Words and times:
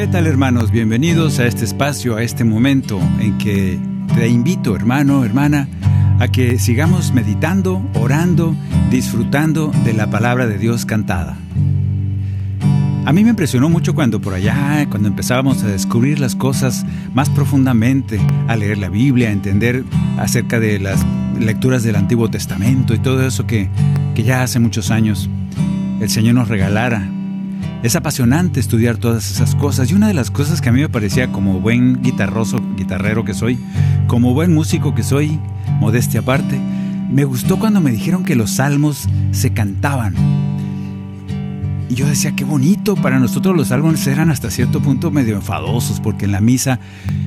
¿Qué 0.00 0.06
tal 0.06 0.26
hermanos? 0.26 0.70
Bienvenidos 0.70 1.40
a 1.40 1.46
este 1.46 1.66
espacio, 1.66 2.16
a 2.16 2.22
este 2.22 2.42
momento 2.42 2.98
en 3.20 3.36
que 3.36 3.78
te 4.14 4.28
invito, 4.28 4.74
hermano, 4.74 5.26
hermana, 5.26 5.68
a 6.18 6.28
que 6.28 6.58
sigamos 6.58 7.12
meditando, 7.12 7.86
orando, 7.92 8.56
disfrutando 8.90 9.70
de 9.84 9.92
la 9.92 10.08
palabra 10.08 10.46
de 10.46 10.56
Dios 10.56 10.86
cantada. 10.86 11.36
A 13.04 13.12
mí 13.12 13.24
me 13.24 13.30
impresionó 13.30 13.68
mucho 13.68 13.94
cuando 13.94 14.22
por 14.22 14.32
allá, 14.32 14.86
cuando 14.88 15.06
empezábamos 15.06 15.62
a 15.64 15.68
descubrir 15.68 16.18
las 16.18 16.34
cosas 16.34 16.86
más 17.12 17.28
profundamente, 17.28 18.18
a 18.48 18.56
leer 18.56 18.78
la 18.78 18.88
Biblia, 18.88 19.28
a 19.28 19.32
entender 19.32 19.84
acerca 20.16 20.58
de 20.58 20.78
las 20.78 21.04
lecturas 21.38 21.82
del 21.82 21.96
Antiguo 21.96 22.30
Testamento 22.30 22.94
y 22.94 23.00
todo 23.00 23.26
eso 23.26 23.46
que, 23.46 23.68
que 24.14 24.22
ya 24.22 24.42
hace 24.42 24.60
muchos 24.60 24.90
años 24.90 25.28
el 26.00 26.08
Señor 26.08 26.36
nos 26.36 26.48
regalara. 26.48 27.19
Es 27.82 27.96
apasionante 27.96 28.60
estudiar 28.60 28.98
todas 28.98 29.30
esas 29.30 29.54
cosas 29.54 29.90
y 29.90 29.94
una 29.94 30.08
de 30.08 30.14
las 30.14 30.30
cosas 30.30 30.60
que 30.60 30.68
a 30.68 30.72
mí 30.72 30.80
me 30.82 30.90
parecía 30.90 31.32
como 31.32 31.60
buen 31.60 32.02
guitarroso, 32.02 32.60
guitarrero 32.76 33.24
que 33.24 33.32
soy, 33.32 33.58
como 34.06 34.34
buen 34.34 34.52
músico 34.52 34.94
que 34.94 35.02
soy, 35.02 35.38
modestia 35.80 36.20
aparte, 36.20 36.60
me 37.10 37.24
gustó 37.24 37.58
cuando 37.58 37.80
me 37.80 37.90
dijeron 37.90 38.22
que 38.22 38.36
los 38.36 38.50
salmos 38.50 39.08
se 39.32 39.54
cantaban. 39.54 40.14
Y 41.88 41.94
yo 41.94 42.06
decía, 42.06 42.36
qué 42.36 42.44
bonito, 42.44 42.96
para 42.96 43.18
nosotros 43.18 43.56
los 43.56 43.68
salmos 43.68 44.06
eran 44.06 44.30
hasta 44.30 44.50
cierto 44.50 44.80
punto 44.80 45.10
medio 45.10 45.34
enfadosos, 45.34 46.00
porque 46.00 46.26
en 46.26 46.32
la 46.32 46.42
misa, 46.42 46.78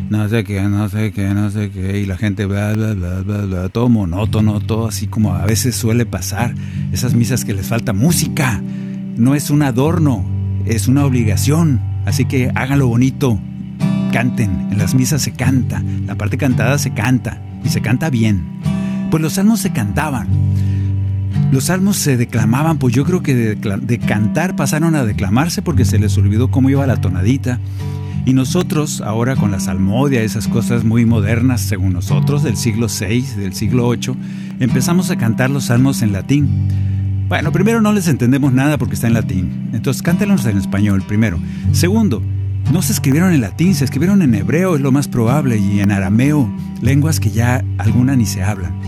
no 0.10 0.30
sé 0.30 0.44
qué, 0.44 0.62
no 0.62 0.88
sé 0.88 1.12
qué, 1.12 1.34
no 1.34 1.50
sé 1.50 1.72
qué, 1.72 2.00
y 2.00 2.06
la 2.06 2.16
gente, 2.16 2.46
bla, 2.46 2.74
bla, 2.74 2.94
bla, 2.94 3.22
bla, 3.22 3.38
bla, 3.40 3.70
todo 3.70 3.90
monótono, 3.90 4.62
todo 4.62 4.88
así 4.88 5.08
como 5.08 5.34
a 5.34 5.46
veces 5.46 5.76
suele 5.76 6.06
pasar, 6.06 6.54
esas 6.92 7.16
misas 7.16 7.44
que 7.44 7.56
les 7.56 7.68
falta 7.68 7.92
música, 7.92 8.62
no 9.18 9.36
es 9.36 9.50
un 9.50 9.64
adorno, 9.64 10.33
es 10.66 10.88
una 10.88 11.06
obligación, 11.06 11.82
así 12.06 12.26
que 12.26 12.52
háganlo 12.56 12.88
bonito, 12.88 13.40
canten, 14.12 14.68
en 14.72 14.78
las 14.78 14.96
misas 14.96 15.22
se 15.22 15.32
canta, 15.32 15.84
la 16.06 16.16
parte 16.16 16.38
cantada 16.38 16.78
se 16.78 16.94
canta, 16.94 17.42
y 17.64 17.70
se 17.70 17.82
canta 17.82 18.10
bien. 18.10 18.44
Pues 19.10 19.22
los 19.22 19.34
salmos 19.34 19.60
se 19.60 19.72
cantaban. 19.72 20.28
Los 21.52 21.66
salmos 21.66 21.98
se 21.98 22.18
declamaban, 22.18 22.78
pues 22.78 22.94
yo 22.94 23.06
creo 23.06 23.22
que 23.22 23.36
de, 23.36 23.56
de, 23.56 24.00
cantar 24.00 24.56
pasaron 24.56 24.96
a 24.96 25.06
declamarse 25.06 25.62
porque 25.62 25.86
se 25.86 26.00
les 26.00 26.18
olvidó 26.18 26.50
cómo 26.50 26.70
iba 26.70 26.86
la 26.88 27.00
tonadita. 27.00 27.60
Y 28.26 28.34
nosotros, 28.34 29.02
ahora 29.02 29.36
con 29.36 29.52
la 29.52 29.60
salmodia, 29.60 30.24
esas 30.24 30.48
cosas 30.48 30.84
muy 30.84 31.06
modernas, 31.06 31.62
según 31.62 31.94
nosotros, 31.94 32.42
del 32.42 32.58
siglo 32.58 32.88
VI, 32.88 33.22
del 33.38 33.54
siglo 33.54 33.90
VIII, 33.92 34.16
empezamos 34.62 35.12
a 35.12 35.18
cantar 35.18 35.50
los 35.50 35.66
salmos 35.66 36.02
en 36.02 36.14
latín. 36.14 36.50
Bueno, 37.34 37.52
primero 37.52 37.82
no 37.82 37.94
les 37.94 38.08
entendemos 38.08 38.54
nada 38.54 38.78
porque 38.78 38.94
está 38.94 39.08
en 39.08 39.16
latín. 39.16 39.72
Entonces 39.74 40.04
cántelos 40.04 40.46
en 40.46 40.56
español, 40.56 41.02
primero. 41.02 41.40
Segundo, 41.72 42.22
no 42.72 42.84
se 42.84 42.94
escribieron 42.94 43.34
en 43.34 43.42
latín, 43.42 43.74
se 43.74 43.86
escribieron 43.86 44.22
en 44.22 44.36
hebreo, 44.36 44.76
es 44.76 44.82
lo 44.82 44.92
más 44.92 45.08
probable, 45.08 45.58
y 45.58 45.80
en 45.80 45.92
arameo, 45.92 46.48
lenguas 46.84 47.20
que 47.20 47.32
ya 47.32 47.66
alguna 47.80 48.16
ni 48.16 48.28
se 48.28 48.44
hablan. 48.44 48.80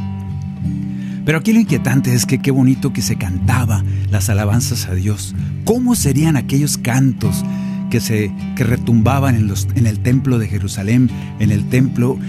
Pero 1.26 1.40
aquí 1.40 1.54
lo 1.54 1.60
inquietante 1.60 2.14
es 2.14 2.28
que 2.28 2.38
qué 2.38 2.52
bonito 2.52 2.94
que 2.94 3.02
se 3.02 3.16
cantaba 3.16 3.84
las 4.12 4.30
alabanzas 4.30 4.86
a 4.90 4.94
Dios. 4.94 5.34
¿Cómo 5.64 5.96
serían 5.96 6.38
aquellos 6.38 6.78
cantos 6.78 7.44
que, 7.90 8.00
se, 8.00 8.32
que 8.56 8.64
retumbaban 8.64 9.34
en, 9.34 9.48
los, 9.48 9.68
en 9.74 9.88
el 9.88 10.02
templo 10.02 10.38
de 10.38 10.50
Jerusalén, 10.50 11.10
en 11.40 11.50
el 11.50 11.68
templo, 11.68 12.20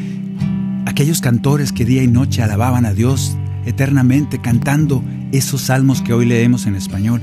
aquellos 0.87 1.21
cantores 1.21 1.72
que 1.72 1.84
día 1.84 2.03
y 2.03 2.06
noche 2.06 2.43
alababan 2.43 2.87
a 2.87 2.94
Dios 2.94 3.37
eternamente 3.66 4.41
cantando 4.41 5.05
esos 5.36 5.62
salmos 5.62 6.02
que 6.02 6.12
hoy 6.12 6.26
leemos 6.26 6.66
en 6.66 6.74
español? 6.74 7.20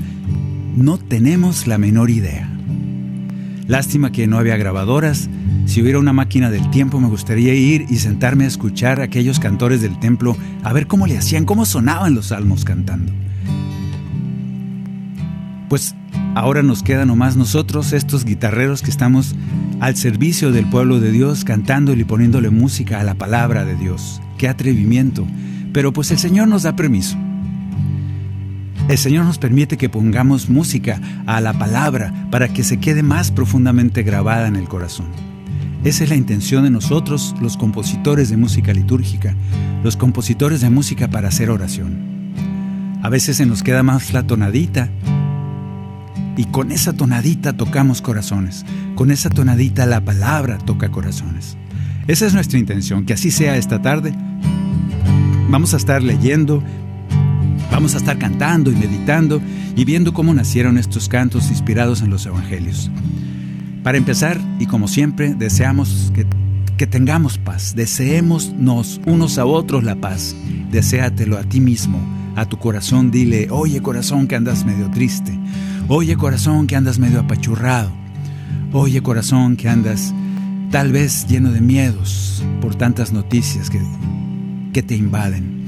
No 0.76 0.98
tenemos 0.98 1.66
la 1.66 1.78
menor 1.78 2.10
idea. 2.10 2.48
Lástima 3.66 4.12
que 4.12 4.26
no 4.26 4.38
había 4.38 4.56
grabadoras. 4.56 5.28
Si 5.66 5.80
hubiera 5.80 5.98
una 5.98 6.12
máquina 6.12 6.50
del 6.50 6.70
tiempo 6.70 7.00
me 7.00 7.08
gustaría 7.08 7.54
ir 7.54 7.86
y 7.88 7.96
sentarme 7.96 8.44
a 8.44 8.48
escuchar 8.48 9.00
a 9.00 9.04
aquellos 9.04 9.40
cantores 9.40 9.80
del 9.80 9.98
templo, 9.98 10.36
a 10.62 10.72
ver 10.72 10.86
cómo 10.86 11.06
le 11.06 11.16
hacían, 11.16 11.44
cómo 11.44 11.64
sonaban 11.64 12.14
los 12.14 12.26
salmos 12.26 12.64
cantando. 12.64 13.12
Pues 15.68 15.94
ahora 16.34 16.62
nos 16.62 16.82
queda 16.82 17.06
nomás 17.06 17.36
nosotros, 17.36 17.92
estos 17.92 18.24
guitarreros 18.24 18.82
que 18.82 18.90
estamos 18.90 19.34
al 19.80 19.96
servicio 19.96 20.52
del 20.52 20.68
pueblo 20.68 21.00
de 21.00 21.10
Dios, 21.10 21.44
cantándole 21.44 22.02
y 22.02 22.04
poniéndole 22.04 22.50
música 22.50 23.00
a 23.00 23.04
la 23.04 23.14
palabra 23.14 23.64
de 23.64 23.76
Dios. 23.76 24.20
¡Qué 24.38 24.48
atrevimiento! 24.48 25.26
Pero 25.72 25.92
pues 25.92 26.10
el 26.10 26.18
Señor 26.18 26.48
nos 26.48 26.62
da 26.62 26.76
permiso. 26.76 27.18
El 28.86 28.98
Señor 28.98 29.24
nos 29.24 29.38
permite 29.38 29.78
que 29.78 29.88
pongamos 29.88 30.50
música 30.50 31.00
a 31.24 31.40
la 31.40 31.54
palabra 31.54 32.28
para 32.30 32.48
que 32.48 32.62
se 32.62 32.76
quede 32.76 33.02
más 33.02 33.30
profundamente 33.30 34.02
grabada 34.02 34.46
en 34.46 34.56
el 34.56 34.68
corazón. 34.68 35.06
Esa 35.84 36.04
es 36.04 36.10
la 36.10 36.16
intención 36.16 36.64
de 36.64 36.70
nosotros, 36.70 37.34
los 37.40 37.56
compositores 37.56 38.28
de 38.28 38.36
música 38.36 38.74
litúrgica, 38.74 39.34
los 39.82 39.96
compositores 39.96 40.60
de 40.60 40.68
música 40.68 41.08
para 41.08 41.28
hacer 41.28 41.48
oración. 41.48 42.14
A 43.02 43.08
veces 43.08 43.38
se 43.38 43.46
nos 43.46 43.62
queda 43.62 43.82
más 43.82 44.12
la 44.12 44.26
tonadita 44.26 44.90
y 46.36 46.44
con 46.46 46.70
esa 46.70 46.92
tonadita 46.92 47.54
tocamos 47.54 48.02
corazones, 48.02 48.66
con 48.96 49.10
esa 49.10 49.30
tonadita 49.30 49.86
la 49.86 50.02
palabra 50.02 50.58
toca 50.58 50.90
corazones. 50.90 51.56
Esa 52.06 52.26
es 52.26 52.34
nuestra 52.34 52.58
intención, 52.58 53.06
que 53.06 53.14
así 53.14 53.30
sea 53.30 53.56
esta 53.56 53.80
tarde. 53.80 54.14
Vamos 55.48 55.72
a 55.72 55.78
estar 55.78 56.02
leyendo, 56.02 56.62
Vamos 57.74 57.96
a 57.96 57.98
estar 57.98 58.16
cantando 58.18 58.70
y 58.70 58.76
meditando 58.76 59.42
y 59.74 59.84
viendo 59.84 60.14
cómo 60.14 60.32
nacieron 60.32 60.78
estos 60.78 61.08
cantos 61.08 61.50
inspirados 61.50 62.02
en 62.02 62.10
los 62.10 62.24
evangelios. 62.24 62.88
Para 63.82 63.98
empezar, 63.98 64.40
y 64.60 64.66
como 64.66 64.86
siempre, 64.86 65.34
deseamos 65.34 66.12
que, 66.14 66.24
que 66.76 66.86
tengamos 66.86 67.36
paz, 67.36 67.74
deseémonos 67.74 69.00
unos 69.06 69.38
a 69.38 69.44
otros 69.44 69.82
la 69.82 69.96
paz, 69.96 70.36
deséatelo 70.70 71.36
a 71.36 71.42
ti 71.42 71.58
mismo, 71.58 71.98
a 72.36 72.46
tu 72.46 72.60
corazón, 72.60 73.10
dile, 73.10 73.48
oye 73.50 73.82
corazón 73.82 74.28
que 74.28 74.36
andas 74.36 74.64
medio 74.64 74.88
triste, 74.92 75.36
oye 75.88 76.14
corazón 76.16 76.68
que 76.68 76.76
andas 76.76 77.00
medio 77.00 77.18
apachurrado, 77.18 77.90
oye 78.72 79.02
corazón 79.02 79.56
que 79.56 79.68
andas 79.68 80.14
tal 80.70 80.92
vez 80.92 81.26
lleno 81.26 81.50
de 81.50 81.60
miedos 81.60 82.44
por 82.60 82.76
tantas 82.76 83.12
noticias 83.12 83.68
que, 83.68 83.80
que 84.72 84.84
te 84.84 84.94
invaden. 84.94 85.63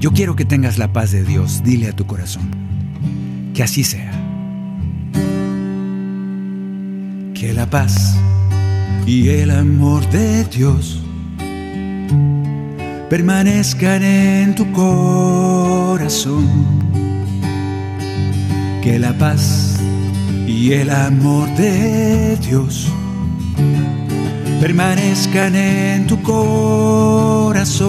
Yo 0.00 0.12
quiero 0.12 0.36
que 0.36 0.44
tengas 0.44 0.78
la 0.78 0.92
paz 0.92 1.10
de 1.10 1.24
Dios, 1.24 1.62
dile 1.64 1.88
a 1.88 1.92
tu 1.92 2.06
corazón. 2.06 2.48
Que 3.52 3.64
así 3.64 3.82
sea. 3.82 4.12
Que 7.34 7.52
la 7.52 7.68
paz 7.68 8.16
y 9.06 9.28
el 9.30 9.50
amor 9.50 10.08
de 10.10 10.44
Dios 10.44 11.02
permanezcan 13.10 14.04
en 14.04 14.54
tu 14.54 14.70
corazón. 14.70 16.46
Que 18.80 19.00
la 19.00 19.18
paz 19.18 19.80
y 20.46 20.74
el 20.74 20.90
amor 20.90 21.48
de 21.56 22.36
Dios 22.36 22.86
permanezcan 24.60 25.56
en 25.56 26.06
tu 26.06 26.22
corazón 26.22 27.88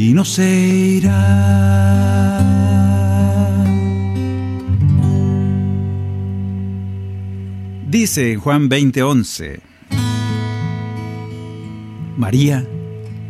y 0.00 0.14
no 0.14 0.24
se 0.24 0.48
irá. 0.96 2.40
Dice 7.86 8.36
Juan 8.36 8.70
20:11, 8.70 9.60
María 12.16 12.66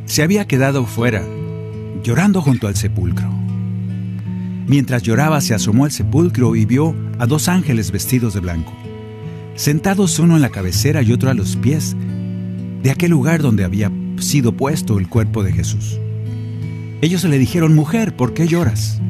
se 0.04 0.22
había 0.22 0.46
quedado 0.46 0.86
fuera, 0.86 1.24
llorando 2.04 2.40
junto 2.40 2.68
al 2.68 2.76
sepulcro. 2.76 3.28
Mientras 4.68 5.02
lloraba 5.02 5.40
se 5.40 5.54
asomó 5.54 5.86
al 5.86 5.90
sepulcro 5.90 6.54
y 6.54 6.66
vio 6.66 6.94
a 7.18 7.26
dos 7.26 7.48
ángeles 7.48 7.90
vestidos 7.90 8.34
de 8.34 8.40
blanco, 8.40 8.72
sentados 9.56 10.20
uno 10.20 10.36
en 10.36 10.42
la 10.42 10.50
cabecera 10.50 11.02
y 11.02 11.10
otro 11.10 11.30
a 11.30 11.34
los 11.34 11.56
pies 11.56 11.96
de 12.80 12.92
aquel 12.92 13.10
lugar 13.10 13.42
donde 13.42 13.64
había 13.64 13.90
sido 14.20 14.56
puesto 14.56 15.00
el 15.00 15.08
cuerpo 15.08 15.42
de 15.42 15.52
Jesús. 15.52 15.98
Ellos 17.02 17.24
le 17.24 17.38
dijeron, 17.38 17.74
Mujer, 17.74 18.14
¿por 18.14 18.34
qué 18.34 18.46
lloras? 18.46 19.00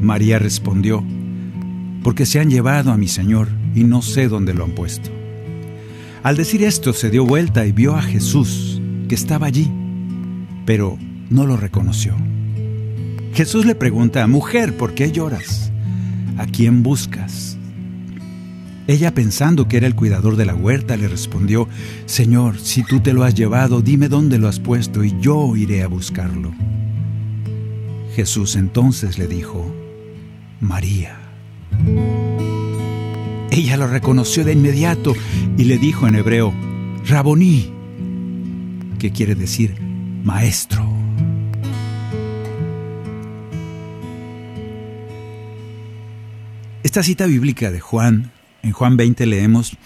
María 0.00 0.38
respondió, 0.38 1.04
Porque 2.04 2.24
se 2.24 2.38
han 2.38 2.50
llevado 2.50 2.92
a 2.92 2.96
mi 2.96 3.08
Señor 3.08 3.48
y 3.74 3.82
no 3.82 4.00
sé 4.00 4.28
dónde 4.28 4.54
lo 4.54 4.64
han 4.64 4.72
puesto. 4.72 5.10
Al 6.22 6.36
decir 6.36 6.62
esto 6.62 6.92
se 6.92 7.10
dio 7.10 7.24
vuelta 7.24 7.66
y 7.66 7.72
vio 7.72 7.96
a 7.96 8.02
Jesús, 8.02 8.80
que 9.08 9.16
estaba 9.16 9.48
allí, 9.48 9.68
pero 10.64 10.98
no 11.30 11.44
lo 11.46 11.56
reconoció. 11.56 12.14
Jesús 13.34 13.66
le 13.66 13.74
pregunta, 13.74 14.24
Mujer, 14.28 14.76
¿por 14.76 14.94
qué 14.94 15.10
lloras? 15.10 15.72
¿A 16.36 16.46
quién 16.46 16.84
buscas? 16.84 17.58
Ella 18.86 19.14
pensando 19.14 19.66
que 19.66 19.78
era 19.78 19.88
el 19.88 19.96
cuidador 19.96 20.36
de 20.36 20.44
la 20.44 20.54
huerta, 20.54 20.96
le 20.96 21.08
respondió, 21.08 21.68
Señor, 22.06 22.58
si 22.58 22.84
tú 22.84 23.00
te 23.00 23.12
lo 23.12 23.24
has 23.24 23.34
llevado, 23.34 23.80
dime 23.80 24.08
dónde 24.08 24.38
lo 24.38 24.46
has 24.46 24.60
puesto 24.60 25.02
y 25.02 25.18
yo 25.20 25.56
iré 25.56 25.82
a 25.82 25.88
buscarlo. 25.88 26.52
Jesús 28.14 28.56
entonces 28.56 29.18
le 29.18 29.26
dijo, 29.26 29.74
María. 30.60 31.18
Ella 33.50 33.76
lo 33.76 33.86
reconoció 33.86 34.44
de 34.44 34.52
inmediato 34.52 35.14
y 35.56 35.64
le 35.64 35.78
dijo 35.78 36.06
en 36.06 36.16
hebreo, 36.16 36.54
Raboní, 37.06 37.72
que 38.98 39.12
quiere 39.12 39.34
decir 39.34 39.80
maestro. 40.22 40.88
Esta 46.82 47.02
cita 47.02 47.26
bíblica 47.26 47.70
de 47.70 47.80
Juan, 47.80 48.32
en 48.62 48.72
Juan 48.72 48.96
20 48.96 49.24
leemos, 49.26 49.76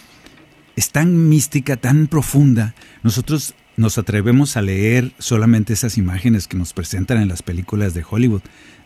es 0.74 0.90
tan 0.90 1.28
mística, 1.28 1.76
tan 1.76 2.08
profunda. 2.08 2.74
Nosotros 3.02 3.54
nos 3.76 3.98
atrevemos 3.98 4.56
a 4.56 4.62
leer 4.62 5.12
solamente 5.18 5.72
esas 5.72 5.98
imágenes 5.98 6.48
que 6.48 6.56
nos 6.56 6.72
presentan 6.72 7.20
en 7.20 7.28
las 7.28 7.42
películas 7.42 7.94
de 7.94 8.04
Hollywood. 8.08 8.42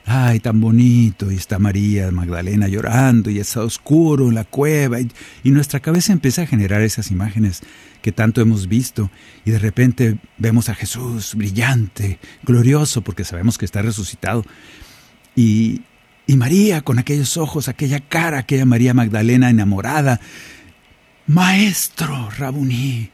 Ay, 0.07 0.41
tan 0.41 0.61
bonito, 0.61 1.31
y 1.31 1.37
está 1.37 1.59
María 1.59 2.11
Magdalena 2.11 2.67
llorando, 2.69 3.31
y 3.31 3.39
está 3.39 3.63
oscuro 3.63 4.29
en 4.29 4.35
la 4.35 4.45
cueva, 4.45 5.01
y, 5.01 5.11
y, 5.45 5.51
nuestra 5.51 5.81
cabeza 5.81 6.13
empieza 6.13 6.43
a 6.43 6.47
generar 6.47 6.81
esas 6.81 7.11
imágenes 7.11 7.61
que 8.01 8.11
tanto 8.11 8.41
hemos 8.41 8.67
visto, 8.67 9.11
y 9.45 9.51
de 9.51 9.59
repente 9.59 10.19
vemos 10.39 10.71
a 10.71 10.75
Jesús 10.75 11.35
brillante, 11.35 12.19
glorioso, 12.43 13.03
porque 13.03 13.25
sabemos 13.25 13.59
que 13.59 13.67
está 13.67 13.83
resucitado, 13.83 14.45
y, 15.37 15.83
y 16.27 16.37
María 16.37 16.81
con 16.81 16.99
aquellos 16.99 17.37
ojos, 17.37 17.69
aquella 17.69 18.01
cara, 18.01 18.39
aquella 18.39 18.65
María 18.65 18.95
Magdalena 18.95 19.51
enamorada, 19.51 20.21
Maestro 21.27 22.31
Rabuní, 22.31 23.11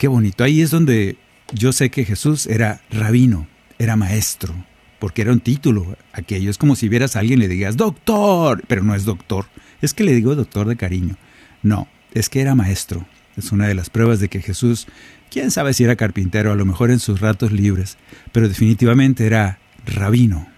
Qué 0.00 0.08
bonito. 0.08 0.44
Ahí 0.44 0.62
es 0.62 0.70
donde 0.70 1.18
yo 1.52 1.74
sé 1.74 1.90
que 1.90 2.06
Jesús 2.06 2.46
era 2.46 2.80
rabino, 2.90 3.46
era 3.78 3.96
maestro, 3.96 4.54
porque 4.98 5.20
era 5.20 5.30
un 5.30 5.40
título 5.40 5.94
aquello. 6.14 6.48
Es 6.50 6.56
como 6.56 6.74
si 6.74 6.88
vieras 6.88 7.16
a 7.16 7.18
alguien 7.18 7.38
y 7.38 7.42
le 7.42 7.48
digas, 7.48 7.76
doctor, 7.76 8.62
pero 8.66 8.82
no 8.82 8.94
es 8.94 9.04
doctor. 9.04 9.44
Es 9.82 9.92
que 9.92 10.04
le 10.04 10.14
digo 10.14 10.34
doctor 10.34 10.66
de 10.66 10.76
cariño. 10.76 11.18
No, 11.62 11.86
es 12.14 12.30
que 12.30 12.40
era 12.40 12.54
maestro. 12.54 13.06
Es 13.36 13.52
una 13.52 13.68
de 13.68 13.74
las 13.74 13.90
pruebas 13.90 14.20
de 14.20 14.30
que 14.30 14.40
Jesús, 14.40 14.86
quién 15.30 15.50
sabe 15.50 15.74
si 15.74 15.84
era 15.84 15.96
carpintero, 15.96 16.50
a 16.50 16.56
lo 16.56 16.64
mejor 16.64 16.90
en 16.90 16.98
sus 16.98 17.20
ratos 17.20 17.52
libres, 17.52 17.98
pero 18.32 18.48
definitivamente 18.48 19.26
era 19.26 19.58
rabino, 19.84 20.48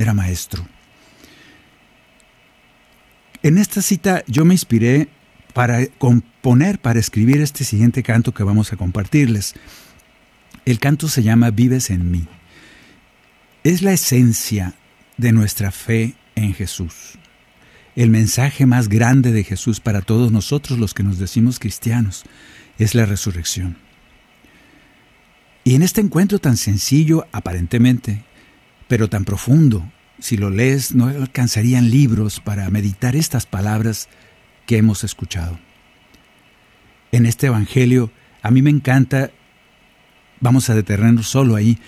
era 0.00 0.12
maestro. 0.12 0.66
En 3.44 3.58
esta 3.58 3.80
cita 3.80 4.24
yo 4.26 4.44
me 4.44 4.54
inspiré 4.54 5.08
para 5.58 5.88
componer, 5.88 6.78
para 6.78 7.00
escribir 7.00 7.40
este 7.40 7.64
siguiente 7.64 8.04
canto 8.04 8.32
que 8.32 8.44
vamos 8.44 8.72
a 8.72 8.76
compartirles. 8.76 9.54
El 10.64 10.78
canto 10.78 11.08
se 11.08 11.24
llama 11.24 11.50
Vives 11.50 11.90
en 11.90 12.12
mí. 12.12 12.28
Es 13.64 13.82
la 13.82 13.92
esencia 13.92 14.76
de 15.16 15.32
nuestra 15.32 15.72
fe 15.72 16.14
en 16.36 16.54
Jesús. 16.54 17.18
El 17.96 18.10
mensaje 18.10 18.66
más 18.66 18.88
grande 18.88 19.32
de 19.32 19.42
Jesús 19.42 19.80
para 19.80 20.00
todos 20.00 20.30
nosotros 20.30 20.78
los 20.78 20.94
que 20.94 21.02
nos 21.02 21.18
decimos 21.18 21.58
cristianos 21.58 22.22
es 22.78 22.94
la 22.94 23.04
resurrección. 23.04 23.78
Y 25.64 25.74
en 25.74 25.82
este 25.82 26.00
encuentro 26.00 26.38
tan 26.38 26.56
sencillo, 26.56 27.26
aparentemente, 27.32 28.22
pero 28.86 29.08
tan 29.08 29.24
profundo, 29.24 29.90
si 30.20 30.36
lo 30.36 30.50
lees 30.50 30.94
no 30.94 31.08
alcanzarían 31.08 31.90
libros 31.90 32.38
para 32.38 32.70
meditar 32.70 33.16
estas 33.16 33.44
palabras 33.44 34.08
que 34.68 34.76
hemos 34.76 35.02
escuchado. 35.02 35.58
En 37.10 37.24
este 37.24 37.46
Evangelio, 37.46 38.12
a 38.42 38.50
mí 38.50 38.60
me 38.60 38.68
encanta, 38.68 39.30
vamos 40.40 40.68
a 40.68 40.74
detenernos 40.74 41.26
solo 41.26 41.56
ahí, 41.56 41.78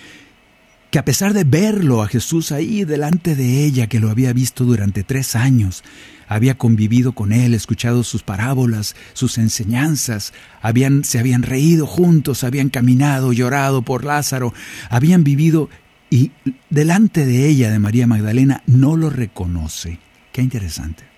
que 0.89 0.97
a 0.97 1.05
pesar 1.05 1.33
de 1.33 1.43
verlo 1.43 2.01
a 2.01 2.07
Jesús 2.07 2.51
ahí 2.51 2.83
delante 2.83 3.35
de 3.35 3.63
ella, 3.65 3.85
que 3.85 3.99
lo 3.99 4.09
había 4.09 4.33
visto 4.33 4.65
durante 4.65 5.03
tres 5.03 5.35
años, 5.35 5.83
había 6.27 6.57
convivido 6.57 7.11
con 7.13 7.33
él, 7.33 7.53
escuchado 7.53 8.03
sus 8.03 8.23
parábolas, 8.23 8.95
sus 9.13 9.37
enseñanzas, 9.37 10.33
habían, 10.63 11.03
se 11.03 11.19
habían 11.19 11.43
reído 11.43 11.85
juntos, 11.85 12.43
habían 12.43 12.69
caminado, 12.69 13.31
llorado 13.31 13.83
por 13.83 14.03
Lázaro, 14.05 14.55
habían 14.89 15.23
vivido 15.23 15.69
y 16.09 16.31
delante 16.71 17.27
de 17.27 17.47
ella, 17.47 17.69
de 17.69 17.77
María 17.77 18.07
Magdalena, 18.07 18.63
no 18.65 18.97
lo 18.97 19.11
reconoce. 19.11 19.99
Qué 20.31 20.41
interesante 20.41 21.10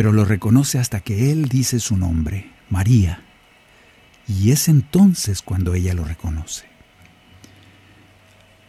pero 0.00 0.12
lo 0.12 0.24
reconoce 0.24 0.78
hasta 0.78 1.00
que 1.00 1.30
él 1.30 1.50
dice 1.50 1.78
su 1.78 1.94
nombre, 1.94 2.50
María, 2.70 3.22
y 4.26 4.50
es 4.50 4.66
entonces 4.66 5.42
cuando 5.42 5.74
ella 5.74 5.92
lo 5.92 6.04
reconoce. 6.04 6.64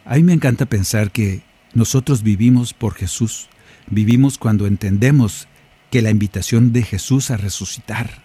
A 0.04 0.16
mí 0.16 0.24
me 0.24 0.34
encanta 0.34 0.66
pensar 0.66 1.10
que 1.10 1.40
nosotros 1.72 2.22
vivimos 2.22 2.74
por 2.74 2.96
Jesús, 2.96 3.48
vivimos 3.86 4.36
cuando 4.36 4.66
entendemos 4.66 5.48
que 5.90 6.02
la 6.02 6.10
invitación 6.10 6.74
de 6.74 6.82
Jesús 6.82 7.30
a 7.30 7.38
resucitar, 7.38 8.22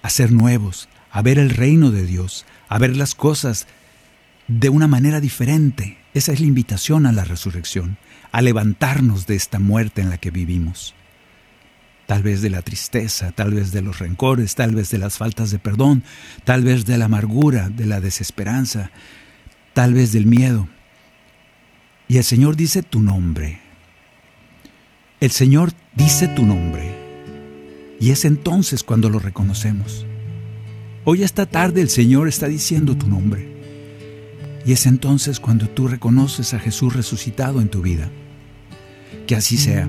a 0.00 0.08
ser 0.08 0.32
nuevos, 0.32 0.88
a 1.10 1.20
ver 1.20 1.38
el 1.38 1.50
reino 1.50 1.90
de 1.90 2.06
Dios, 2.06 2.46
a 2.70 2.78
ver 2.78 2.96
las 2.96 3.14
cosas 3.14 3.66
de 4.48 4.70
una 4.70 4.88
manera 4.88 5.20
diferente, 5.20 5.98
esa 6.14 6.32
es 6.32 6.40
la 6.40 6.46
invitación 6.46 7.04
a 7.04 7.12
la 7.12 7.24
resurrección, 7.24 7.98
a 8.32 8.40
levantarnos 8.40 9.26
de 9.26 9.34
esta 9.34 9.58
muerte 9.58 10.00
en 10.00 10.08
la 10.08 10.16
que 10.16 10.30
vivimos 10.30 10.94
tal 12.06 12.22
vez 12.22 12.40
de 12.40 12.50
la 12.50 12.62
tristeza, 12.62 13.32
tal 13.32 13.52
vez 13.52 13.72
de 13.72 13.82
los 13.82 13.98
rencores, 13.98 14.54
tal 14.54 14.74
vez 14.74 14.90
de 14.90 14.98
las 14.98 15.18
faltas 15.18 15.50
de 15.50 15.58
perdón, 15.58 16.04
tal 16.44 16.62
vez 16.62 16.86
de 16.86 16.96
la 16.98 17.06
amargura, 17.06 17.68
de 17.68 17.84
la 17.86 18.00
desesperanza, 18.00 18.90
tal 19.74 19.92
vez 19.92 20.12
del 20.12 20.26
miedo. 20.26 20.68
Y 22.08 22.18
el 22.18 22.24
Señor 22.24 22.56
dice 22.56 22.82
tu 22.82 23.00
nombre. 23.00 23.60
El 25.20 25.32
Señor 25.32 25.72
dice 25.94 26.28
tu 26.28 26.46
nombre. 26.46 26.94
Y 27.98 28.10
es 28.10 28.24
entonces 28.24 28.84
cuando 28.84 29.10
lo 29.10 29.18
reconocemos. 29.18 30.06
Hoy 31.04 31.22
esta 31.22 31.46
tarde 31.46 31.80
el 31.80 31.88
Señor 31.88 32.28
está 32.28 32.46
diciendo 32.46 32.96
tu 32.96 33.08
nombre. 33.08 33.48
Y 34.64 34.72
es 34.72 34.86
entonces 34.86 35.40
cuando 35.40 35.68
tú 35.68 35.88
reconoces 35.88 36.54
a 36.54 36.58
Jesús 36.58 36.94
resucitado 36.94 37.60
en 37.60 37.68
tu 37.68 37.82
vida. 37.82 38.10
Que 39.26 39.34
así 39.34 39.56
sea. 39.56 39.88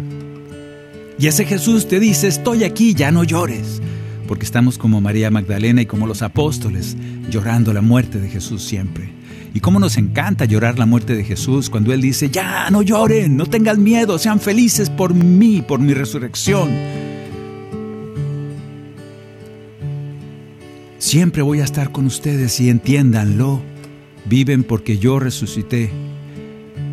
Y 1.19 1.27
ese 1.27 1.45
Jesús 1.45 1.87
te 1.87 1.99
dice, 1.99 2.27
estoy 2.27 2.63
aquí, 2.63 2.93
ya 2.93 3.11
no 3.11 3.23
llores. 3.23 3.81
Porque 4.27 4.45
estamos 4.45 4.77
como 4.77 5.01
María 5.01 5.31
Magdalena 5.31 5.81
y 5.81 5.85
como 5.85 6.05
los 6.05 6.21
apóstoles, 6.21 6.95
llorando 7.29 7.73
la 7.73 7.81
muerte 7.81 8.19
de 8.19 8.29
Jesús 8.29 8.63
siempre. 8.63 9.09
Y 9.53 9.59
cómo 9.59 9.79
nos 9.79 9.97
encanta 9.97 10.45
llorar 10.45 10.77
la 10.77 10.85
muerte 10.85 11.15
de 11.15 11.23
Jesús 11.23 11.69
cuando 11.69 11.91
Él 11.91 12.01
dice, 12.01 12.29
ya, 12.29 12.69
no 12.69 12.83
lloren, 12.83 13.35
no 13.35 13.47
tengan 13.47 13.81
miedo, 13.81 14.19
sean 14.19 14.39
felices 14.39 14.89
por 14.89 15.15
mí, 15.15 15.63
por 15.67 15.79
mi 15.79 15.93
resurrección. 15.95 16.69
Siempre 20.99 21.41
voy 21.41 21.61
a 21.61 21.63
estar 21.63 21.91
con 21.91 22.05
ustedes 22.05 22.59
y 22.59 22.69
entiéndanlo. 22.69 23.61
Viven 24.25 24.63
porque 24.63 24.97
yo 24.97 25.19
resucité. 25.19 25.89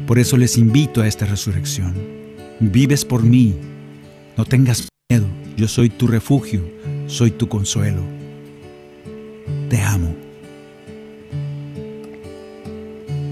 Por 0.06 0.18
eso 0.18 0.36
les 0.36 0.56
invito 0.56 1.02
a 1.02 1.08
esta 1.08 1.26
resurrección. 1.26 1.94
Vives 2.60 3.04
por 3.04 3.22
mí. 3.22 3.54
No 4.36 4.44
tengas 4.44 4.88
miedo. 5.10 5.26
Yo 5.56 5.68
soy 5.68 5.88
tu 5.90 6.06
refugio. 6.06 6.62
Soy 7.06 7.30
tu 7.30 7.48
consuelo. 7.48 8.02
Te 9.68 9.80
amo. 9.80 10.14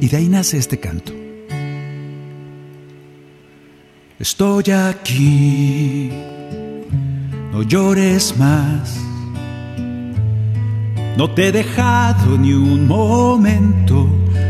Y 0.00 0.08
de 0.08 0.16
ahí 0.16 0.28
nace 0.28 0.58
este 0.58 0.78
canto. 0.78 1.12
Estoy 4.18 4.70
aquí. 4.70 6.10
No 7.52 7.62
llores 7.62 8.36
más 8.38 9.12
no 11.16 11.30
te 11.30 11.48
he 11.48 11.52
dejado 11.52 12.38
ni 12.38 12.54
un 12.54 12.86
momento, 12.86 14.08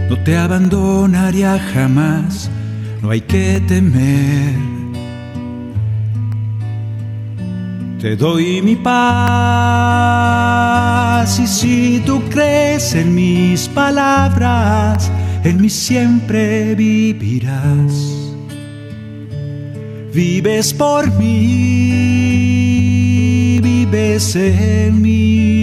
no 0.09 0.19
te 0.23 0.37
abandonaría 0.37 1.59
jamás, 1.59 2.49
no 3.03 3.11
hay 3.11 3.21
que 3.21 3.61
temer. 3.67 4.82
Te 8.03 8.15
doy 8.17 8.61
mi 8.61 8.77
paz 8.77 8.93
y 11.39 11.47
si 11.47 12.03
tú 12.05 12.21
crees 12.29 12.95
en 12.95 13.15
mis 13.15 13.69
palabras, 13.69 15.11
en 15.45 15.61
mí 15.61 15.71
siempre 15.71 16.75
vivirás. 16.75 18.19
Vives 20.13 20.75
por 20.75 21.09
mí, 21.19 22.01
vives 23.63 24.37
en 24.37 25.01
mí 25.01 25.63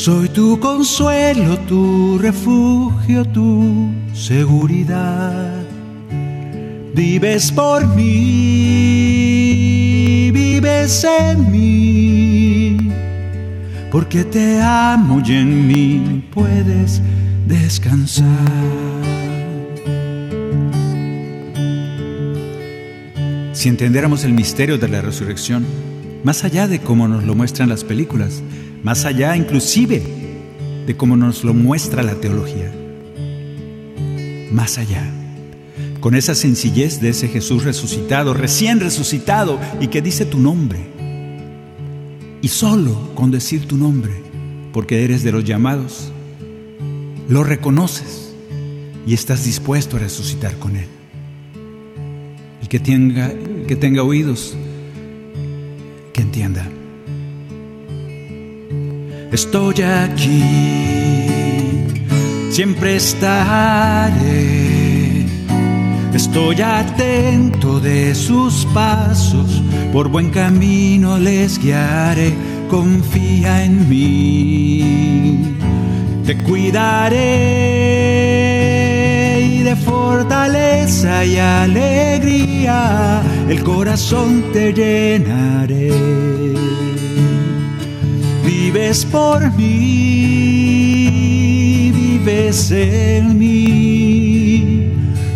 soy 0.00 0.30
tu 0.30 0.58
consuelo, 0.58 1.58
tu 1.68 2.16
refugio, 2.16 3.22
tu 3.26 3.90
seguridad. 4.14 5.62
Vives 6.94 7.52
por 7.52 7.86
mí, 7.88 9.89
vives 10.60 11.04
en 11.04 11.50
mí, 11.50 12.76
porque 13.90 14.24
te 14.24 14.60
amo 14.60 15.22
y 15.24 15.32
en 15.32 15.66
mí 15.66 16.24
puedes 16.32 17.00
descansar. 17.46 18.26
Si 23.52 23.68
entendiéramos 23.68 24.24
el 24.24 24.32
misterio 24.32 24.76
de 24.78 24.88
la 24.88 25.00
resurrección, 25.00 25.64
más 26.24 26.44
allá 26.44 26.68
de 26.68 26.80
cómo 26.80 27.08
nos 27.08 27.24
lo 27.24 27.34
muestran 27.34 27.68
las 27.68 27.82
películas, 27.84 28.42
más 28.82 29.06
allá 29.06 29.36
inclusive 29.36 30.02
de 30.86 30.96
cómo 30.96 31.16
nos 31.16 31.42
lo 31.42 31.54
muestra 31.54 32.02
la 32.02 32.14
teología. 32.14 32.70
Más 34.50 34.78
allá, 34.78 35.04
con 36.00 36.14
esa 36.14 36.34
sencillez 36.34 37.00
de 37.00 37.10
ese 37.10 37.28
Jesús 37.28 37.64
resucitado, 37.64 38.34
recién 38.34 38.80
resucitado 38.80 39.58
y 39.80 39.88
que 39.88 40.02
dice 40.02 40.24
tu 40.24 40.38
nombre. 40.38 40.78
Y 42.42 42.48
solo 42.48 43.14
con 43.14 43.30
decir 43.30 43.66
tu 43.66 43.76
nombre, 43.76 44.12
porque 44.72 45.04
eres 45.04 45.22
de 45.22 45.32
los 45.32 45.44
llamados, 45.44 46.10
lo 47.28 47.44
reconoces 47.44 48.32
y 49.06 49.14
estás 49.14 49.44
dispuesto 49.44 49.96
a 49.96 50.00
resucitar 50.00 50.56
con 50.58 50.76
Él. 50.76 50.88
El 52.62 52.68
que 52.68 52.80
tenga, 52.80 53.32
que 53.66 53.76
tenga 53.76 54.02
oídos, 54.02 54.54
que 56.12 56.22
entienda. 56.22 56.66
Estoy 59.32 59.82
aquí, 59.82 60.42
siempre 62.50 62.96
estaré. 62.96 64.79
Estoy 66.14 66.60
atento 66.60 67.80
de 67.80 68.14
sus 68.14 68.66
pasos, 68.74 69.62
por 69.92 70.08
buen 70.08 70.30
camino 70.30 71.18
les 71.18 71.58
guiaré. 71.58 72.34
Confía 72.68 73.64
en 73.64 73.88
mí, 73.88 75.42
te 76.24 76.36
cuidaré 76.38 77.16
y 79.40 79.62
de 79.62 79.74
fortaleza 79.76 81.24
y 81.24 81.36
alegría 81.38 83.22
el 83.48 83.62
corazón 83.64 84.44
te 84.52 84.72
llenaré 84.72 86.30
vives 88.72 89.04
por 89.04 89.52
mí, 89.56 91.00
vives 91.92 92.70
en 92.70 93.38
mí. 93.38 94.29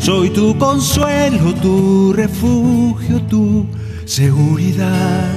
Soy 0.05 0.29
tu 0.29 0.55
consuelo, 0.59 1.55
tu 1.63 2.13
refugio, 2.13 3.23
tu 3.23 3.67
seguridad. 4.05 5.31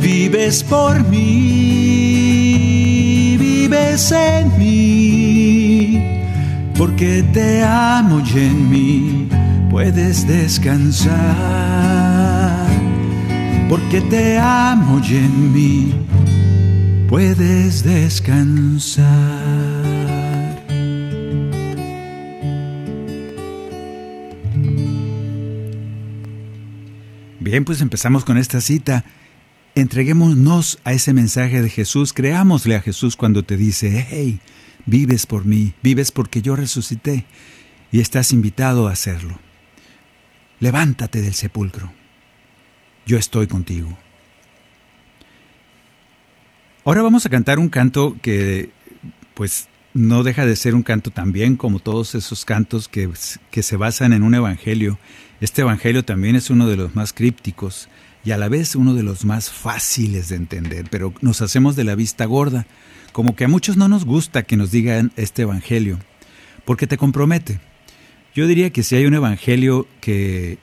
Vives 0.00 0.64
por 0.64 1.08
mí, 1.08 2.16
vives 3.38 4.10
en 4.10 4.58
mí, 4.58 6.18
porque 6.76 7.22
te 7.32 7.62
amo 7.62 8.20
y 8.26 8.38
en 8.40 8.68
mí 8.68 9.28
puedes 9.70 10.26
descansar. 10.26 11.12
Porque 13.68 14.00
te 14.00 14.36
amo 14.36 15.00
y 15.08 15.14
en 15.14 15.52
mí 15.52 15.94
puedes 17.08 17.84
descansar. 17.84 19.41
Bien, 27.52 27.66
pues 27.66 27.82
empezamos 27.82 28.24
con 28.24 28.38
esta 28.38 28.62
cita. 28.62 29.04
Entreguémonos 29.74 30.78
a 30.84 30.94
ese 30.94 31.12
mensaje 31.12 31.60
de 31.60 31.68
Jesús, 31.68 32.14
creámosle 32.14 32.76
a 32.76 32.80
Jesús 32.80 33.14
cuando 33.14 33.42
te 33.42 33.58
dice, 33.58 34.06
hey, 34.08 34.40
vives 34.86 35.26
por 35.26 35.44
mí, 35.44 35.74
vives 35.82 36.12
porque 36.12 36.40
yo 36.40 36.56
resucité 36.56 37.26
y 37.90 38.00
estás 38.00 38.32
invitado 38.32 38.88
a 38.88 38.92
hacerlo. 38.92 39.38
Levántate 40.60 41.20
del 41.20 41.34
sepulcro, 41.34 41.92
yo 43.04 43.18
estoy 43.18 43.48
contigo. 43.48 43.98
Ahora 46.86 47.02
vamos 47.02 47.26
a 47.26 47.28
cantar 47.28 47.58
un 47.58 47.68
canto 47.68 48.16
que 48.22 48.70
pues 49.34 49.68
no 49.94 50.22
deja 50.22 50.46
de 50.46 50.56
ser 50.56 50.74
un 50.74 50.82
canto 50.82 51.10
también 51.10 51.56
como 51.56 51.78
todos 51.78 52.14
esos 52.14 52.44
cantos 52.44 52.88
que, 52.88 53.10
que, 53.50 53.62
se 53.62 53.76
basan 53.76 54.12
en 54.12 54.22
un 54.22 54.34
evangelio. 54.34 54.98
Este 55.40 55.62
evangelio 55.62 56.04
también 56.04 56.36
es 56.36 56.50
uno 56.50 56.66
de 56.66 56.76
los 56.76 56.94
más 56.94 57.12
crípticos 57.12 57.88
y 58.24 58.30
a 58.30 58.38
la 58.38 58.48
vez 58.48 58.74
uno 58.74 58.94
de 58.94 59.02
los 59.02 59.24
más 59.24 59.50
fáciles 59.50 60.28
de 60.28 60.36
entender, 60.36 60.86
pero 60.90 61.12
nos 61.20 61.42
hacemos 61.42 61.76
de 61.76 61.84
la 61.84 61.94
vista 61.94 62.24
gorda, 62.24 62.66
como 63.12 63.36
que 63.36 63.44
a 63.44 63.48
muchos 63.48 63.76
no 63.76 63.88
nos 63.88 64.04
gusta 64.04 64.44
que 64.44 64.56
nos 64.56 64.70
digan 64.70 65.12
este 65.16 65.42
evangelio, 65.42 65.98
porque 66.64 66.86
te 66.86 66.96
compromete. 66.96 67.60
Yo 68.34 68.46
diría 68.46 68.70
que 68.70 68.82
si 68.82 68.96
hay 68.96 69.04
un 69.04 69.14
evangelio 69.14 69.86
que 70.00 70.58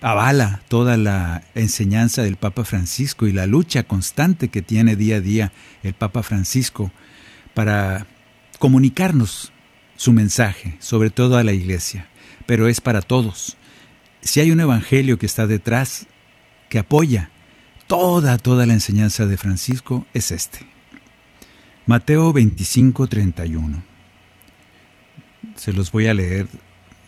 avala 0.00 0.62
toda 0.68 0.96
la 0.96 1.44
enseñanza 1.54 2.22
del 2.22 2.36
Papa 2.36 2.64
Francisco 2.64 3.26
y 3.26 3.32
la 3.32 3.46
lucha 3.46 3.82
constante 3.82 4.48
que 4.48 4.62
tiene 4.62 4.96
día 4.96 5.16
a 5.16 5.20
día 5.20 5.52
el 5.82 5.94
Papa 5.94 6.22
Francisco 6.22 6.90
para 7.58 8.06
comunicarnos 8.60 9.50
su 9.96 10.12
mensaje, 10.12 10.76
sobre 10.78 11.10
todo 11.10 11.38
a 11.38 11.42
la 11.42 11.52
iglesia, 11.52 12.06
pero 12.46 12.68
es 12.68 12.80
para 12.80 13.02
todos. 13.02 13.56
Si 14.20 14.38
hay 14.38 14.52
un 14.52 14.60
evangelio 14.60 15.18
que 15.18 15.26
está 15.26 15.48
detrás, 15.48 16.06
que 16.68 16.78
apoya 16.78 17.30
toda, 17.88 18.38
toda 18.38 18.64
la 18.64 18.74
enseñanza 18.74 19.26
de 19.26 19.36
Francisco, 19.36 20.06
es 20.14 20.30
este. 20.30 20.60
Mateo 21.84 22.32
25, 22.32 23.08
31. 23.08 23.82
Se 25.56 25.72
los 25.72 25.90
voy 25.90 26.06
a 26.06 26.14
leer. 26.14 26.46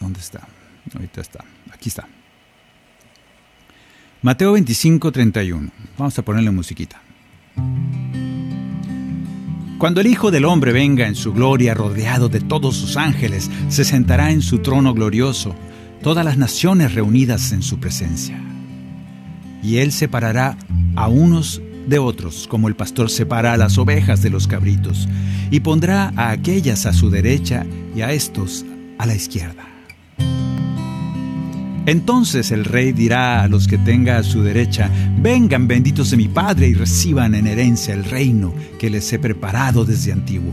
¿Dónde 0.00 0.18
está? 0.18 0.48
Ahorita 0.92 1.20
está. 1.20 1.44
Aquí 1.72 1.90
está. 1.90 2.08
Mateo 4.20 4.54
25, 4.54 5.12
31. 5.12 5.70
Vamos 5.96 6.18
a 6.18 6.22
ponerle 6.24 6.50
musiquita. 6.50 7.00
Cuando 9.80 10.02
el 10.02 10.08
Hijo 10.08 10.30
del 10.30 10.44
Hombre 10.44 10.74
venga 10.74 11.06
en 11.06 11.14
su 11.14 11.32
gloria 11.32 11.72
rodeado 11.72 12.28
de 12.28 12.40
todos 12.40 12.76
sus 12.76 12.98
ángeles, 12.98 13.50
se 13.70 13.86
sentará 13.86 14.30
en 14.30 14.42
su 14.42 14.58
trono 14.58 14.92
glorioso. 14.92 15.56
todas 16.02 16.22
las 16.22 16.36
naciones 16.36 16.94
reunidas 16.94 17.52
en 17.52 17.62
su 17.62 17.80
presencia. 17.80 18.38
Y 19.62 19.78
él 19.78 19.90
separará 19.90 20.58
a 20.96 21.08
unos 21.08 21.62
de 21.86 21.98
otros, 21.98 22.46
como 22.46 22.68
el 22.68 22.76
pastor 22.76 23.08
separa 23.08 23.54
a 23.54 23.56
las 23.56 23.78
ovejas 23.78 24.20
de 24.20 24.28
los 24.28 24.46
cabritos, 24.46 25.08
y 25.50 25.60
pondrá 25.60 26.12
a 26.14 26.30
aquellas 26.30 26.84
a 26.84 26.92
su 26.92 27.08
derecha 27.08 27.64
y 27.96 28.02
a 28.02 28.12
estos 28.12 28.66
a 28.98 29.06
la 29.06 29.14
izquierda. 29.14 29.69
Entonces 31.90 32.52
el 32.52 32.64
rey 32.64 32.92
dirá 32.92 33.42
a 33.42 33.48
los 33.48 33.66
que 33.66 33.76
tenga 33.76 34.16
a 34.16 34.22
su 34.22 34.42
derecha, 34.42 34.88
vengan 35.18 35.66
benditos 35.66 36.12
de 36.12 36.18
mi 36.18 36.28
Padre 36.28 36.68
y 36.68 36.74
reciban 36.74 37.34
en 37.34 37.48
herencia 37.48 37.92
el 37.92 38.04
reino 38.04 38.54
que 38.78 38.90
les 38.90 39.12
he 39.12 39.18
preparado 39.18 39.84
desde 39.84 40.12
antiguo. 40.12 40.52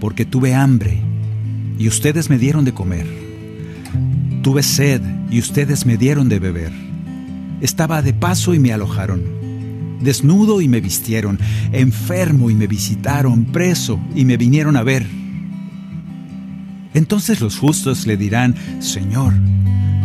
Porque 0.00 0.24
tuve 0.24 0.54
hambre 0.54 0.98
y 1.78 1.88
ustedes 1.88 2.30
me 2.30 2.38
dieron 2.38 2.64
de 2.64 2.72
comer. 2.72 3.06
Tuve 4.42 4.62
sed 4.62 5.02
y 5.30 5.38
ustedes 5.38 5.84
me 5.84 5.98
dieron 5.98 6.30
de 6.30 6.38
beber. 6.38 6.72
Estaba 7.60 8.00
de 8.00 8.14
paso 8.14 8.54
y 8.54 8.58
me 8.58 8.72
alojaron. 8.72 9.22
Desnudo 10.00 10.62
y 10.62 10.68
me 10.68 10.80
vistieron. 10.80 11.38
Enfermo 11.70 12.48
y 12.48 12.54
me 12.54 12.66
visitaron. 12.66 13.44
Preso 13.44 14.00
y 14.14 14.24
me 14.24 14.38
vinieron 14.38 14.78
a 14.78 14.84
ver. 14.84 15.06
Entonces 16.94 17.42
los 17.42 17.58
justos 17.58 18.06
le 18.06 18.16
dirán, 18.16 18.54
Señor, 18.80 19.34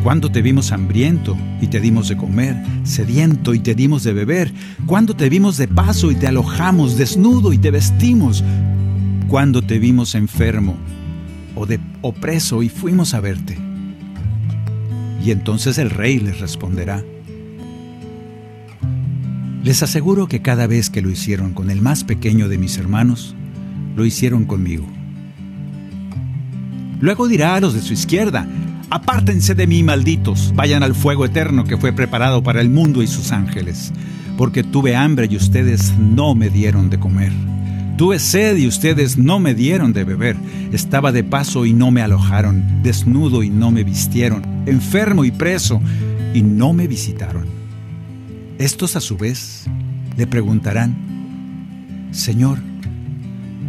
cuando 0.08 0.32
te 0.32 0.42
vimos 0.42 0.72
hambriento 0.72 1.38
y 1.60 1.68
te 1.68 1.82
dimos 1.82 2.08
de 2.08 2.16
comer, 2.16 2.56
sediento 2.84 3.54
y 3.54 3.60
te 3.60 3.76
dimos 3.76 4.06
de 4.06 4.14
beber? 4.14 4.54
cuando 4.86 5.18
te 5.18 5.28
vimos 5.28 5.58
de 5.58 5.68
paso 5.68 6.12
y 6.12 6.16
te 6.16 6.28
alojamos, 6.28 6.98
desnudo 6.98 7.52
y 7.52 7.58
te 7.58 7.72
vestimos? 7.72 8.42
cuando 9.28 9.62
te 9.62 9.80
vimos 9.80 10.16
enfermo 10.16 10.78
o, 11.56 11.66
de, 11.66 11.82
preso 12.22 12.64
y 12.64 12.70
fuimos 12.70 13.14
a 13.14 13.20
verte? 13.20 13.58
Y 15.26 15.32
entonces 15.32 15.78
el 15.78 15.90
rey 15.90 16.22
les 16.22 16.40
responderá, 16.40 17.04
les 19.62 19.84
aseguro 19.84 20.28
que 20.28 20.42
cada 20.42 20.68
vez 20.68 20.90
que 20.90 21.02
lo 21.02 21.10
hicieron 21.10 21.54
con 21.54 21.70
el 21.70 21.82
más 21.82 22.06
pequeño 22.06 22.48
de 22.48 22.58
mis 22.58 22.78
hermanos, 22.78 23.36
lo 23.98 24.06
hicieron 24.06 24.46
conmigo. 24.46 24.88
Luego 27.02 27.28
dirá 27.28 27.56
a 27.56 27.60
los 27.60 27.74
de 27.74 27.82
su 27.82 27.92
izquierda, 27.92 28.48
Apártense 28.90 29.54
de 29.54 29.68
mí, 29.68 29.84
malditos, 29.84 30.54
vayan 30.56 30.82
al 30.82 30.96
fuego 30.96 31.26
eterno 31.26 31.66
que 31.66 31.76
fue 31.78 31.92
preparado 31.92 32.42
para 32.42 32.62
el 32.62 32.70
mundo 32.70 33.04
y 33.04 33.08
sus 33.08 33.34
ángeles, 33.34 33.92
porque 34.38 34.64
tuve 34.64 34.96
hambre 34.96 35.28
y 35.30 35.36
ustedes 35.36 35.94
no 35.98 36.36
me 36.36 36.50
dieron 36.50 36.90
de 36.90 36.98
comer. 36.98 37.34
Tuve 37.98 38.20
sed 38.20 38.56
y 38.58 38.68
ustedes 38.68 39.18
no 39.18 39.40
me 39.40 39.56
dieron 39.56 39.92
de 39.92 40.06
beber. 40.06 40.38
Estaba 40.72 41.12
de 41.12 41.24
paso 41.24 41.66
y 41.66 41.74
no 41.74 41.92
me 41.92 42.02
alojaron, 42.02 42.82
desnudo 42.82 43.44
y 43.44 43.50
no 43.50 43.72
me 43.72 43.84
vistieron, 43.84 44.44
enfermo 44.68 45.26
y 45.26 45.32
preso 45.32 45.82
y 46.34 46.42
no 46.44 46.72
me 46.72 46.88
visitaron. 46.88 47.46
Estos 48.58 48.96
a 48.96 49.02
su 49.02 49.18
vez 49.18 49.66
le 50.16 50.28
preguntarán, 50.28 50.96
Señor, 52.12 52.60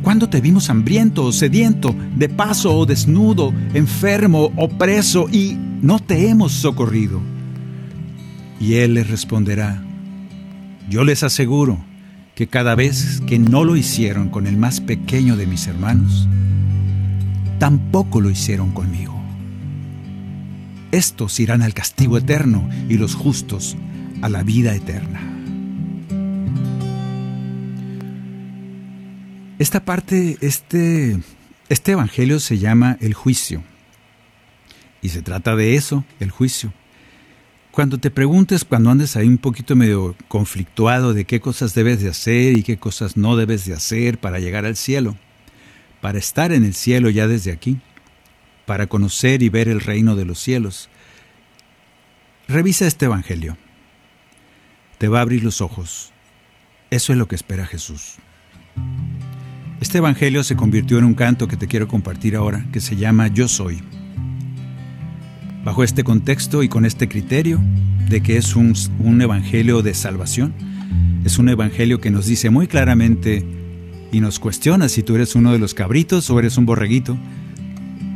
¿Cuándo 0.09 0.31
te 0.31 0.41
vimos 0.41 0.71
hambriento 0.71 1.23
o 1.27 1.33
sediento, 1.33 1.95
de 2.17 2.31
paso 2.31 2.75
o 2.75 2.87
desnudo, 2.87 3.53
enfermo 3.75 4.51
o 4.57 4.67
preso 4.71 5.29
y 5.31 5.59
no 5.83 5.99
te 5.99 6.31
hemos 6.31 6.53
socorrido? 6.53 7.21
Y 8.59 8.77
él 8.77 8.95
les 8.95 9.11
responderá, 9.11 9.83
yo 10.89 11.05
les 11.05 11.25
aseguro 11.25 11.85
que 12.35 12.47
cada 12.47 12.75
vez 12.75 13.21
que 13.27 13.39
no 13.39 13.65
lo 13.65 13.77
hicieron 13.77 14.31
con 14.31 14.47
el 14.47 14.57
más 14.57 14.81
pequeño 14.81 15.37
de 15.37 15.47
mis 15.47 15.67
hermanos, 15.67 16.27
tampoco 17.59 18.23
lo 18.23 18.31
hicieron 18.31 18.71
conmigo. 18.73 19.15
Estos 20.91 21.39
irán 21.39 21.61
al 21.61 21.75
castigo 21.75 22.17
eterno 22.17 22.67
y 22.89 22.97
los 22.97 23.15
justos 23.15 23.77
a 24.23 24.31
la 24.31 24.43
vida 24.43 24.75
eterna. 24.75 25.38
Esta 29.59 29.85
parte, 29.85 30.39
este, 30.41 31.19
este 31.69 31.93
evangelio 31.93 32.39
se 32.39 32.59
llama 32.59 32.97
el 33.01 33.13
juicio. 33.13 33.65
Y 35.03 35.09
se 35.09 35.21
trata 35.21 35.57
de 35.57 35.75
eso, 35.75 36.05
el 36.21 36.31
juicio. 36.31 36.73
Cuando 37.73 37.99
te 37.99 38.11
preguntes, 38.11 38.65
cuando 38.65 38.91
andes 38.91 39.17
ahí 39.17 39.27
un 39.27 39.39
poquito 39.39 39.75
medio 39.75 40.15
conflictuado 40.29 41.13
de 41.13 41.25
qué 41.25 41.41
cosas 41.41 41.75
debes 41.75 42.01
de 42.01 42.09
hacer 42.09 42.57
y 42.57 42.63
qué 42.63 42.77
cosas 42.77 43.17
no 43.17 43.37
debes 43.37 43.65
de 43.65 43.75
hacer 43.75 44.19
para 44.19 44.39
llegar 44.39 44.65
al 44.65 44.77
cielo, 44.77 45.17
para 46.01 46.19
estar 46.19 46.53
en 46.53 46.65
el 46.65 46.75
cielo 46.75 47.11
ya 47.11 47.27
desde 47.27 47.51
aquí, 47.51 47.81
para 48.65 48.87
conocer 48.87 49.43
y 49.43 49.49
ver 49.49 49.69
el 49.69 49.81
reino 49.81 50.15
de 50.15 50.25
los 50.25 50.39
cielos, 50.39 50.89
revisa 52.47 52.87
este 52.87 53.07
Evangelio. 53.07 53.57
Te 54.99 55.09
va 55.09 55.19
a 55.19 55.23
abrir 55.23 55.43
los 55.43 55.61
ojos. 55.61 56.13
Eso 56.91 57.13
es 57.13 57.19
lo 57.19 57.27
que 57.27 57.37
espera 57.37 57.67
Jesús. 57.67 58.17
Este 59.81 59.99
Evangelio 59.99 60.43
se 60.43 60.57
convirtió 60.57 60.99
en 60.99 61.05
un 61.05 61.15
canto 61.15 61.47
que 61.47 61.57
te 61.57 61.69
quiero 61.69 61.87
compartir 61.87 62.35
ahora, 62.35 62.67
que 62.73 62.81
se 62.81 62.97
llama 62.97 63.29
Yo 63.29 63.47
Soy. 63.47 63.79
Bajo 65.65 65.85
este 65.85 66.03
contexto 66.03 66.65
y 66.65 66.69
con 66.69 66.85
este 66.85 67.09
criterio 67.09 67.61
de 68.09 68.21
que 68.21 68.37
es 68.39 68.57
un, 68.57 68.75
Evangelio 69.21 69.83
de 69.83 69.95
salvación, 69.95 70.53
es 71.25 71.39
un 71.39 71.49
Evangelio 71.49 72.01
que 72.01 72.11
nos 72.11 72.27
dice 72.27 72.51
muy 72.51 72.67
claramente 72.67 73.47
y 74.11 74.19
nos 74.19 74.41
cuestiona 74.41 74.89
si 74.89 75.05
tú 75.05 75.15
eres 75.15 75.37
uno 75.37 75.53
de 75.53 75.61
los 75.61 75.75
cabritos 75.75 76.29
o 76.29 76.39
eres 76.41 76.59
un 76.59 76.67
borreguito. 76.67 77.17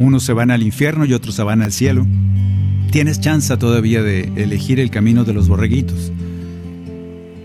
Unos 0.00 0.24
se 0.24 0.32
van 0.32 0.50
al 0.50 0.64
infierno 0.64 1.04
y 1.04 1.12
otros 1.12 1.36
se 1.36 1.44
van 1.44 1.62
al 1.62 1.70
cielo. 1.70 2.04
Tienes 2.90 3.20
chance 3.20 3.56
todavía 3.56 4.02
de 4.02 4.32
elegir 4.34 4.80
el 4.80 4.90
camino 4.90 5.22
de 5.22 5.32
los 5.32 5.46
borreguitos. 5.46 6.10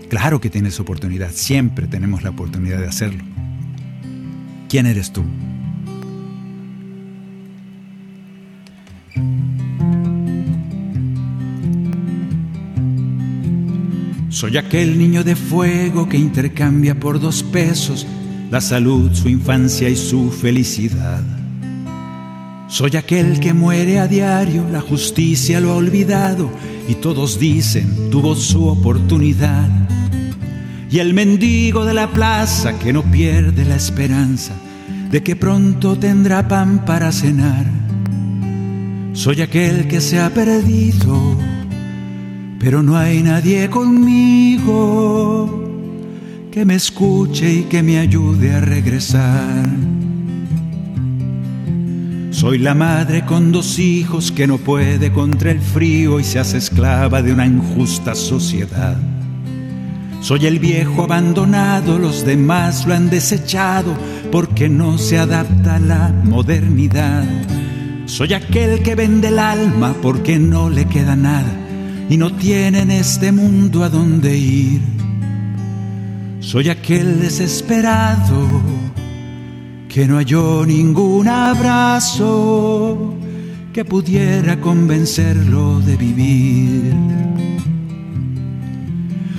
Claro 0.08 0.40
que 0.40 0.50
tienes 0.50 0.80
oportunidad, 0.80 1.30
siempre 1.32 1.86
tenemos 1.86 2.24
la 2.24 2.30
oportunidad 2.30 2.80
de 2.80 2.88
hacerlo. 2.88 3.37
¿Quién 4.68 4.84
eres 4.84 5.12
tú? 5.12 5.24
Soy 14.28 14.58
aquel 14.58 14.98
niño 14.98 15.24
de 15.24 15.34
fuego 15.34 16.08
que 16.08 16.18
intercambia 16.18 17.00
por 17.00 17.18
dos 17.18 17.42
pesos 17.42 18.06
la 18.50 18.60
salud, 18.60 19.12
su 19.14 19.28
infancia 19.28 19.88
y 19.88 19.96
su 19.96 20.30
felicidad. 20.30 21.22
Soy 22.68 22.96
aquel 22.96 23.40
que 23.40 23.54
muere 23.54 23.98
a 23.98 24.06
diario, 24.06 24.66
la 24.70 24.82
justicia 24.82 25.60
lo 25.60 25.72
ha 25.72 25.76
olvidado 25.76 26.50
y 26.86 26.94
todos 26.94 27.38
dicen 27.38 28.10
tuvo 28.10 28.34
su 28.34 28.66
oportunidad 28.66 29.68
y 30.90 30.98
el 31.00 31.12
mendigo 31.14 31.84
de 31.84 31.94
la 31.94 32.08
plaza 32.08 32.78
que 32.78 32.92
no 32.92 33.02
pierde 33.02 33.64
la 33.64 33.76
esperanza 33.76 34.54
de 35.10 35.22
que 35.22 35.36
pronto 35.36 35.98
tendrá 35.98 36.48
pan 36.48 36.84
para 36.84 37.12
cenar. 37.12 37.66
Soy 39.12 39.40
aquel 39.42 39.88
que 39.88 40.00
se 40.00 40.20
ha 40.20 40.30
perdido, 40.30 41.36
pero 42.58 42.82
no 42.82 42.96
hay 42.96 43.22
nadie 43.22 43.68
conmigo 43.70 45.64
que 46.50 46.64
me 46.64 46.74
escuche 46.74 47.52
y 47.52 47.62
que 47.64 47.82
me 47.82 47.98
ayude 47.98 48.54
a 48.54 48.60
regresar. 48.60 49.68
Soy 52.30 52.58
la 52.58 52.74
madre 52.74 53.24
con 53.24 53.50
dos 53.50 53.78
hijos 53.78 54.30
que 54.30 54.46
no 54.46 54.58
puede 54.58 55.10
contra 55.12 55.50
el 55.50 55.60
frío 55.60 56.20
y 56.20 56.24
se 56.24 56.38
hace 56.38 56.58
esclava 56.58 57.20
de 57.22 57.32
una 57.32 57.46
injusta 57.46 58.14
sociedad. 58.14 59.17
Soy 60.20 60.46
el 60.46 60.58
viejo 60.58 61.04
abandonado, 61.04 61.98
los 61.98 62.24
demás 62.24 62.86
lo 62.86 62.94
han 62.94 63.08
desechado 63.08 63.94
porque 64.32 64.68
no 64.68 64.98
se 64.98 65.18
adapta 65.18 65.76
a 65.76 65.80
la 65.80 66.08
modernidad. 66.08 67.24
Soy 68.06 68.34
aquel 68.34 68.82
que 68.82 68.94
vende 68.94 69.28
el 69.28 69.38
alma 69.38 69.94
porque 70.02 70.38
no 70.38 70.70
le 70.70 70.86
queda 70.86 71.14
nada 71.14 71.52
y 72.10 72.16
no 72.16 72.32
tiene 72.34 72.80
en 72.80 72.90
este 72.90 73.32
mundo 73.32 73.84
a 73.84 73.88
dónde 73.88 74.36
ir. 74.36 74.80
Soy 76.40 76.68
aquel 76.68 77.20
desesperado 77.20 78.48
que 79.88 80.06
no 80.06 80.16
halló 80.16 80.66
ningún 80.66 81.28
abrazo 81.28 83.14
que 83.72 83.84
pudiera 83.84 84.60
convencerlo 84.60 85.80
de 85.80 85.96
vivir. 85.96 87.37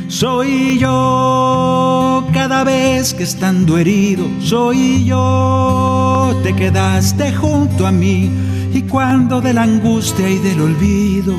Soy 0.09 0.79
yo 0.79 2.25
cada 2.33 2.63
vez 2.63 3.13
que 3.13 3.21
estando 3.21 3.77
herido, 3.77 4.25
soy 4.41 5.05
yo, 5.05 6.35
te 6.41 6.55
quedaste 6.55 7.31
junto 7.31 7.85
a 7.85 7.91
mí 7.91 8.27
y 8.73 8.81
cuando 8.81 9.39
de 9.39 9.53
la 9.53 9.61
angustia 9.61 10.27
y 10.27 10.39
del 10.39 10.61
olvido 10.61 11.35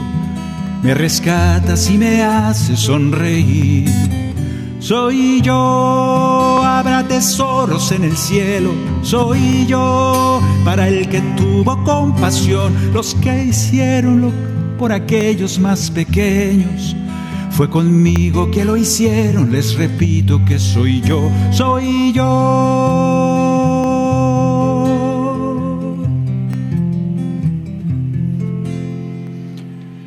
me 0.84 0.94
rescatas 0.94 1.90
y 1.90 1.98
me 1.98 2.22
haces 2.22 2.78
sonreír. 2.78 3.90
soy 4.78 5.42
yo. 5.42 6.62
Habrá 6.62 7.02
tesoros 7.08 7.90
en 7.90 8.04
el 8.04 8.16
cielo, 8.16 8.70
soy 9.02 9.66
yo. 9.66 10.40
Para 10.64 10.86
el 10.86 11.08
que 11.08 11.20
tuvo 11.36 11.82
compasión, 11.82 12.72
los 12.94 13.16
que 13.16 13.46
hicieron 13.46 14.20
lo 14.20 14.32
por 14.78 14.92
aquellos 14.92 15.58
más 15.58 15.90
pequeños. 15.90 16.94
Fue 17.60 17.68
conmigo 17.68 18.50
que 18.50 18.64
lo 18.64 18.74
hicieron, 18.74 19.52
les 19.52 19.74
repito 19.74 20.42
que 20.46 20.58
soy 20.58 21.02
yo, 21.02 21.30
soy 21.50 22.10
yo. 22.10 22.24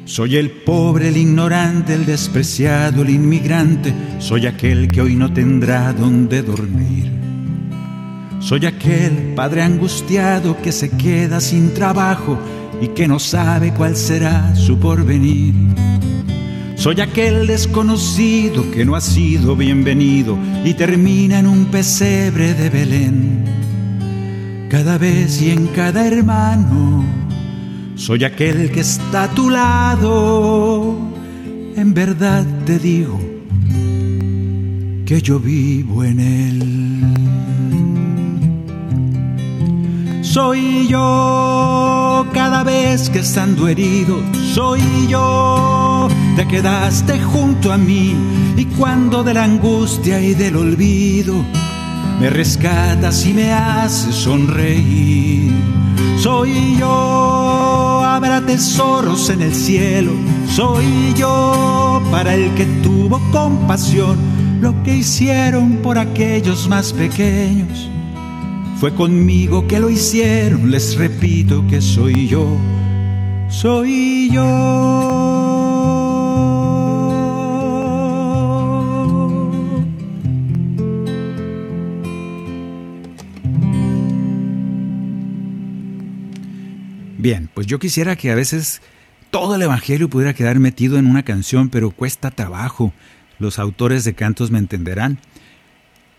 Soy 0.06 0.38
el 0.38 0.50
pobre, 0.50 1.10
el 1.10 1.18
ignorante, 1.18 1.94
el 1.94 2.08
despreciado, 2.08 3.04
el 3.04 3.12
inmigrante. 3.12 3.94
Soy 4.18 4.48
aquel 4.48 4.88
que 4.88 5.02
hoy 5.02 5.16
no 5.16 5.32
tendrá 5.32 5.94
donde 5.94 6.42
dormir. 6.42 7.12
Soy 8.39 8.66
aquel 8.66 9.36
padre 9.36 9.62
angustiado 9.62 10.60
que 10.60 10.72
se 10.72 10.89
queda 10.89 11.39
sin 11.39 11.76
trabajo 11.76 12.36
y 12.82 12.88
que 12.88 13.08
no 13.08 13.20
sabe 13.20 13.72
cuál 13.76 13.96
será 13.96 14.56
su 14.56 14.80
porvenir. 14.80 15.54
Soy 16.76 17.00
aquel 17.02 17.48
desconocido 17.48 18.70
que 18.72 18.84
no 18.84 18.96
ha 18.96 19.02
sido 19.02 19.56
bienvenido 19.56 20.38
y 20.66 20.74
termina 20.74 21.40
en 21.40 21.48
un 21.48 21.66
pesebre 21.66 22.54
de 22.54 22.70
Belén. 22.70 23.46
Cada 24.70 24.98
vez 24.98 25.42
y 25.42 25.52
en 25.52 25.68
cada 25.68 26.06
hermano 26.06 27.06
soy 27.96 28.24
aquel 28.24 28.72
que 28.72 28.82
está 28.82 29.26
a 29.26 29.34
tu 29.34 29.50
lado. 29.50 30.98
En 31.76 31.94
verdad 31.94 32.46
te 32.66 32.80
digo 32.80 33.20
que 35.06 35.22
yo 35.22 35.40
vivo 35.40 36.04
en 36.04 36.20
él. 36.20 36.93
Soy 40.34 40.88
yo 40.88 42.26
cada 42.34 42.63
vez 42.63 43.08
que 43.12 43.19
estando 43.19 43.67
herido, 43.67 44.17
soy 44.56 44.82
yo. 45.08 46.08
Te 46.36 46.48
quedaste 46.48 47.19
junto 47.19 47.72
a 47.72 47.78
mí 47.78 48.15
y 48.58 48.65
cuando 48.65 49.24
de 49.24 49.36
la 49.36 49.43
angustia 49.43 50.19
y 50.19 50.34
del 50.34 50.56
olvido 50.56 51.36
me 52.19 52.32
rescatas 52.32 53.28
y 53.28 53.34
me 53.36 53.54
haces 53.54 54.15
sonreír. 54.15 55.52
Soy 56.17 56.78
yo, 56.80 58.02
habrá 58.04 58.41
tesoros 58.41 59.30
en 59.30 59.43
el 59.43 59.54
cielo. 59.54 60.13
Soy 60.50 61.13
yo 61.15 62.02
para 62.10 62.34
el 62.34 62.52
que 62.56 62.65
tuvo 62.82 63.22
compasión. 63.32 64.17
Lo 64.62 64.82
que 64.82 64.96
hicieron 64.96 65.74
por 65.84 66.00
aquellos 66.00 66.67
más 66.67 66.91
pequeños. 66.91 67.93
Fue 68.84 68.93
conmigo 68.93 69.65
que 69.65 69.80
lo 69.80 69.89
hicieron, 69.89 70.69
les 70.69 70.98
repito 70.98 71.65
que 71.69 71.80
soy 71.80 72.28
yo. 72.28 72.46
Soy 73.50 74.30
yo. 74.30 74.43
Bien, 87.17 87.50
pues 87.54 87.67
yo 87.67 87.80
quisiera 87.80 88.17
que 88.17 88.32
a 88.32 88.36
veces 88.36 88.82
todo 89.32 89.56
el 89.56 89.62
Evangelio 89.62 90.10
pudiera 90.10 90.34
quedar 90.34 90.60
metido 90.60 90.98
en 90.98 91.08
una 91.08 91.24
canción, 91.24 91.69
pero 91.69 91.91
cuesta 91.91 92.32
trabajo. 92.32 92.91
Los 93.39 93.60
autores 93.60 94.04
de 94.04 94.13
cantos 94.13 94.52
me 94.52 94.60
entenderán. 94.60 95.19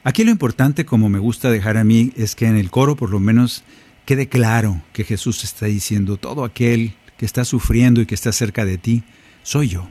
Aquí 0.05 0.23
lo 0.23 0.31
importante, 0.31 0.85
como 0.85 1.09
me 1.09 1.19
gusta 1.19 1.51
dejar 1.51 1.77
a 1.77 1.85
mí, 1.85 2.13
es 2.17 2.37
que 2.37 2.47
en 2.47 2.57
el 2.57 2.71
coro 2.71 2.95
por 2.95 3.11
lo 3.11 3.19
menos 3.19 3.65
quede 4.05 4.29
claro 4.29 4.83
que 4.93 5.03
Jesús 5.05 5.43
está 5.45 5.67
diciendo, 5.67 6.17
todo 6.19 6.45
aquel 6.45 6.95
que 7.17 7.27
está 7.27 7.45
sufriendo 7.45 8.01
y 8.01 8.07
que 8.07 8.15
está 8.15 8.31
cerca 8.31 8.65
de 8.65 8.79
ti, 8.79 9.03
soy 9.43 9.69
yo. 9.69 9.89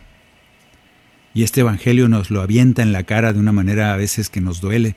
Y 1.34 1.43
este 1.43 1.62
Evangelio 1.62 2.08
nos 2.08 2.30
lo 2.30 2.41
avienta 2.41 2.84
en 2.84 2.93
la 2.93 3.04
cara 3.04 3.34
de 3.34 3.39
una 3.39 3.52
manera 3.52 3.93
a 3.93 3.97
veces 3.97 4.30
que 4.30 4.39
nos 4.39 4.62
duele, 4.62 4.95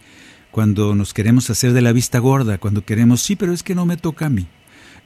cuando 0.50 0.94
nos 0.94 1.14
queremos 1.14 1.50
hacer 1.50 1.72
de 1.72 1.83
la 1.83 1.92
vista 1.92 2.18
gorda, 2.18 2.59
cuando 2.59 2.85
queremos, 2.85 3.22
sí, 3.22 3.37
pero 3.37 3.52
es 3.52 3.62
que 3.62 3.74
no 3.74 3.87
me 3.87 3.96
toca 3.96 4.26
a 4.26 4.31
mí 4.31 4.46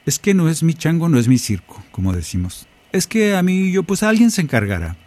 es 0.05 0.19
que 0.19 0.33
no 0.33 0.49
es 0.49 0.63
mi 0.63 0.73
chango, 0.73 1.09
no 1.09 1.19
es 1.19 1.27
mi 1.27 1.37
circo, 1.37 1.83
como 1.91 2.13
decimos. 2.13 2.67
Es 2.91 3.07
que 3.07 3.35
a 3.35 3.43
mí 3.43 3.71
yo, 3.71 3.83
pues 3.83 4.03
alguien 4.03 4.31
se 4.31 4.41
encargará. 4.41 4.97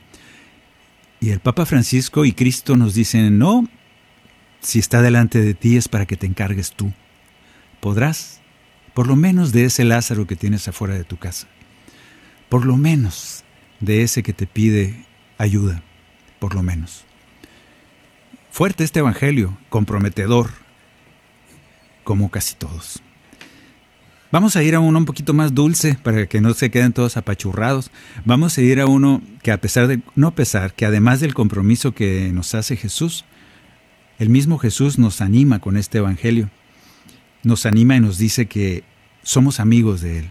Y 1.20 1.30
el 1.30 1.40
Papa 1.40 1.66
Francisco 1.66 2.24
y 2.24 2.32
Cristo 2.32 2.76
nos 2.76 2.94
dicen, 2.94 3.38
no, 3.38 3.68
si 4.64 4.78
está 4.78 5.02
delante 5.02 5.40
de 5.40 5.54
ti 5.54 5.76
es 5.76 5.88
para 5.88 6.06
que 6.06 6.16
te 6.16 6.26
encargues 6.26 6.72
tú. 6.72 6.92
Podrás, 7.80 8.40
por 8.94 9.06
lo 9.06 9.14
menos 9.14 9.52
de 9.52 9.66
ese 9.66 9.84
Lázaro 9.84 10.26
que 10.26 10.36
tienes 10.36 10.66
afuera 10.66 10.94
de 10.94 11.04
tu 11.04 11.18
casa. 11.18 11.46
Por 12.48 12.64
lo 12.64 12.76
menos 12.76 13.44
de 13.80 14.02
ese 14.02 14.22
que 14.22 14.32
te 14.32 14.46
pide 14.46 15.04
ayuda, 15.36 15.82
por 16.38 16.54
lo 16.54 16.62
menos. 16.62 17.04
Fuerte 18.50 18.84
este 18.84 19.00
Evangelio, 19.00 19.58
comprometedor, 19.68 20.50
como 22.02 22.30
casi 22.30 22.54
todos. 22.54 23.02
Vamos 24.30 24.56
a 24.56 24.62
ir 24.62 24.74
a 24.74 24.80
uno 24.80 24.98
un 24.98 25.04
poquito 25.04 25.34
más 25.34 25.54
dulce 25.54 25.98
para 26.02 26.26
que 26.26 26.40
no 26.40 26.54
se 26.54 26.70
queden 26.70 26.92
todos 26.92 27.16
apachurrados. 27.16 27.90
Vamos 28.24 28.56
a 28.56 28.62
ir 28.62 28.80
a 28.80 28.86
uno 28.86 29.22
que 29.42 29.52
a 29.52 29.60
pesar 29.60 29.88
de, 29.88 30.00
no 30.14 30.34
pesar, 30.34 30.72
que 30.72 30.86
además 30.86 31.20
del 31.20 31.34
compromiso 31.34 31.92
que 31.92 32.30
nos 32.32 32.54
hace 32.54 32.76
Jesús, 32.76 33.24
el 34.18 34.28
mismo 34.28 34.58
Jesús 34.58 34.98
nos 34.98 35.20
anima 35.20 35.58
con 35.60 35.76
este 35.76 35.98
Evangelio. 35.98 36.50
Nos 37.42 37.66
anima 37.66 37.96
y 37.96 38.00
nos 38.00 38.18
dice 38.18 38.46
que 38.46 38.84
somos 39.22 39.60
amigos 39.60 40.00
de 40.00 40.20
Él. 40.20 40.30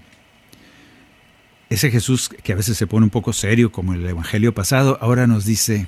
Ese 1.69 1.91
Jesús 1.91 2.29
que 2.29 2.53
a 2.53 2.55
veces 2.55 2.77
se 2.77 2.87
pone 2.87 3.05
un 3.05 3.09
poco 3.09 3.33
serio 3.33 3.71
como 3.71 3.93
el 3.93 4.05
Evangelio 4.05 4.53
pasado, 4.53 4.97
ahora 5.01 5.27
nos 5.27 5.45
dice, 5.45 5.87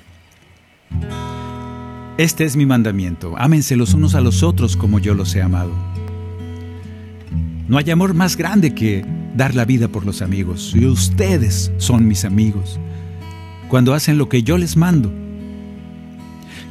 este 2.18 2.44
es 2.44 2.56
mi 2.56 2.66
mandamiento, 2.66 3.34
ámense 3.36 3.76
los 3.76 3.94
unos 3.94 4.14
a 4.14 4.20
los 4.20 4.42
otros 4.42 4.76
como 4.76 4.98
yo 4.98 5.14
los 5.14 5.34
he 5.34 5.42
amado. 5.42 5.72
No 7.68 7.78
hay 7.78 7.90
amor 7.90 8.14
más 8.14 8.36
grande 8.36 8.74
que 8.74 9.04
dar 9.34 9.54
la 9.54 9.64
vida 9.64 9.88
por 9.88 10.06
los 10.06 10.22
amigos. 10.22 10.72
Y 10.74 10.86
ustedes 10.86 11.72
son 11.78 12.06
mis 12.06 12.24
amigos. 12.24 12.78
Cuando 13.68 13.92
hacen 13.92 14.18
lo 14.18 14.28
que 14.28 14.44
yo 14.44 14.56
les 14.56 14.76
mando. 14.76 15.12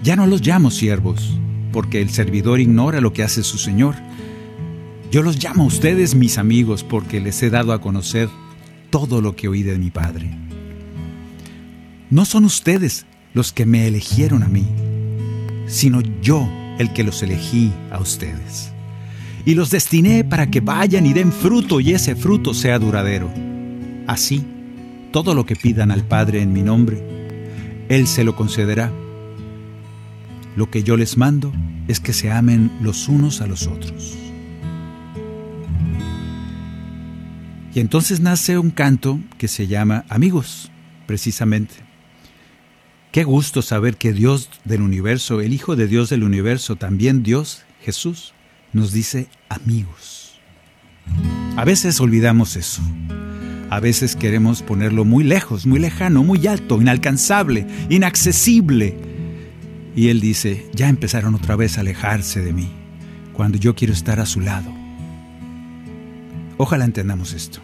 Ya 0.06 0.16
no 0.16 0.28
los 0.28 0.46
llamo 0.46 0.70
siervos, 0.70 1.36
porque 1.72 2.00
el 2.00 2.12
servidor 2.12 2.60
ignora 2.60 3.02
lo 3.02 3.12
que 3.12 3.24
hace 3.24 3.42
su 3.42 3.58
Señor. 3.58 3.96
Yo 5.10 5.24
los 5.24 5.44
llamo 5.44 5.64
a 5.64 5.66
ustedes 5.66 6.14
mis 6.14 6.38
amigos, 6.38 6.84
porque 6.84 7.20
les 7.20 7.42
he 7.42 7.50
dado 7.50 7.74
a 7.74 7.82
conocer 7.82 8.30
todo 8.92 9.20
lo 9.20 9.36
que 9.36 9.48
oí 9.48 9.64
de 9.64 9.80
mi 9.80 9.90
Padre. 9.90 10.30
No 12.12 12.24
son 12.26 12.46
ustedes 12.46 13.08
los 13.34 13.52
que 13.52 13.66
me 13.66 13.88
eligieron 13.88 14.44
a 14.44 14.48
mí, 14.48 14.68
sino 15.66 16.02
yo 16.22 16.48
el 16.78 16.94
que 16.94 17.04
los 17.04 17.24
elegí 17.24 17.74
a 17.92 18.00
ustedes 18.00 18.72
y 19.44 19.56
los 19.56 19.72
destiné 19.72 20.24
para 20.24 20.52
que 20.52 20.60
vayan 20.60 21.08
y 21.08 21.14
den 21.14 21.32
fruto 21.32 21.80
y 21.80 21.94
ese 21.94 22.16
fruto 22.16 22.54
sea 22.54 22.78
duradero. 22.78 23.32
Así, 24.06 24.44
todo 25.10 25.34
lo 25.34 25.48
que 25.48 25.56
pidan 25.56 25.90
al 25.90 26.04
Padre 26.04 26.44
en 26.44 26.54
mi 26.54 26.62
nombre, 26.62 27.02
Él 27.90 28.06
se 28.06 28.24
lo 28.24 28.36
concederá. 28.36 28.92
Lo 30.56 30.70
que 30.70 30.84
yo 30.84 30.98
les 30.98 31.18
mando 31.18 31.52
es 31.88 32.00
que 32.00 32.14
se 32.14 32.32
amen 32.32 32.72
los 32.82 33.08
unos 33.08 33.42
a 33.42 33.48
los 33.48 33.68
otros. 33.68 34.18
Y 37.74 37.82
entonces 37.82 38.22
nace 38.22 38.58
un 38.58 38.72
canto 38.72 39.20
que 39.38 39.50
se 39.50 39.68
llama 39.68 40.06
Amigos, 40.08 40.72
precisamente. 41.08 41.76
Qué 43.12 43.26
gusto 43.26 43.62
saber 43.62 43.98
que 43.98 44.14
Dios 44.14 44.50
del 44.64 44.82
universo, 44.82 45.42
el 45.42 45.54
Hijo 45.54 45.76
de 45.76 45.88
Dios 45.88 46.10
del 46.10 46.24
universo, 46.24 46.78
también 46.78 47.22
Dios, 47.22 47.64
Jesús, 47.82 48.34
nos 48.72 48.94
dice 48.94 49.28
amigos. 49.50 50.40
A 51.58 51.66
veces 51.66 52.00
olvidamos 52.00 52.56
eso. 52.56 52.82
A 53.70 53.80
veces 53.80 54.16
queremos 54.16 54.62
ponerlo 54.62 55.04
muy 55.04 55.24
lejos, 55.24 55.66
muy 55.66 55.80
lejano, 55.80 56.24
muy 56.24 56.48
alto, 56.48 56.80
inalcanzable, 56.82 57.66
inaccesible. 57.90 59.15
Y 59.96 60.10
Él 60.10 60.20
dice, 60.20 60.70
ya 60.74 60.90
empezaron 60.90 61.36
otra 61.36 61.56
vez 61.56 61.78
a 61.78 61.82
alejarse 61.82 62.42
de 62.42 62.52
mí, 62.52 62.70
cuando 63.34 63.58
yo 63.58 63.76
quiero 63.76 63.94
estar 63.94 64.20
a 64.20 64.26
su 64.26 64.42
lado. 64.42 64.70
Ojalá 66.58 66.86
entendamos 66.86 67.34
esto. 67.34 67.60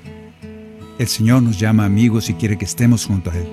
El 0.98 1.08
Señor 1.08 1.44
nos 1.44 1.60
llama 1.60 1.86
amigos 1.86 2.30
y 2.30 2.36
quiere 2.36 2.58
que 2.58 2.66
estemos 2.66 3.06
junto 3.06 3.32
a 3.32 3.38
Él. 3.38 3.48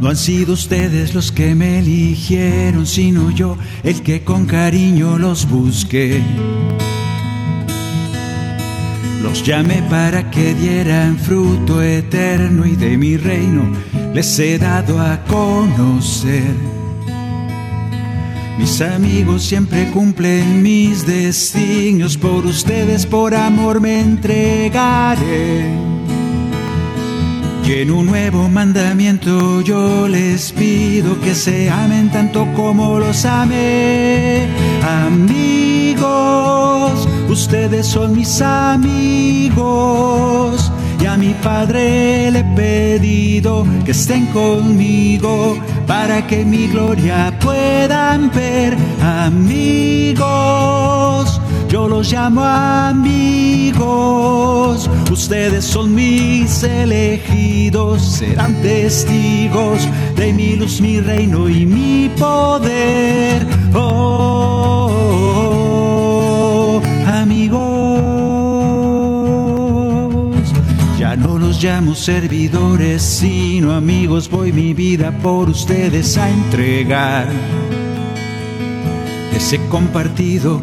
No 0.00 0.10
han 0.10 0.16
sido 0.16 0.52
ustedes 0.52 1.14
los 1.14 1.32
que 1.32 1.54
me 1.54 1.80
eligieron, 1.80 2.86
sino 2.86 3.30
yo 3.32 3.58
el 3.82 4.02
que 4.02 4.22
con 4.22 4.46
cariño 4.46 5.18
los 5.18 5.48
busqué. 5.48 6.22
Los 9.26 9.42
llamé 9.42 9.82
para 9.90 10.30
que 10.30 10.54
dieran 10.54 11.18
fruto 11.18 11.82
eterno 11.82 12.64
y 12.64 12.76
de 12.76 12.96
mi 12.96 13.16
reino 13.16 13.72
les 14.14 14.38
he 14.38 14.56
dado 14.56 15.00
a 15.00 15.18
conocer. 15.24 16.54
Mis 18.56 18.80
amigos 18.80 19.42
siempre 19.42 19.90
cumplen 19.90 20.62
mis 20.62 21.04
designios, 21.04 22.16
por 22.16 22.46
ustedes 22.46 23.04
por 23.04 23.34
amor 23.34 23.80
me 23.80 23.98
entregaré. 24.00 25.72
Y 27.66 27.72
en 27.72 27.90
un 27.90 28.06
nuevo 28.06 28.48
mandamiento 28.48 29.60
yo 29.60 30.06
les 30.06 30.52
pido 30.52 31.20
que 31.20 31.34
se 31.34 31.68
amen 31.68 32.10
tanto 32.12 32.46
como 32.54 33.00
los 33.00 33.24
amé. 33.24 34.46
Amigos, 35.04 35.96
ustedes 37.28 37.86
son 37.86 38.16
mis 38.16 38.40
amigos. 38.40 39.66
Y 41.00 41.06
a 41.06 41.16
mi 41.16 41.34
Padre 41.34 42.30
le 42.30 42.40
he 42.40 42.44
pedido 42.54 43.66
que 43.84 43.90
estén 43.92 44.26
conmigo 44.26 45.56
para 45.86 46.26
que 46.26 46.44
mi 46.44 46.66
gloria 46.68 47.32
puedan 47.40 48.30
ver. 48.30 48.76
Amigos, 49.02 50.26
yo 51.68 51.88
los 51.88 52.10
llamo 52.10 52.42
amigos, 52.42 53.78
ustedes 55.10 55.64
son 55.64 55.94
mis 55.94 56.62
elegidos, 56.62 58.02
serán 58.02 58.54
testigos 58.62 59.86
de 60.16 60.32
mi 60.32 60.56
luz, 60.56 60.80
mi 60.80 61.00
reino 61.00 61.48
y 61.48 61.66
mi 61.66 62.10
poder. 62.18 63.46
Oh, 63.74 64.35
llamo 71.62 71.94
servidores, 71.94 73.02
sino 73.02 73.72
amigos, 73.72 74.28
voy 74.28 74.52
mi 74.52 74.74
vida 74.74 75.10
por 75.22 75.48
ustedes 75.48 76.16
a 76.18 76.28
entregar. 76.28 77.26
Les 79.32 79.52
he 79.52 79.58
compartido 79.68 80.60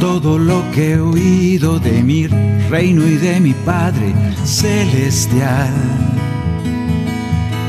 todo 0.00 0.38
lo 0.38 0.62
que 0.72 0.92
he 0.92 1.00
oído 1.00 1.78
de 1.78 2.02
mi 2.02 2.26
reino 2.26 3.06
y 3.06 3.16
de 3.16 3.40
mi 3.40 3.52
Padre 3.52 4.12
celestial. 4.44 5.72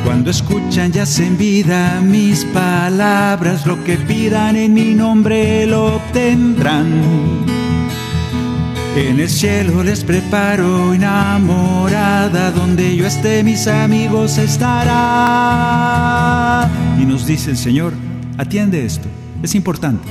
Cuando 0.04 0.32
escuchan 0.32 0.92
y 0.94 1.00
hacen 1.00 1.38
vida 1.38 2.00
mis 2.02 2.46
palabras, 2.46 3.66
lo 3.66 3.84
que 3.84 3.98
pidan 3.98 4.56
en 4.56 4.74
mi 4.74 4.94
nombre 4.94 5.66
lo 5.66 5.96
obtendrán. 5.96 7.58
En 8.98 9.20
el 9.20 9.30
cielo 9.30 9.84
les 9.84 10.04
preparo 10.04 10.92
enamorada, 10.92 12.50
donde 12.50 12.96
yo 12.96 13.06
esté 13.06 13.44
mis 13.44 13.68
amigos 13.68 14.40
estarán. 14.40 14.98
Y 17.00 17.06
nos 17.06 17.28
dice 17.28 17.52
el 17.52 17.58
Señor, 17.58 17.94
atiende 18.40 18.84
esto, 18.84 19.08
es 19.44 19.54
importante. 19.54 20.08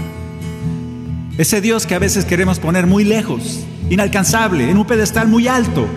Ese 1.36 1.60
Dios 1.60 1.84
que 1.84 1.96
a 1.96 1.98
veces 1.98 2.24
queremos 2.24 2.60
poner 2.60 2.86
muy 2.86 3.02
lejos, 3.02 3.66
inalcanzable, 3.90 4.70
en 4.70 4.78
un 4.78 4.86
pedestal 4.86 5.26
muy 5.26 5.48
alto. 5.48 5.88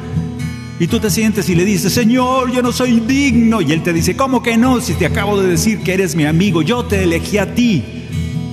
Y 0.80 0.88
tú 0.88 1.00
te 1.00 1.12
sientes 1.12 1.48
y 1.48 1.54
le 1.54 1.66
dices, 1.66 1.94
Señor, 1.94 2.52
yo 2.52 2.64
no 2.64 2.72
soy 2.72 3.02
digno. 3.02 3.62
Y 3.62 3.72
Él 3.72 3.84
te 3.84 3.94
dice, 3.94 4.16
¿cómo 4.16 4.42
que 4.42 4.58
no? 4.58 4.82
Si 4.82 4.96
te 4.96 5.06
acabo 5.06 5.40
de 5.40 5.48
decir 5.48 5.84
que 5.84 5.94
eres 5.94 6.16
mi 6.16 6.26
amigo, 6.26 6.64
yo 6.64 6.84
te 6.86 7.04
elegí 7.04 7.38
a 7.38 7.54
ti, 7.54 7.84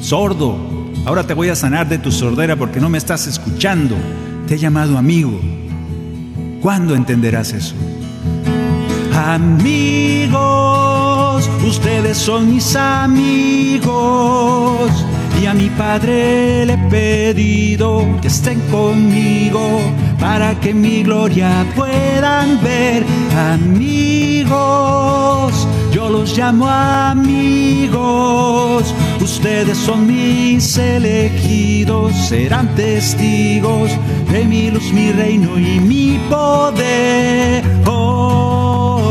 sordo. 0.02 0.92
Ahora 1.06 1.26
te 1.26 1.32
voy 1.32 1.48
a 1.48 1.54
sanar 1.56 1.88
de 1.88 1.96
tu 1.96 2.12
sordera 2.12 2.54
porque 2.56 2.80
no 2.80 2.90
me 2.90 2.98
estás 2.98 3.26
escuchando. 3.26 3.96
Te 4.46 4.54
he 4.54 4.58
llamado 4.58 4.96
amigo. 4.96 5.40
¿Cuándo 6.60 6.94
entenderás 6.94 7.52
eso? 7.52 7.74
Amigos, 9.12 10.38
ustedes 11.66 12.16
son 12.16 12.54
mis 12.54 12.76
amigos 12.76 13.92
y 15.42 15.46
a 15.46 15.54
mi 15.54 15.68
Padre 15.70 16.64
le 16.64 16.74
he 16.74 16.78
pedido 16.88 18.06
que 18.22 18.28
estén 18.28 18.60
conmigo 18.70 19.80
para 20.20 20.54
que 20.60 20.72
mi 20.72 21.02
gloria 21.02 21.66
puedan 21.74 22.62
ver. 22.62 23.04
Amigos, 23.52 24.46
yo 25.92 26.08
los 26.08 26.38
llamo 26.38 26.68
amigos, 26.68 27.34
ustedes 29.20 29.76
son 29.76 30.06
mis 30.06 30.78
elegidos, 30.78 32.14
serán 32.28 32.72
testigos 32.76 33.90
de 34.32 34.44
mi 34.44 34.70
reino 35.12 35.58
y 35.58 35.80
mi 35.80 36.18
poder. 36.28 37.64
Oh, 37.86 39.06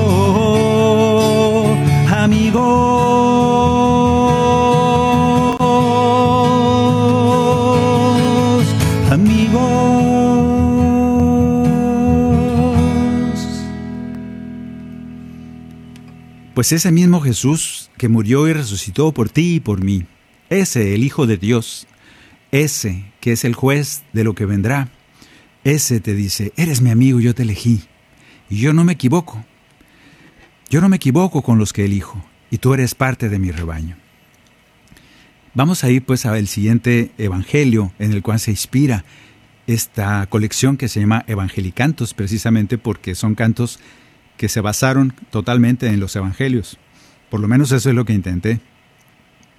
amigos, 2.09 2.65
amigos. 9.11 9.85
Pues 16.53 16.71
ese 16.71 16.91
mismo 16.91 17.21
Jesús 17.21 17.89
que 17.97 18.09
murió 18.09 18.47
y 18.47 18.53
resucitó 18.53 19.11
por 19.11 19.29
ti 19.29 19.55
y 19.55 19.59
por 19.59 19.83
mí, 19.83 20.05
ese 20.49 20.93
el 20.95 21.03
Hijo 21.03 21.27
de 21.27 21.37
Dios, 21.37 21.87
ese 22.51 23.05
que 23.19 23.31
es 23.33 23.43
el 23.43 23.55
juez 23.55 24.03
de 24.13 24.23
lo 24.23 24.35
que 24.35 24.45
vendrá, 24.45 24.89
ese 25.65 25.99
te 25.99 26.13
dice, 26.13 26.53
eres 26.55 26.79
mi 26.79 26.91
amigo, 26.91 27.19
yo 27.19 27.35
te 27.35 27.41
elegí. 27.43 27.81
Y 28.49 28.59
yo 28.59 28.71
no 28.71 28.85
me 28.85 28.93
equivoco. 28.93 29.43
Yo 30.69 30.79
no 30.79 30.87
me 30.87 30.95
equivoco 30.95 31.41
con 31.41 31.57
los 31.57 31.73
que 31.73 31.85
elijo. 31.85 32.23
Y 32.51 32.59
tú 32.59 32.73
eres 32.75 32.93
parte 32.93 33.29
de 33.29 33.39
mi 33.39 33.51
rebaño. 33.51 33.97
Vamos 35.55 35.83
a 35.83 35.89
ir 35.89 36.05
pues 36.05 36.27
al 36.27 36.47
siguiente 36.47 37.11
evangelio 37.17 37.91
en 37.97 38.13
el 38.13 38.21
cual 38.21 38.39
se 38.39 38.51
inspira 38.51 39.05
esta 39.65 40.27
colección 40.27 40.77
que 40.77 40.87
se 40.87 40.99
llama 40.99 41.25
Evangelicantos, 41.27 42.13
precisamente 42.13 42.77
porque 42.77 43.15
son 43.15 43.33
cantos 43.33 43.79
que 44.37 44.49
se 44.49 44.61
basaron 44.61 45.15
totalmente 45.31 45.87
en 45.87 45.99
los 45.99 46.15
evangelios. 46.15 46.77
Por 47.31 47.39
lo 47.39 47.47
menos 47.47 47.71
eso 47.71 47.89
es 47.89 47.95
lo 47.95 48.05
que 48.05 48.13
intenté. 48.13 48.59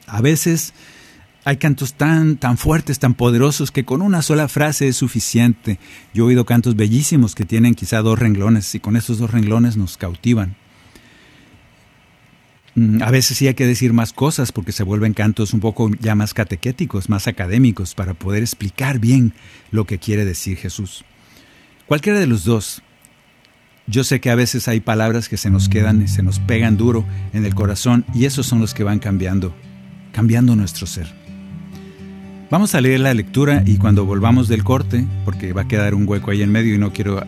A 0.07 0.21
veces 0.21 0.73
hay 1.46 1.59
cantos 1.59 1.94
tan, 1.94 2.38
tan 2.38 2.59
fuertes, 2.59 2.98
tan 2.98 3.14
poderosos, 3.14 3.70
que 3.70 3.85
con 3.85 4.02
una 4.02 4.20
sola 4.20 4.48
frase 4.48 4.88
es 4.88 4.96
suficiente. 4.96 5.78
Yo 6.12 6.24
he 6.24 6.26
oído 6.26 6.44
cantos 6.44 6.74
bellísimos 6.74 7.37
que 7.37 7.44
tienen 7.44 7.76
quizá 7.76 8.02
dos 8.02 8.18
renglones 8.18 8.74
y 8.74 8.80
con 8.80 8.96
esos 8.96 9.18
dos 9.18 9.30
renglones 9.30 9.76
nos 9.76 9.96
cautivan. 9.96 10.56
Mm, 12.74 13.00
A 13.00 13.12
veces 13.12 13.38
sí 13.38 13.46
hay 13.46 13.54
que 13.54 13.64
decir 13.64 13.92
más 13.92 14.12
cosas 14.12 14.50
porque 14.50 14.72
se 14.72 14.82
vuelven 14.82 15.14
cantos 15.14 15.54
un 15.54 15.61
poco 15.61 15.88
ya 16.00 16.16
más 16.16 16.35
catequéticos, 16.35 17.09
más 17.09 17.28
académicos, 17.28 17.94
para 17.94 18.14
poder 18.14 18.42
explicar 18.42 18.98
bien 18.98 19.32
lo 19.70 19.85
que 19.85 19.98
quiere 19.98 20.24
decir 20.24 20.56
Jesús. 20.56 21.04
Cualquiera 21.87 22.18
de 22.18 22.26
los 22.26 22.42
dos. 22.42 22.82
Yo 23.87 24.02
sé 24.02 24.20
que 24.20 24.30
a 24.30 24.35
veces 24.35 24.66
hay 24.66 24.80
palabras 24.80 25.28
que 25.28 25.37
se 25.37 25.50
nos 25.50 25.68
quedan 25.68 26.02
y 26.02 26.09
se 26.09 26.24
nos 26.24 26.40
pegan 26.40 26.76
duro 26.76 27.06
en 27.32 27.44
el 27.44 27.54
corazón 27.54 28.04
y 28.12 28.24
esos 28.24 28.46
son 28.46 28.59
los 28.59 28.74
que 28.74 28.82
van 28.82 28.98
cambiando, 28.98 29.54
cambiando 30.11 30.56
nuestro 30.56 30.88
ser. 30.88 31.26
Vamos 32.48 32.76
a 32.76 32.80
leer 32.80 33.00
la 33.00 33.12
lectura 33.12 33.64
y 33.66 33.76
cuando 33.76 34.06
volvamos 34.06 34.46
del 34.46 34.62
corte, 34.62 35.04
porque 35.24 35.52
va 35.52 35.62
a 35.62 35.68
quedar 35.68 35.94
un 35.94 36.09
hueco 36.09 36.30
ahí 36.30 36.42
en 36.42 36.52
medio 36.52 36.76
y 36.76 36.78
no 36.78 36.92
quiero 36.92 37.20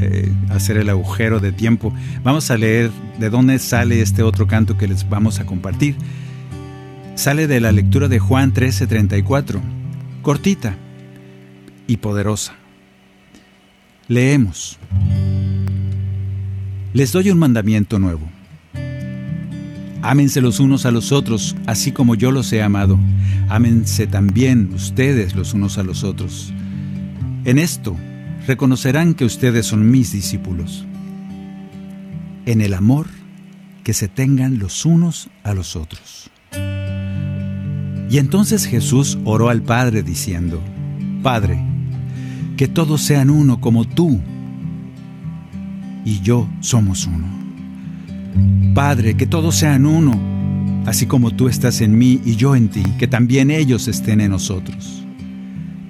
eh, 0.00 0.30
hacer 0.50 0.76
el 0.76 0.90
agujero 0.90 1.40
de 1.40 1.52
tiempo, 1.52 1.94
vamos 2.22 2.50
a 2.50 2.58
leer 2.58 2.90
de 3.18 3.30
dónde 3.30 3.58
sale 3.58 4.02
este 4.02 4.22
otro 4.22 4.46
canto 4.46 4.76
que 4.76 4.86
les 4.86 5.08
vamos 5.08 5.40
a 5.40 5.46
compartir. 5.46 5.96
Sale 7.14 7.46
de 7.46 7.60
la 7.60 7.72
lectura 7.72 8.08
de 8.08 8.18
Juan 8.18 8.52
13:34, 8.52 9.60
cortita 10.20 10.76
y 11.86 11.96
poderosa. 11.96 12.54
Leemos. 14.06 14.78
Les 16.92 17.10
doy 17.10 17.30
un 17.30 17.38
mandamiento 17.38 17.98
nuevo. 17.98 18.37
Ámense 20.02 20.40
los 20.40 20.60
unos 20.60 20.86
a 20.86 20.90
los 20.90 21.12
otros, 21.12 21.56
así 21.66 21.92
como 21.92 22.14
yo 22.14 22.30
los 22.30 22.52
he 22.52 22.62
amado. 22.62 22.98
Ámense 23.48 24.06
también 24.06 24.70
ustedes 24.74 25.34
los 25.34 25.54
unos 25.54 25.78
a 25.78 25.82
los 25.82 26.04
otros. 26.04 26.52
En 27.44 27.58
esto 27.58 27.96
reconocerán 28.46 29.14
que 29.14 29.24
ustedes 29.24 29.66
son 29.66 29.90
mis 29.90 30.12
discípulos. 30.12 30.86
En 32.46 32.60
el 32.60 32.74
amor 32.74 33.06
que 33.82 33.92
se 33.94 34.08
tengan 34.08 34.58
los 34.58 34.84
unos 34.84 35.28
a 35.42 35.54
los 35.54 35.74
otros. 35.74 36.30
Y 38.10 38.18
entonces 38.18 38.66
Jesús 38.66 39.18
oró 39.24 39.50
al 39.50 39.62
Padre 39.62 40.02
diciendo, 40.02 40.62
Padre, 41.22 41.62
que 42.56 42.68
todos 42.68 43.02
sean 43.02 43.30
uno 43.30 43.60
como 43.60 43.86
tú 43.86 44.20
y 46.04 46.20
yo 46.20 46.48
somos 46.60 47.06
uno. 47.06 47.37
Padre, 48.74 49.16
que 49.16 49.26
todos 49.26 49.56
sean 49.56 49.86
uno, 49.86 50.82
así 50.86 51.06
como 51.06 51.32
tú 51.32 51.48
estás 51.48 51.80
en 51.80 51.98
mí 51.98 52.20
y 52.24 52.36
yo 52.36 52.54
en 52.54 52.68
ti, 52.68 52.82
que 52.98 53.06
también 53.06 53.50
ellos 53.50 53.88
estén 53.88 54.20
en 54.20 54.30
nosotros, 54.30 55.04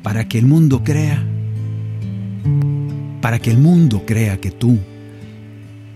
para 0.03 0.29
que 0.29 0.39
el 0.39 0.47
mundo 0.47 0.83
crea 0.83 1.25
para 3.21 3.39
que 3.39 3.51
el 3.51 3.59
mundo 3.59 4.05
crea 4.07 4.41
que 4.41 4.51
tú 4.51 4.79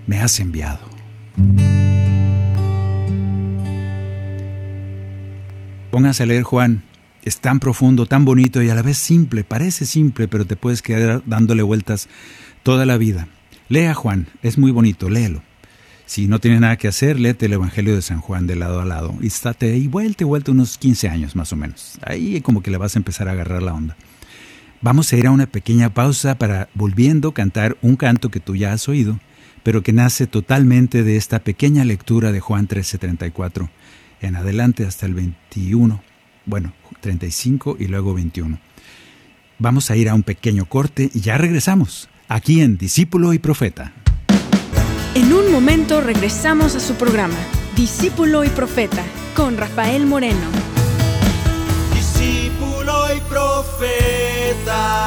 me 0.07 0.19
has 0.19 0.41
enviado. 0.41 0.81
Póngase 5.91 6.23
a 6.23 6.27
leer 6.27 6.43
Juan, 6.43 6.83
es 7.23 7.41
tan 7.41 7.61
profundo, 7.61 8.07
tan 8.07 8.25
bonito 8.25 8.63
y 8.63 8.71
a 8.71 8.75
la 8.75 8.83
vez 8.83 8.99
simple, 8.99 9.45
parece 9.45 9.87
simple, 9.87 10.27
pero 10.27 10.47
te 10.47 10.57
puedes 10.57 10.83
quedar 10.83 11.23
dándole 11.27 11.63
vueltas 11.63 12.09
toda 12.63 12.87
la 12.87 12.97
vida. 12.97 13.29
Lea 13.69 13.95
Juan, 13.95 14.27
es 14.43 14.59
muy 14.59 14.71
bonito, 14.73 15.09
léelo. 15.09 15.43
Si 16.07 16.27
no 16.27 16.41
tienes 16.41 16.61
nada 16.61 16.77
que 16.77 16.89
hacer, 16.89 17.19
léete 17.19 17.47
el 17.47 17.55
Evangelio 17.55 17.95
de 17.95 18.03
San 18.03 18.21
Juan 18.21 18.47
de 18.47 18.57
lado 18.57 18.81
a 18.81 18.85
lado 18.85 19.15
y 19.21 19.29
estate 19.29 19.73
ahí 19.73 19.87
vuelta 19.87 20.25
y 20.25 20.27
vuelta 20.27 20.53
unos 20.53 20.77
15 20.79 21.09
años 21.09 21.37
más 21.37 21.53
o 21.53 21.57
menos. 21.57 21.99
Ahí 22.05 22.41
como 22.41 22.63
que 22.63 22.71
le 22.71 22.77
vas 22.77 22.97
a 22.97 22.99
empezar 22.99 23.29
a 23.29 23.33
agarrar 23.33 23.63
la 23.63 23.75
onda. 23.75 23.97
Vamos 24.81 25.13
a 25.13 25.17
ir 25.17 25.27
a 25.27 25.31
una 25.31 25.47
pequeña 25.47 25.95
pausa 25.95 26.37
para 26.39 26.69
volviendo 26.75 27.33
cantar 27.33 27.77
un 27.83 27.97
canto 27.97 28.31
que 28.31 28.41
tú 28.41 28.57
ya 28.57 28.73
has 28.73 28.89
oído, 28.89 29.21
pero 29.63 29.83
que 29.83 29.93
nace 29.93 30.27
totalmente 30.27 31.05
de 31.05 31.17
esta 31.17 31.39
pequeña 31.39 31.85
lectura 31.85 32.33
de 32.33 32.41
Juan 32.41 32.67
13:34 32.67 33.71
en 34.21 34.37
adelante 34.37 34.85
hasta 34.85 35.07
el 35.07 35.15
21, 35.15 36.03
bueno, 36.47 36.73
35 37.01 37.77
y 37.79 37.87
luego 37.87 38.15
21. 38.15 38.59
Vamos 39.59 39.91
a 39.91 39.97
ir 39.97 40.09
a 40.09 40.15
un 40.15 40.25
pequeño 40.25 40.67
corte 40.67 41.11
y 41.15 41.21
ya 41.21 41.39
regresamos, 41.39 42.09
aquí 42.29 42.61
en 42.61 42.77
Discípulo 42.77 43.33
y 43.33 43.39
Profeta. 43.39 43.93
Un 45.53 45.57
momento 45.63 46.01
regresamos 46.01 46.75
a 46.77 46.81
su 46.81 46.95
programa, 46.95 47.37
Discípulo 47.77 48.43
y 48.43 48.49
Profeta, 48.49 49.05
con 49.37 49.59
Rafael 49.59 50.07
Moreno. 50.07 50.41
Discípulo 51.93 53.15
y 53.15 53.21
Profeta. 53.29 55.03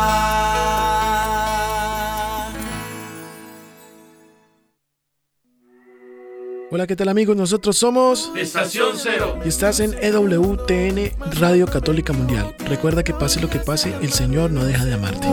Hola, 6.70 6.86
¿qué 6.86 6.96
tal 6.96 7.10
amigos? 7.10 7.36
Nosotros 7.36 7.76
somos 7.76 8.32
Estación 8.36 8.98
Cero. 8.98 9.40
y 9.44 9.48
estás 9.48 9.80
en 9.80 9.96
EWTN 10.00 11.12
Radio 11.40 11.66
Católica 11.66 12.14
Mundial. 12.14 12.54
Recuerda 12.68 13.02
que 13.04 13.16
pase 13.16 13.40
lo 13.40 13.50
que 13.50 13.58
pase, 13.58 13.96
el 14.00 14.12
Señor 14.12 14.52
no 14.52 14.64
deja 14.64 14.86
de 14.86 14.94
amarte. 14.94 15.28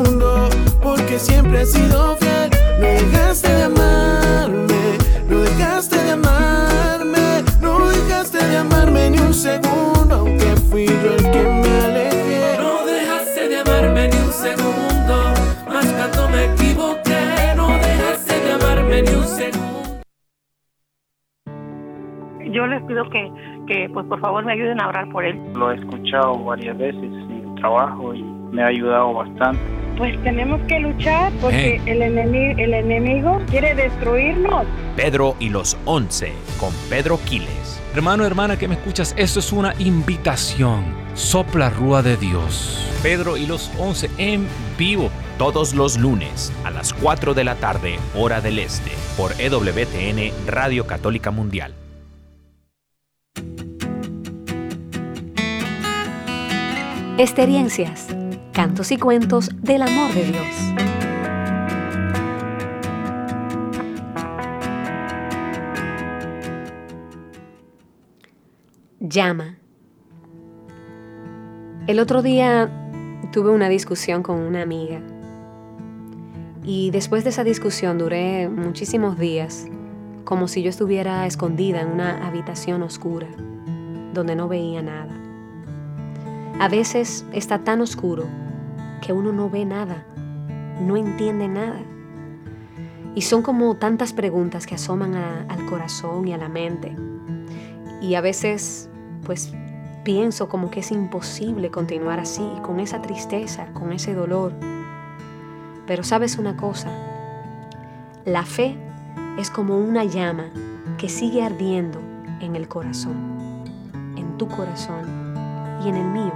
Porque 0.83 1.19
siempre 1.19 1.61
he 1.61 1.67
sido 1.67 2.17
fiel, 2.17 2.51
no 2.81 2.87
dejaste 2.87 3.53
de 3.53 3.63
amarme, 3.65 4.92
no 5.33 5.41
dejaste 5.41 5.97
de 5.97 6.11
amarme, 6.11 7.43
no 7.61 7.89
dejaste 7.89 8.39
de 8.47 8.57
amarme 8.59 9.11
ni 9.11 9.19
un 9.19 9.33
segundo, 9.33 10.15
aunque 10.15 10.51
fui 10.69 10.87
yo 10.87 11.13
el 11.15 11.31
que 11.31 11.43
me 11.63 11.73
alejé. 11.87 12.59
No 12.59 12.85
dejaste 12.85 13.49
de 13.49 13.59
amarme 13.61 14.09
ni 14.09 14.17
un 14.19 14.33
segundo, 14.33 15.15
más 15.69 15.87
cuando 15.97 16.29
me 16.29 16.45
equivoqué. 16.53 17.55
No 17.57 17.69
dejaste 17.69 18.35
de 18.45 18.53
amarme 18.53 19.03
ni 19.03 19.15
un 19.15 19.25
segundo. 19.25 19.63
yo 22.53 22.67
les 22.67 22.83
pido 22.83 23.09
que, 23.09 23.33
que 23.67 23.89
pues 23.95 24.05
por 24.09 24.21
favor 24.21 24.45
me 24.45 24.53
ayuden 24.53 24.79
a 24.83 24.89
orar 24.89 25.09
por 25.11 25.25
él. 25.25 25.41
Lo 25.55 25.73
he 25.73 25.77
escuchado 25.77 26.45
varias 26.45 26.77
veces 26.77 27.03
en 27.03 27.49
el 27.49 27.55
trabajo 27.55 28.13
y 28.13 28.42
me 28.53 28.63
ha 28.63 28.67
ayudado 28.67 29.15
bastante. 29.15 29.61
Pues 29.97 30.23
tenemos 30.23 30.61
que 30.63 30.81
luchar 30.81 31.33
porque 31.41 31.81
el, 31.87 32.03
enemigo, 32.03 32.55
el 32.59 32.75
enemigo 32.75 33.41
quiere 33.51 33.75
destruirnos. 33.75 34.65
Pedro 34.97 35.37
y 35.39 35.49
los 35.49 35.77
once 35.85 36.33
con 36.59 36.73
Pedro 36.89 37.19
Quiles. 37.25 37.81
Hermano, 37.95 38.25
hermana 38.25 38.59
que 38.59 38.69
me 38.69 38.75
escuchas, 38.75 39.15
esto 39.19 39.41
es 39.41 39.53
una 39.53 39.75
invitación. 39.79 40.85
Sopla 41.15 41.69
Rúa 41.69 42.03
de 42.03 42.17
Dios. 42.17 42.89
Pedro 43.03 43.37
y 43.37 43.47
los 43.47 43.71
once 43.79 44.09
en 44.17 44.47
vivo. 44.79 45.11
Todos 45.37 45.75
los 45.75 45.99
lunes 45.99 46.53
a 46.65 46.71
las 46.71 46.95
4 46.95 47.35
de 47.35 47.45
la 47.45 47.57
tarde, 47.57 47.97
hora 48.17 48.41
del 48.41 48.59
este, 48.59 48.93
por 49.17 49.33
EWTN 49.39 50.33
Radio 50.47 50.87
Católica 50.87 51.31
Mundial. 51.31 51.75
Experiencias, 57.19 58.09
cantos 58.53 58.93
y 58.93 58.99
cuentos 58.99 59.51
del 59.63 59.83
amor 59.83 60.13
de 60.13 60.25
Dios. 60.25 60.47
Llama. 69.01 69.59
El 71.87 71.99
otro 71.99 72.23
día 72.23 72.71
tuve 73.33 73.51
una 73.51 73.69
discusión 73.69 74.23
con 74.23 74.39
una 74.39 74.63
amiga 74.63 75.01
y 76.63 76.91
después 76.91 77.25
de 77.25 77.31
esa 77.31 77.43
discusión 77.43 77.99
duré 77.99 78.49
muchísimos 78.49 79.19
días 79.19 79.67
como 80.25 80.47
si 80.47 80.63
yo 80.63 80.71
estuviera 80.71 81.27
escondida 81.27 81.81
en 81.81 81.89
una 81.89 82.27
habitación 82.27 82.83
oscura 82.83 83.29
donde 84.13 84.37
no 84.37 84.47
veía 84.47 84.83
nada. 84.83 85.22
A 86.59 86.69
veces 86.69 87.25
está 87.33 87.59
tan 87.59 87.81
oscuro 87.81 88.25
que 89.01 89.13
uno 89.13 89.33
no 89.33 89.51
ve 89.51 89.65
nada, 89.65 90.05
no 90.81 90.97
entiende 90.97 91.49
nada. 91.49 91.81
Y 93.15 93.23
son 93.23 93.43
como 93.43 93.75
tantas 93.77 94.13
preguntas 94.13 94.67
que 94.67 94.77
asoman 94.77 95.15
a- 95.15 95.45
al 95.49 95.67
corazón 95.67 96.27
y 96.29 96.33
a 96.33 96.39
la 96.39 96.49
mente. 96.49 96.97
Y 98.01 98.15
a 98.15 98.21
veces, 98.21 98.89
pues, 99.25 99.53
pienso 100.05 100.49
como 100.49 100.71
que 100.71 100.81
es 100.81 100.91
imposible 100.93 101.71
continuar 101.71 102.21
así, 102.21 102.49
con 102.63 102.81
esa 102.81 103.03
tristeza, 103.03 103.67
con 103.73 103.93
ese 103.93 104.15
dolor. 104.15 104.53
Pero 105.87 106.05
sabes 106.05 106.39
una 106.39 106.57
cosa, 106.57 106.89
la 108.25 108.45
fe 108.45 108.77
es 109.39 109.51
como 109.51 109.79
una 109.79 110.05
llama 110.05 110.45
que 110.97 111.09
sigue 111.09 111.43
ardiendo 111.43 112.01
en 112.41 112.57
el 112.57 112.69
corazón, 112.69 113.17
en 114.17 114.39
tu 114.39 114.49
corazón 114.49 115.22
y 115.85 115.89
en 115.89 115.97
el 115.97 116.07
mío. 116.07 116.33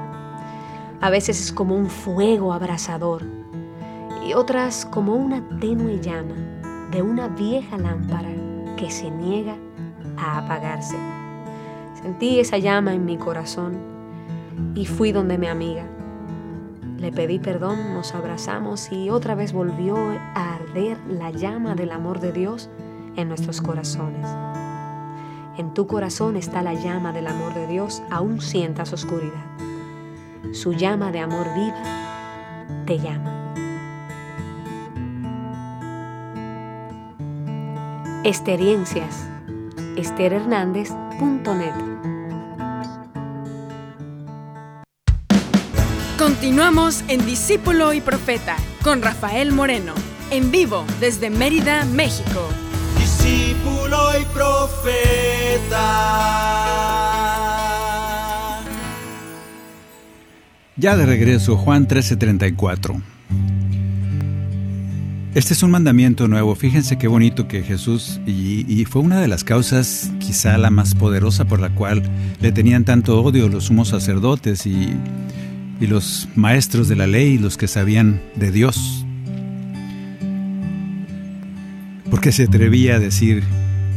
A 1.00 1.10
veces 1.10 1.40
es 1.40 1.52
como 1.52 1.76
un 1.76 1.86
fuego 1.86 2.52
abrasador 2.52 3.22
y 4.26 4.34
otras 4.34 4.86
como 4.86 5.14
una 5.14 5.42
tenue 5.60 6.00
llama 6.00 6.34
de 6.90 7.02
una 7.02 7.28
vieja 7.28 7.76
lámpara 7.76 8.30
que 8.76 8.90
se 8.90 9.10
niega 9.10 9.56
a 10.16 10.38
apagarse. 10.38 10.96
Sentí 12.02 12.40
esa 12.40 12.58
llama 12.58 12.94
en 12.94 13.04
mi 13.04 13.16
corazón 13.16 13.76
y 14.74 14.86
fui 14.86 15.12
donde 15.12 15.38
mi 15.38 15.48
amiga. 15.48 15.84
Le 16.98 17.12
pedí 17.12 17.38
perdón, 17.38 17.94
nos 17.94 18.14
abrazamos 18.14 18.90
y 18.90 19.10
otra 19.10 19.34
vez 19.34 19.52
volvió 19.52 19.96
a 19.96 20.54
arder 20.54 20.98
la 21.08 21.30
llama 21.30 21.74
del 21.74 21.90
amor 21.90 22.20
de 22.20 22.32
Dios 22.32 22.70
en 23.16 23.28
nuestros 23.28 23.60
corazones. 23.60 24.26
En 25.58 25.72
tu 25.72 25.86
corazón 25.86 26.36
está 26.36 26.62
la 26.62 26.74
llama 26.74 27.12
del 27.12 27.26
amor 27.26 27.54
de 27.54 27.66
Dios, 27.66 28.02
aún 28.10 28.42
sientas 28.42 28.92
oscuridad. 28.92 29.44
Su 30.52 30.74
llama 30.74 31.12
de 31.12 31.20
amor 31.20 31.46
viva 31.54 31.82
te 32.84 32.98
llama. 32.98 33.54
Experiencias. 38.22 39.28
Continuamos 46.18 47.02
en 47.08 47.24
Discípulo 47.24 47.94
y 47.94 48.02
Profeta 48.02 48.56
con 48.82 49.00
Rafael 49.00 49.52
Moreno, 49.52 49.94
en 50.30 50.50
vivo 50.50 50.84
desde 51.00 51.30
Mérida, 51.30 51.84
México. 51.86 52.46
Discípulo 53.26 53.98
y 54.20 54.24
profeta. 54.26 55.82
Ya 60.76 60.96
de 60.96 61.06
regreso, 61.06 61.56
Juan 61.56 61.88
13:34. 61.88 63.02
Este 65.34 65.54
es 65.54 65.62
un 65.62 65.70
mandamiento 65.70 66.28
nuevo. 66.28 66.54
Fíjense 66.54 66.98
qué 66.98 67.08
bonito 67.08 67.48
que 67.48 67.62
Jesús, 67.62 68.20
y, 68.26 68.84
fue 68.84 69.02
una 69.02 69.20
de 69.20 69.28
las 69.28 69.44
causas, 69.44 70.10
quizá 70.18 70.56
la 70.56 70.70
más 70.70 70.94
poderosa 70.94 71.44
por 71.44 71.60
la 71.60 71.74
cual 71.74 72.02
le 72.40 72.52
tenían 72.52 72.84
tanto 72.84 73.20
odio 73.22 73.48
los 73.48 73.64
sumos 73.64 73.88
sacerdotes 73.88 74.66
y, 74.66 74.94
y 75.80 75.86
los 75.88 76.28
maestros 76.36 76.88
de 76.88 76.96
la 76.96 77.06
ley, 77.06 77.38
los 77.38 77.56
que 77.56 77.68
sabían 77.68 78.20
de 78.36 78.50
Dios. 78.50 79.05
Porque 82.26 82.38
se 82.38 82.42
atrevía 82.42 82.96
a 82.96 82.98
decir, 82.98 83.44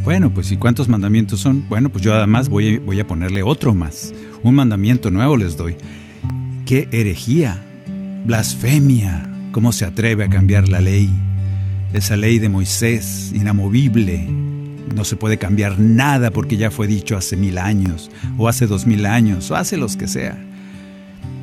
bueno, 0.04 0.32
pues 0.32 0.52
¿y 0.52 0.58
cuántos 0.58 0.88
mandamientos 0.88 1.40
son? 1.40 1.68
Bueno, 1.68 1.90
pues 1.90 2.04
yo 2.04 2.14
además 2.14 2.48
voy, 2.48 2.78
voy 2.78 3.00
a 3.00 3.08
ponerle 3.08 3.42
otro 3.42 3.74
más. 3.74 4.14
Un 4.44 4.54
mandamiento 4.54 5.10
nuevo 5.10 5.36
les 5.36 5.58
doy. 5.58 5.76
¡Qué 6.64 6.88
herejía! 6.92 7.60
Blasfemia. 8.28 9.28
¿Cómo 9.52 9.72
se 9.72 9.84
atreve 9.84 10.26
a 10.26 10.30
cambiar 10.30 10.70
la 10.70 10.80
ley? 10.80 11.10
Esa 11.92 12.18
ley 12.18 12.38
de 12.38 12.50
Moisés, 12.50 13.32
inamovible. 13.34 14.28
No 14.94 15.06
se 15.06 15.16
puede 15.16 15.40
cambiar 15.40 15.80
nada 15.80 16.30
porque 16.30 16.56
ya 16.56 16.70
fue 16.70 16.86
dicho 16.86 17.18
hace 17.18 17.36
mil 17.36 17.58
años, 17.58 18.12
o 18.38 18.48
hace 18.48 18.68
dos 18.68 18.86
mil 18.86 19.08
años, 19.08 19.50
o 19.50 19.56
hace 19.56 19.76
los 19.76 19.98
que 19.98 20.08
sea. 20.08 20.38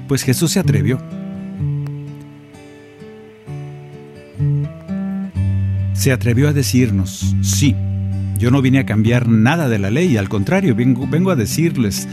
Pues 0.06 0.22
Jesús 0.22 0.52
se 0.52 0.60
atrevió. 0.60 1.00
Se 6.06 6.12
atrevió 6.12 6.48
a 6.48 6.52
decirnos, 6.52 7.34
sí, 7.42 7.74
yo 8.38 8.52
no 8.52 8.62
vine 8.62 8.78
a 8.78 8.86
cambiar 8.86 9.26
nada 9.26 9.68
de 9.68 9.80
la 9.80 9.90
ley, 9.90 10.16
al 10.16 10.28
contrario, 10.28 10.76
vengo, 10.76 11.04
vengo 11.08 11.32
a 11.32 11.34
decirles, 11.34 12.06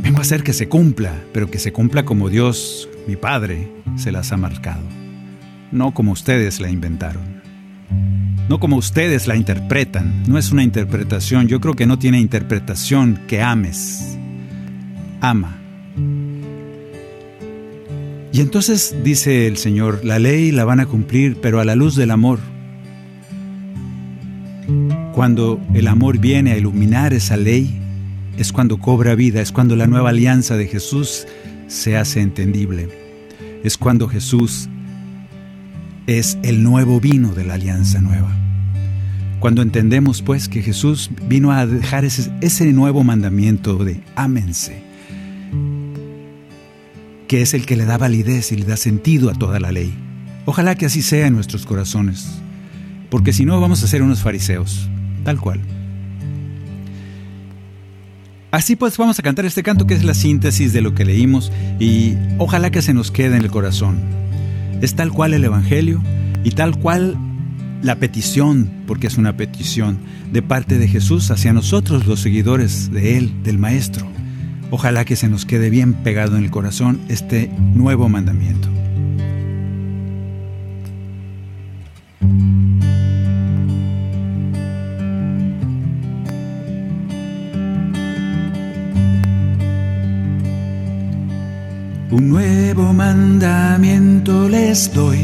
vengo 0.00 0.18
a 0.18 0.20
hacer 0.20 0.44
que 0.44 0.52
se 0.52 0.68
cumpla, 0.68 1.12
pero 1.32 1.50
que 1.50 1.58
se 1.58 1.72
cumpla 1.72 2.04
como 2.04 2.28
Dios, 2.28 2.88
mi 3.08 3.16
Padre, 3.16 3.66
se 3.96 4.12
las 4.12 4.30
ha 4.30 4.36
marcado, 4.36 4.84
no 5.72 5.92
como 5.92 6.12
ustedes 6.12 6.60
la 6.60 6.70
inventaron. 6.70 7.42
No 8.48 8.60
como 8.60 8.76
ustedes 8.76 9.26
la 9.26 9.34
interpretan, 9.34 10.22
no 10.28 10.38
es 10.38 10.52
una 10.52 10.62
interpretación, 10.62 11.48
yo 11.48 11.60
creo 11.60 11.74
que 11.74 11.86
no 11.86 11.98
tiene 11.98 12.20
interpretación 12.20 13.18
que 13.26 13.42
ames. 13.42 14.16
Ama. 15.20 15.58
Y 18.32 18.40
entonces 18.40 18.94
dice 19.02 19.48
el 19.48 19.56
Señor, 19.56 20.04
la 20.04 20.20
ley 20.20 20.52
la 20.52 20.64
van 20.64 20.78
a 20.78 20.86
cumplir, 20.86 21.40
pero 21.40 21.58
a 21.58 21.64
la 21.64 21.74
luz 21.74 21.96
del 21.96 22.12
amor. 22.12 22.38
Cuando 25.16 25.58
el 25.72 25.88
amor 25.88 26.18
viene 26.18 26.52
a 26.52 26.58
iluminar 26.58 27.14
esa 27.14 27.38
ley, 27.38 27.80
es 28.36 28.52
cuando 28.52 28.76
cobra 28.76 29.14
vida, 29.14 29.40
es 29.40 29.50
cuando 29.50 29.74
la 29.74 29.86
nueva 29.86 30.10
alianza 30.10 30.58
de 30.58 30.66
Jesús 30.66 31.26
se 31.68 31.96
hace 31.96 32.20
entendible. 32.20 32.90
Es 33.64 33.78
cuando 33.78 34.08
Jesús 34.08 34.68
es 36.06 36.36
el 36.42 36.62
nuevo 36.62 37.00
vino 37.00 37.32
de 37.32 37.46
la 37.46 37.54
alianza 37.54 38.02
nueva. 38.02 38.30
Cuando 39.40 39.62
entendemos 39.62 40.20
pues 40.20 40.50
que 40.50 40.60
Jesús 40.60 41.10
vino 41.26 41.50
a 41.50 41.64
dejar 41.64 42.04
ese, 42.04 42.72
nuevo 42.74 43.02
mandamiento 43.02 43.82
de 43.82 44.02
ámense, 44.16 44.82
que 47.26 47.40
es 47.40 47.54
el 47.54 47.64
que 47.64 47.76
le 47.76 47.86
da 47.86 47.96
validez 47.96 48.52
y 48.52 48.56
le 48.56 48.66
da 48.66 48.76
sentido 48.76 49.30
a 49.30 49.34
toda 49.34 49.60
la 49.60 49.72
ley. 49.72 49.94
Ojalá 50.44 50.74
que 50.74 50.84
así 50.84 51.00
sea 51.00 51.26
en 51.26 51.32
nuestros 51.32 51.64
corazones, 51.64 52.28
porque 53.08 53.32
si 53.32 53.46
no 53.46 53.58
vamos 53.62 53.82
a 53.82 53.86
ser 53.86 54.02
unos 54.02 54.20
fariseos 54.20 54.90
tal 55.26 55.40
cual. 55.40 55.60
Así 58.52 58.76
pues 58.76 58.96
vamos 58.96 59.18
a 59.18 59.22
cantar 59.24 59.44
este 59.44 59.64
canto 59.64 59.84
que 59.84 59.94
es 59.94 60.04
la 60.04 60.14
síntesis 60.14 60.72
de 60.72 60.80
lo 60.80 60.94
que 60.94 61.04
leímos 61.04 61.50
y 61.80 62.14
ojalá 62.38 62.70
que 62.70 62.80
se 62.80 62.94
nos 62.94 63.10
quede 63.10 63.36
en 63.36 63.42
el 63.42 63.50
corazón. 63.50 63.98
Es 64.80 64.94
tal 64.94 65.10
cual 65.10 65.34
el 65.34 65.42
Evangelio 65.42 66.00
y 66.44 66.52
tal 66.52 66.78
cual 66.78 67.18
la 67.82 67.96
petición, 67.96 68.70
porque 68.86 69.08
es 69.08 69.18
una 69.18 69.36
petición 69.36 69.98
de 70.32 70.42
parte 70.42 70.78
de 70.78 70.86
Jesús 70.86 71.32
hacia 71.32 71.52
nosotros 71.52 72.06
los 72.06 72.20
seguidores 72.20 72.92
de 72.92 73.18
Él, 73.18 73.32
del 73.42 73.58
Maestro. 73.58 74.06
Ojalá 74.70 75.04
que 75.04 75.16
se 75.16 75.28
nos 75.28 75.44
quede 75.44 75.70
bien 75.70 75.92
pegado 75.92 76.36
en 76.36 76.44
el 76.44 76.52
corazón 76.52 77.00
este 77.08 77.50
nuevo 77.74 78.08
mandamiento. 78.08 78.75
Un 92.16 92.30
nuevo 92.30 92.94
mandamiento 92.94 94.48
les 94.48 94.90
doy, 94.94 95.18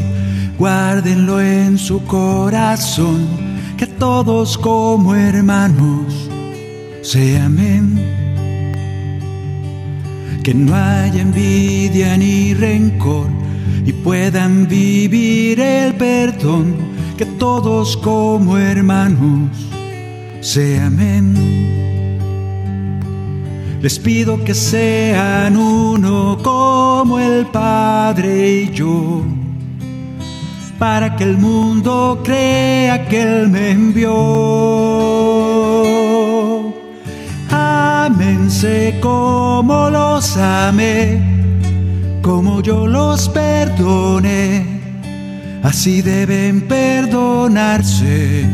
guárdenlo 0.59 1.41
en 1.41 1.79
su 1.79 2.03
corazón, 2.03 3.25
que 3.77 3.87
todos 3.87 4.59
como 4.59 5.15
hermanos 5.15 6.29
se 7.01 7.39
amen. 7.39 7.99
Que 10.43 10.53
no 10.53 10.75
haya 10.75 11.19
envidia 11.19 12.15
ni 12.15 12.53
rencor 12.53 13.25
y 13.83 13.91
puedan 13.91 14.67
vivir 14.67 15.59
el 15.61 15.95
perdón, 15.95 16.75
que 17.17 17.25
todos 17.25 17.97
como 17.97 18.55
hermanos 18.55 19.49
se 20.41 20.79
amen. 20.79 21.72
Les 23.83 23.99
pido 23.99 24.41
que 24.45 24.53
sean 24.53 25.57
uno 25.57 26.37
como 26.41 27.19
el 27.19 27.47
Padre 27.47 28.61
y 28.61 28.71
yo, 28.71 29.21
para 30.79 31.17
que 31.17 31.25
el 31.25 31.37
mundo 31.37 32.21
crea 32.23 33.05
que 33.09 33.21
Él 33.21 33.49
me 33.49 33.71
envió. 33.71 34.13
Ámense 37.51 38.99
como 39.01 39.89
los 39.89 40.37
amé, 40.37 41.21
como 42.21 42.61
yo 42.61 42.87
los 42.87 43.27
perdoné, 43.27 44.65
así 45.61 46.01
deben 46.01 46.61
perdonarse 46.69 48.47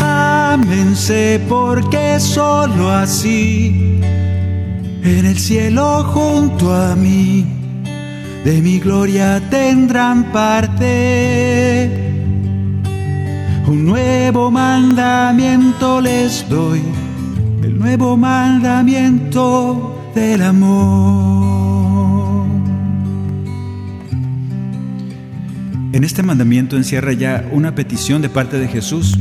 ámense 0.00 1.40
porque 1.48 2.18
solo 2.20 2.90
así 2.90 4.00
en 5.02 5.26
el 5.26 5.38
cielo 5.38 6.04
junto 6.04 6.74
a 6.74 6.96
mí 6.96 7.46
de 8.44 8.60
mi 8.62 8.78
gloria 8.78 9.40
tendrán 9.50 10.32
parte. 10.32 11.90
Un 13.66 13.84
nuevo 13.84 14.50
mandamiento 14.50 16.00
les 16.00 16.48
doy, 16.48 16.80
el 17.62 17.78
nuevo 17.78 18.16
mandamiento 18.16 20.00
del 20.14 20.42
amor. 20.42 21.36
En 25.92 26.04
este 26.04 26.22
mandamiento 26.22 26.76
encierra 26.76 27.12
ya 27.14 27.48
una 27.52 27.74
petición 27.74 28.22
de 28.22 28.28
parte 28.28 28.58
de 28.58 28.68
Jesús 28.68 29.18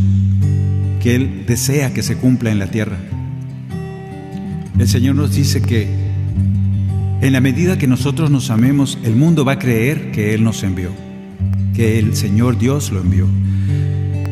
que 1.06 1.14
Él 1.14 1.44
desea 1.46 1.94
que 1.94 2.02
se 2.02 2.18
cumpla 2.18 2.50
en 2.50 2.58
la 2.58 2.66
tierra. 2.66 2.98
El 4.80 4.88
Señor 4.88 5.14
nos 5.14 5.36
dice 5.36 5.62
que 5.62 5.88
en 7.22 7.32
la 7.32 7.42
medida 7.42 7.78
que 7.78 7.86
nosotros 7.86 8.32
nos 8.32 8.50
amemos, 8.50 8.98
el 9.04 9.16
mundo 9.16 9.46
va 9.46 9.52
a 9.52 9.60
creer 9.60 10.12
que 10.12 10.34
Él 10.34 10.44
nos 10.44 10.64
envió, 10.64 10.90
que 11.76 12.00
el 12.00 12.16
Señor 12.16 12.58
Dios 12.58 12.92
lo 12.92 13.02
envió. 13.02 13.28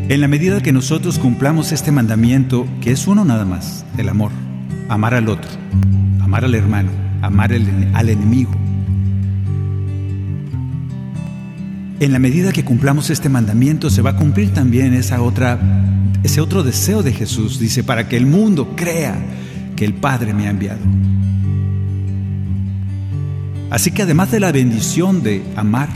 En 0.10 0.20
la 0.20 0.28
medida 0.28 0.64
que 0.64 0.72
nosotros 0.72 1.20
cumplamos 1.20 1.72
este 1.72 1.92
mandamiento, 1.92 2.68
que 2.82 2.90
es 2.90 3.06
uno 3.06 3.24
nada 3.24 3.46
más, 3.46 3.86
el 4.00 4.10
amor, 4.10 4.32
amar 4.90 5.14
al 5.14 5.30
otro, 5.30 5.52
amar 6.22 6.44
al 6.44 6.56
hermano, 6.56 6.90
amar 7.22 7.54
al 7.54 8.10
enemigo. 8.10 8.50
En 12.00 12.12
la 12.12 12.18
medida 12.18 12.52
que 12.52 12.66
cumplamos 12.66 13.12
este 13.12 13.30
mandamiento, 13.30 13.92
se 13.92 14.02
va 14.02 14.10
a 14.10 14.16
cumplir 14.16 14.56
también 14.56 14.96
esa 14.96 15.22
otra 15.22 15.60
ese 16.24 16.40
otro 16.40 16.64
deseo 16.64 17.04
de 17.04 17.12
Jesús, 17.12 17.60
dice, 17.60 17.84
para 17.84 18.08
que 18.08 18.16
el 18.16 18.26
mundo 18.26 18.76
crea 18.76 19.16
que 19.76 19.84
el 19.84 19.94
Padre 19.94 20.34
me 20.34 20.48
ha 20.48 20.52
enviado. 20.52 20.80
Así 23.70 23.92
que 23.92 24.04
además 24.04 24.32
de 24.32 24.40
la 24.40 24.52
bendición 24.52 25.22
de 25.22 25.44
amar 25.56 25.90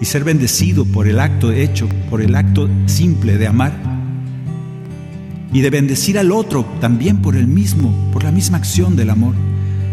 y 0.00 0.04
ser 0.04 0.24
bendecido 0.24 0.84
por 0.84 1.08
el 1.08 1.18
acto 1.18 1.50
hecho, 1.50 1.88
por 2.08 2.22
el 2.22 2.36
acto 2.36 2.68
simple 2.86 3.36
de 3.36 3.48
amar, 3.48 3.72
y 5.52 5.60
de 5.60 5.70
bendecir 5.70 6.18
al 6.18 6.32
otro 6.32 6.64
también 6.80 7.18
por 7.18 7.36
el 7.36 7.46
mismo, 7.46 8.10
por 8.12 8.24
la 8.24 8.32
misma 8.32 8.58
acción 8.58 8.96
del 8.96 9.10
amor. 9.10 9.34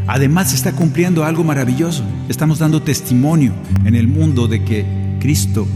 Además 0.08 0.54
está 0.54 0.72
cumpliendo 0.72 1.26
algo 1.26 1.44
maravilloso. 1.44 2.04
Estamos 2.30 2.60
dando 2.60 2.82
testimonio 2.82 3.54
en 3.84 3.96
el 3.96 4.08
mundo 4.08 4.48
de 4.48 4.64
que 4.64 4.86
Cristo 5.20 5.68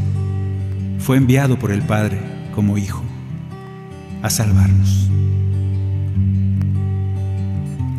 fue 0.99 1.17
enviado 1.17 1.59
por 1.59 1.71
el 1.71 1.81
Padre 1.81 2.19
como 2.55 2.77
Hijo 2.77 3.03
a 4.23 4.29
salvarnos. 4.29 5.09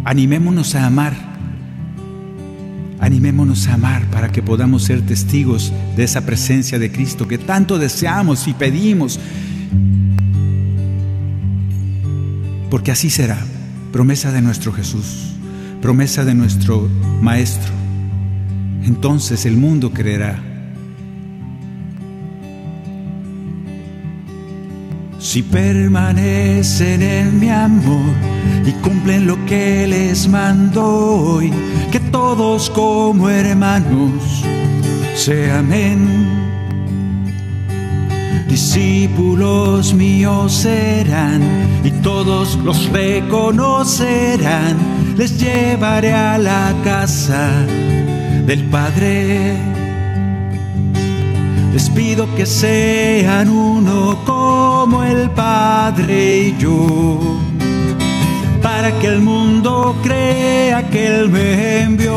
Animémonos 0.04 0.74
a 0.74 0.86
amar. 0.86 1.14
Animémonos 2.98 3.68
a 3.68 3.74
amar 3.74 4.06
para 4.10 4.32
que 4.32 4.42
podamos 4.42 4.84
ser 4.84 5.02
testigos 5.02 5.72
de 5.96 6.04
esa 6.04 6.22
presencia 6.22 6.78
de 6.78 6.90
Cristo 6.90 7.28
que 7.28 7.38
tanto 7.38 7.78
deseamos 7.78 8.48
y 8.48 8.54
pedimos. 8.54 9.20
Porque 12.70 12.90
así 12.90 13.10
será, 13.10 13.38
promesa 13.92 14.32
de 14.32 14.42
nuestro 14.42 14.72
Jesús, 14.72 15.34
promesa 15.80 16.24
de 16.24 16.34
nuestro 16.34 16.88
Maestro. 17.20 17.72
Entonces 18.82 19.44
el 19.46 19.56
mundo 19.56 19.92
creerá 19.92 20.53
Si 25.34 25.42
permanecen 25.42 27.02
en 27.02 27.40
mi 27.40 27.50
amor 27.50 28.14
y 28.64 28.70
cumplen 28.84 29.26
lo 29.26 29.44
que 29.46 29.84
les 29.84 30.28
mando 30.28 30.84
hoy, 30.84 31.52
que 31.90 31.98
todos 31.98 32.70
como 32.70 33.28
hermanos 33.28 34.44
se 35.16 35.50
amen. 35.50 36.28
Discípulos 38.48 39.92
míos 39.92 40.52
serán 40.52 41.42
y 41.82 41.90
todos 41.90 42.54
los 42.62 42.88
reconocerán. 42.90 44.76
Les 45.16 45.36
llevaré 45.40 46.12
a 46.12 46.38
la 46.38 46.72
casa 46.84 47.50
del 48.46 48.62
Padre 48.66 49.73
Les 51.74 51.90
pido 51.90 52.32
que 52.36 52.46
sean 52.46 53.50
uno 53.50 54.16
como 54.24 55.02
el 55.02 55.28
Padre 55.30 56.46
y 56.46 56.56
yo, 56.56 57.18
para 58.62 58.96
que 59.00 59.08
el 59.08 59.20
mundo 59.20 59.96
crea 60.00 60.88
que 60.88 61.08
Él 61.08 61.30
me 61.30 61.82
envió. 61.82 62.14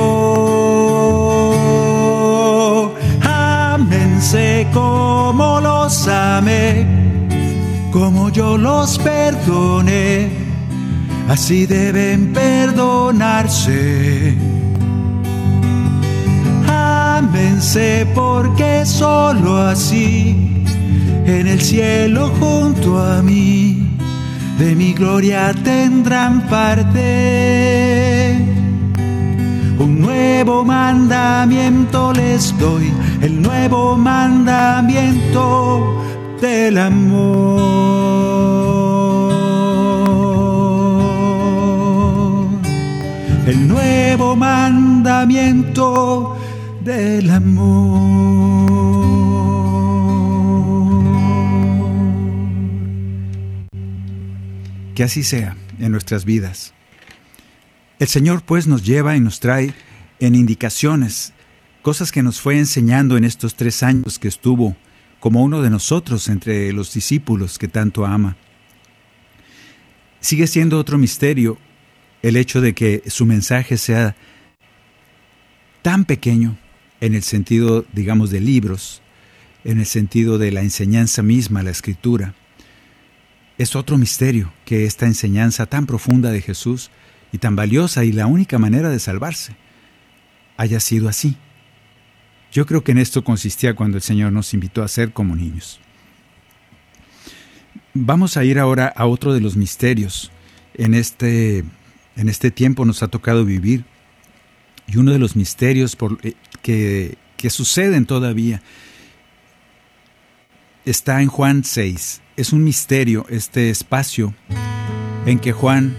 Ámense 3.23 4.67
como 4.71 5.59
los 5.59 6.07
amé, 6.07 6.85
como 7.91 8.29
yo 8.29 8.59
los 8.59 8.99
perdoné, 8.99 10.29
así 11.29 11.65
deben 11.65 12.31
perdonarse 12.31 14.37
Porque 18.13 18.85
solo 18.85 19.57
así, 19.57 20.35
en 21.25 21.47
el 21.47 21.59
cielo 21.59 22.31
junto 22.39 23.01
a 23.01 23.23
mí, 23.23 23.97
de 24.59 24.75
mi 24.75 24.93
gloria 24.93 25.55
tendrán 25.63 26.47
parte. 26.47 28.35
Un 29.79 30.01
nuevo 30.01 30.63
mandamiento 30.63 32.13
les 32.13 32.55
doy, 32.59 32.93
el 33.21 33.41
nuevo 33.41 33.97
mandamiento 33.97 35.99
del 36.39 36.77
amor. 36.77 37.57
El 43.47 43.67
nuevo 43.67 44.35
mandamiento 44.35 46.36
del 46.87 47.29
amor. 47.29 48.65
Que 54.95 55.03
así 55.03 55.23
sea 55.23 55.55
en 55.79 55.91
nuestras 55.91 56.23
vidas. 56.23 56.73
El 57.99 58.07
Señor 58.07 58.41
pues 58.43 58.67
nos 58.67 58.83
lleva 58.83 59.17
y 59.17 59.19
nos 59.19 59.39
trae 59.39 59.73
en 60.19 60.33
indicaciones, 60.33 61.33
cosas 61.81 62.11
que 62.11 62.23
nos 62.23 62.39
fue 62.39 62.57
enseñando 62.57 63.17
en 63.17 63.25
estos 63.25 63.55
tres 63.55 63.83
años 63.83 64.17
que 64.17 64.29
estuvo 64.29 64.75
como 65.19 65.43
uno 65.43 65.61
de 65.61 65.69
nosotros 65.69 66.29
entre 66.29 66.71
los 66.71 66.93
discípulos 66.93 67.59
que 67.59 67.67
tanto 67.67 68.05
ama. 68.05 68.37
Sigue 70.21 70.47
siendo 70.47 70.79
otro 70.79 70.97
misterio 70.97 71.57
el 72.21 72.37
hecho 72.37 72.61
de 72.61 72.73
que 72.73 73.03
su 73.07 73.25
mensaje 73.25 73.77
sea 73.77 74.15
tan 75.81 76.05
pequeño 76.05 76.57
en 77.01 77.15
el 77.15 77.23
sentido, 77.23 77.85
digamos, 77.93 78.29
de 78.29 78.39
libros, 78.39 79.01
en 79.63 79.79
el 79.79 79.85
sentido 79.85 80.37
de 80.37 80.51
la 80.51 80.61
enseñanza 80.61 81.21
misma, 81.21 81.63
la 81.63 81.71
escritura. 81.71 82.33
Es 83.57 83.75
otro 83.75 83.97
misterio 83.97 84.53
que 84.65 84.85
esta 84.85 85.05
enseñanza 85.05 85.65
tan 85.65 85.85
profunda 85.85 86.31
de 86.31 86.41
Jesús 86.41 86.91
y 87.31 87.39
tan 87.39 87.55
valiosa 87.55 88.03
y 88.03 88.11
la 88.11 88.27
única 88.27 88.59
manera 88.59 88.89
de 88.89 88.99
salvarse 88.99 89.55
haya 90.57 90.79
sido 90.79 91.09
así. 91.09 91.37
Yo 92.51 92.65
creo 92.65 92.83
que 92.83 92.91
en 92.91 92.97
esto 92.97 93.23
consistía 93.23 93.75
cuando 93.75 93.97
el 93.97 94.03
Señor 94.03 94.31
nos 94.31 94.53
invitó 94.53 94.83
a 94.83 94.87
ser 94.87 95.11
como 95.11 95.35
niños. 95.35 95.79
Vamos 97.93 98.37
a 98.37 98.43
ir 98.43 98.59
ahora 98.59 98.87
a 98.87 99.05
otro 99.05 99.33
de 99.33 99.41
los 99.41 99.55
misterios. 99.55 100.31
En 100.73 100.93
este, 100.93 101.63
en 102.15 102.29
este 102.29 102.51
tiempo 102.51 102.85
nos 102.85 103.03
ha 103.03 103.07
tocado 103.07 103.43
vivir 103.43 103.85
y 104.87 104.97
uno 104.97 105.11
de 105.11 105.19
los 105.19 105.35
misterios 105.35 105.95
por, 105.95 106.19
eh, 106.23 106.33
que, 106.67 107.49
suceden 107.49 108.05
todavía 108.05 108.61
está 110.83 111.21
en 111.21 111.29
Juan 111.29 111.63
6. 111.63 112.21
Es 112.35 112.51
un 112.51 112.63
misterio 112.63 113.25
este 113.29 113.69
espacio 113.69 114.33
en 115.25 115.39
que 115.39 115.53
Juan 115.53 115.95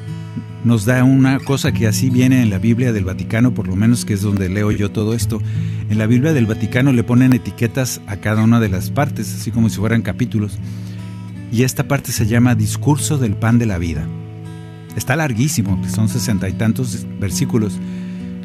nos 0.65 0.85
da 0.85 1.05
una 1.05 1.39
cosa 1.39 1.73
que 1.73 1.87
así 1.87 2.11
viene 2.11 2.43
en 2.43 2.51
la 2.51 2.59
Biblia 2.59 2.93
del 2.93 3.05
Vaticano, 3.05 3.55
por 3.55 3.67
lo 3.67 3.77
menos 3.77 4.05
que 4.05 4.13
es 4.13 4.21
donde 4.21 4.51
leo 4.51 4.71
yo 4.71 4.91
todo 4.91 5.15
esto. 5.15 5.41
En 5.89 5.97
la 5.97 6.07
Biblia 6.07 6.35
del 6.35 6.45
Vaticano 6.45 6.93
le 6.93 7.03
ponen 7.03 7.33
etiquetas 7.33 8.03
a 8.07 8.19
cada 8.19 8.43
una 8.43 8.61
de 8.61 8.69
las 8.69 8.91
partes, 8.91 9.35
así 9.35 9.51
como 9.51 9.71
si 9.71 9.79
fueran 9.79 10.03
capítulos. 10.03 10.59
Y 11.51 11.63
esta 11.63 11.89
parte 11.89 12.13
se 12.13 12.27
llama 12.27 12.55
Discurso 12.55 13.17
del 13.17 13.37
Pan 13.37 13.59
de 13.59 13.67
la 13.67 13.79
Vida. 13.79 14.07
Está 14.97 15.17
larguísimo, 15.17 15.83
son 15.89 16.11
sesenta 16.11 16.47
y 16.49 16.53
tantos 16.53 17.07
versículos 17.19 17.79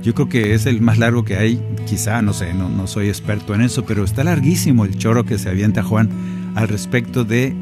yo 0.04 0.14
creo 0.14 0.28
que 0.28 0.54
es 0.54 0.66
el 0.66 0.82
más 0.82 0.97
largo 0.97 1.24
que 1.24 1.38
hay, 1.38 1.62
quizá, 1.88 2.22
no 2.22 2.34
sé, 2.34 2.54
no, 2.54 2.88
soy 2.88 3.08
experto 3.08 3.56
en 3.56 3.62
eso, 3.62 3.86
pero 3.86 4.04
está 4.04 4.24
larguísimo 4.26 4.84
el 4.84 4.97
choro 4.97 5.24
que 5.24 5.39
se 5.39 5.49
avienta 5.49 5.82
Juan 5.82 6.10
al 6.56 6.68
respecto 6.68 7.24
de 7.24 7.56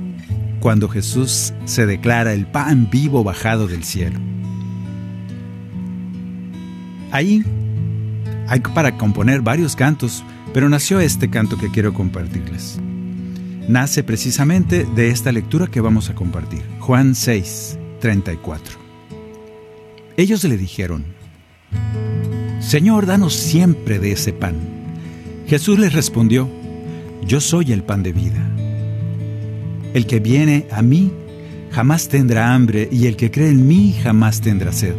cuando 0.59 0.89
Jesús 0.89 1.53
se 1.65 1.85
declara 1.85 2.33
el 2.33 2.47
pan 2.47 2.89
vivo 2.89 3.23
bajado 3.23 3.67
del 3.67 3.83
cielo. 3.83 4.19
Ahí 7.11 7.43
hay 8.47 8.59
para 8.59 8.97
componer 8.97 9.41
varios 9.41 9.75
cantos, 9.75 10.23
pero 10.51 10.67
nació 10.67 10.99
este 10.99 11.29
canto 11.29 11.57
que 11.57 11.69
quiero 11.69 11.93
compartirles. 11.93 12.79
Nace 13.67 14.03
precisamente 14.03 14.85
de 14.95 15.09
esta 15.09 15.31
lectura 15.31 15.67
que 15.67 15.79
vamos 15.79 16.09
a 16.09 16.15
compartir, 16.15 16.63
Juan 16.79 17.13
6, 17.13 17.77
34. 17.99 18.79
Ellos 20.17 20.43
le 20.43 20.57
dijeron, 20.57 21.20
Señor, 22.59 23.05
danos 23.05 23.33
siempre 23.33 23.99
de 23.99 24.13
ese 24.13 24.33
pan. 24.33 24.55
Jesús 25.47 25.77
les 25.79 25.93
respondió, 25.93 26.49
Yo 27.25 27.41
soy 27.41 27.71
el 27.71 27.83
pan 27.83 28.03
de 28.03 28.13
vida. 28.13 28.49
El 29.93 30.05
que 30.05 30.19
viene 30.19 30.67
a 30.71 30.81
mí 30.81 31.11
jamás 31.71 32.07
tendrá 32.07 32.53
hambre 32.53 32.87
y 32.91 33.07
el 33.07 33.15
que 33.15 33.31
cree 33.31 33.49
en 33.49 33.67
mí 33.67 33.93
jamás 34.01 34.41
tendrá 34.41 34.71
sed. 34.71 34.95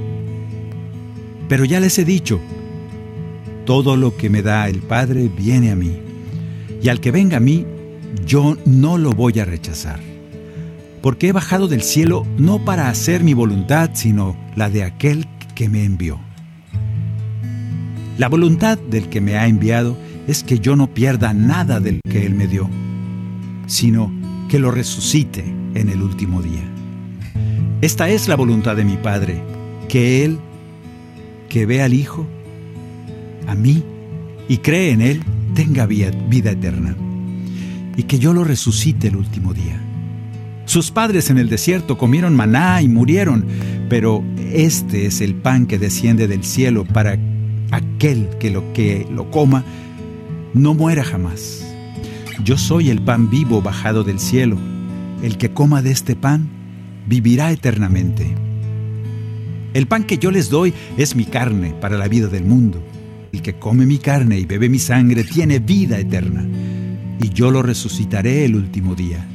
Pero 1.48 1.64
ya 1.64 1.80
les 1.80 1.98
he 1.98 2.04
dicho, 2.04 2.40
todo 3.64 3.96
lo 3.96 4.16
que 4.16 4.28
me 4.28 4.42
da 4.42 4.68
el 4.68 4.80
Padre 4.80 5.30
viene 5.34 5.70
a 5.70 5.76
mí, 5.76 5.98
y 6.82 6.88
al 6.88 7.00
que 7.00 7.10
venga 7.10 7.36
a 7.36 7.40
mí, 7.40 7.66
yo 8.26 8.56
no 8.64 8.98
lo 8.98 9.12
voy 9.12 9.38
a 9.38 9.44
rechazar, 9.44 10.00
porque 11.00 11.28
he 11.28 11.32
bajado 11.32 11.68
del 11.68 11.82
cielo 11.82 12.26
no 12.38 12.64
para 12.64 12.88
hacer 12.88 13.22
mi 13.22 13.34
voluntad, 13.34 13.90
sino 13.94 14.36
la 14.56 14.68
de 14.68 14.82
aquel 14.82 15.26
que 15.54 15.68
me 15.68 15.84
envió. 15.84 16.18
La 18.18 18.28
voluntad 18.28 18.78
del 18.78 19.08
que 19.08 19.22
me 19.22 19.36
ha 19.36 19.46
enviado 19.46 19.96
es 20.28 20.44
que 20.44 20.58
yo 20.58 20.76
no 20.76 20.92
pierda 20.92 21.32
nada 21.32 21.80
del 21.80 22.00
que 22.08 22.26
Él 22.26 22.34
me 22.34 22.46
dio, 22.46 22.68
sino 23.66 24.12
que 24.48 24.58
lo 24.58 24.70
resucite 24.70 25.42
en 25.74 25.88
el 25.88 26.02
último 26.02 26.42
día. 26.42 26.62
Esta 27.80 28.10
es 28.10 28.28
la 28.28 28.36
voluntad 28.36 28.76
de 28.76 28.84
mi 28.84 28.96
Padre, 28.96 29.42
que 29.88 30.24
Él, 30.24 30.38
que 31.48 31.64
ve 31.64 31.82
al 31.82 31.94
Hijo, 31.94 32.26
a 33.46 33.54
mí, 33.54 33.82
y 34.46 34.58
cree 34.58 34.90
en 34.90 35.00
Él, 35.00 35.22
tenga 35.54 35.86
vida 35.86 36.10
eterna, 36.50 36.94
y 37.96 38.02
que 38.02 38.18
yo 38.18 38.34
lo 38.34 38.44
resucite 38.44 39.08
el 39.08 39.16
último 39.16 39.54
día. 39.54 39.80
Sus 40.66 40.90
padres 40.90 41.30
en 41.30 41.38
el 41.38 41.48
desierto 41.48 41.98
comieron 41.98 42.36
maná 42.36 42.82
y 42.82 42.88
murieron, 42.88 43.46
pero 43.88 44.22
este 44.52 45.06
es 45.06 45.20
el 45.22 45.34
pan 45.34 45.66
que 45.66 45.78
desciende 45.78 46.28
del 46.28 46.44
cielo 46.44 46.84
para 46.84 47.18
aquel 47.72 48.28
que 48.38 48.50
lo 48.50 48.72
que 48.72 49.06
lo 49.10 49.30
coma 49.30 49.64
no 50.54 50.74
muera 50.74 51.02
jamás. 51.02 51.66
Yo 52.44 52.56
soy 52.56 52.90
el 52.90 53.00
pan 53.02 53.30
vivo 53.30 53.60
bajado 53.62 54.04
del 54.04 54.20
cielo. 54.20 54.56
El 55.22 55.38
que 55.38 55.52
coma 55.52 55.82
de 55.82 55.90
este 55.90 56.14
pan 56.14 56.48
vivirá 57.08 57.50
eternamente. 57.50 58.34
El 59.74 59.86
pan 59.86 60.04
que 60.04 60.18
yo 60.18 60.30
les 60.30 60.50
doy 60.50 60.74
es 60.96 61.16
mi 61.16 61.24
carne 61.24 61.74
para 61.80 61.96
la 61.96 62.08
vida 62.08 62.28
del 62.28 62.44
mundo. 62.44 62.82
El 63.32 63.40
que 63.40 63.54
come 63.54 63.86
mi 63.86 63.98
carne 63.98 64.38
y 64.38 64.44
bebe 64.44 64.68
mi 64.68 64.78
sangre 64.78 65.24
tiene 65.24 65.58
vida 65.58 65.98
eterna, 65.98 66.46
y 67.18 67.30
yo 67.30 67.50
lo 67.50 67.62
resucitaré 67.62 68.44
el 68.44 68.56
último 68.56 68.94
día, 68.94 69.26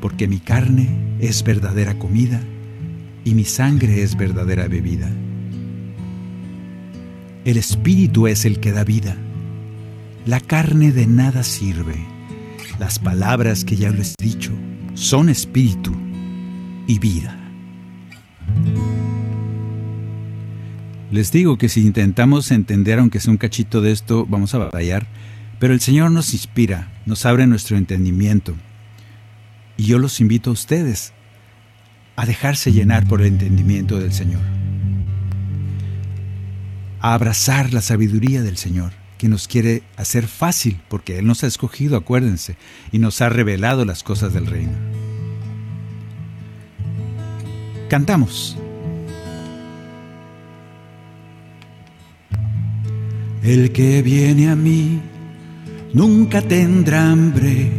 porque 0.00 0.26
mi 0.26 0.38
carne 0.38 0.88
es 1.20 1.44
verdadera 1.44 1.98
comida 1.98 2.40
y 3.24 3.34
mi 3.34 3.44
sangre 3.44 4.02
es 4.02 4.16
verdadera 4.16 4.66
bebida. 4.68 5.10
El 7.48 7.56
espíritu 7.56 8.26
es 8.26 8.44
el 8.44 8.60
que 8.60 8.72
da 8.72 8.84
vida. 8.84 9.16
La 10.26 10.38
carne 10.38 10.92
de 10.92 11.06
nada 11.06 11.42
sirve. 11.42 11.96
Las 12.78 12.98
palabras 12.98 13.64
que 13.64 13.74
ya 13.74 13.88
les 13.88 14.12
he 14.20 14.24
dicho 14.24 14.52
son 14.92 15.30
espíritu 15.30 15.96
y 16.86 16.98
vida. 16.98 17.34
Les 21.10 21.32
digo 21.32 21.56
que 21.56 21.70
si 21.70 21.80
intentamos 21.86 22.50
entender, 22.50 22.98
aunque 22.98 23.18
sea 23.18 23.30
un 23.30 23.38
cachito 23.38 23.80
de 23.80 23.92
esto, 23.92 24.26
vamos 24.26 24.54
a 24.54 24.58
batallar, 24.58 25.06
pero 25.58 25.72
el 25.72 25.80
Señor 25.80 26.10
nos 26.10 26.34
inspira, 26.34 26.92
nos 27.06 27.24
abre 27.24 27.46
nuestro 27.46 27.78
entendimiento. 27.78 28.56
Y 29.78 29.84
yo 29.84 29.98
los 29.98 30.20
invito 30.20 30.50
a 30.50 30.52
ustedes 30.52 31.14
a 32.14 32.26
dejarse 32.26 32.72
llenar 32.72 33.08
por 33.08 33.22
el 33.22 33.28
entendimiento 33.28 33.98
del 33.98 34.12
Señor 34.12 34.42
a 37.00 37.14
abrazar 37.14 37.72
la 37.72 37.80
sabiduría 37.80 38.42
del 38.42 38.56
Señor, 38.56 38.92
que 39.18 39.28
nos 39.28 39.48
quiere 39.48 39.82
hacer 39.96 40.26
fácil, 40.26 40.80
porque 40.88 41.18
Él 41.18 41.26
nos 41.26 41.44
ha 41.44 41.46
escogido, 41.46 41.96
acuérdense, 41.96 42.56
y 42.92 42.98
nos 42.98 43.20
ha 43.20 43.28
revelado 43.28 43.84
las 43.84 44.02
cosas 44.02 44.32
del 44.32 44.46
reino. 44.46 44.72
Cantamos. 47.88 48.56
El 53.42 53.72
que 53.72 54.02
viene 54.02 54.50
a 54.50 54.56
mí 54.56 55.00
nunca 55.94 56.42
tendrá 56.42 57.10
hambre. 57.10 57.70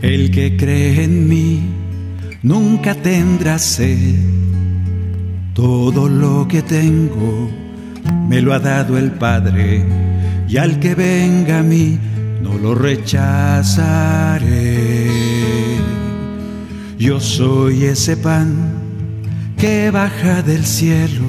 El 0.00 0.30
que 0.30 0.56
cree 0.56 1.04
en 1.04 1.28
mí 1.28 1.60
nunca 2.42 2.94
tendrá 2.94 3.58
sed. 3.58 4.16
Todo 5.54 6.08
lo 6.08 6.46
que 6.46 6.62
tengo 6.62 7.50
me 8.28 8.40
lo 8.40 8.52
ha 8.54 8.58
dado 8.58 8.96
el 8.98 9.10
Padre, 9.12 9.84
y 10.48 10.56
al 10.56 10.78
que 10.80 10.94
venga 10.94 11.58
a 11.60 11.62
mí 11.62 11.98
no 12.42 12.58
lo 12.58 12.74
rechazaré. 12.74 14.40
Yo 16.98 17.18
soy 17.20 17.84
ese 17.84 18.16
pan 18.16 18.74
que 19.56 19.90
baja 19.90 20.42
del 20.42 20.64
cielo, 20.64 21.24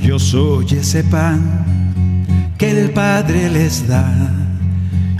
yo 0.00 0.18
soy 0.18 0.66
ese 0.72 1.04
pan 1.04 1.64
que 2.58 2.70
el 2.70 2.90
Padre 2.90 3.48
les 3.48 3.86
da, 3.86 4.12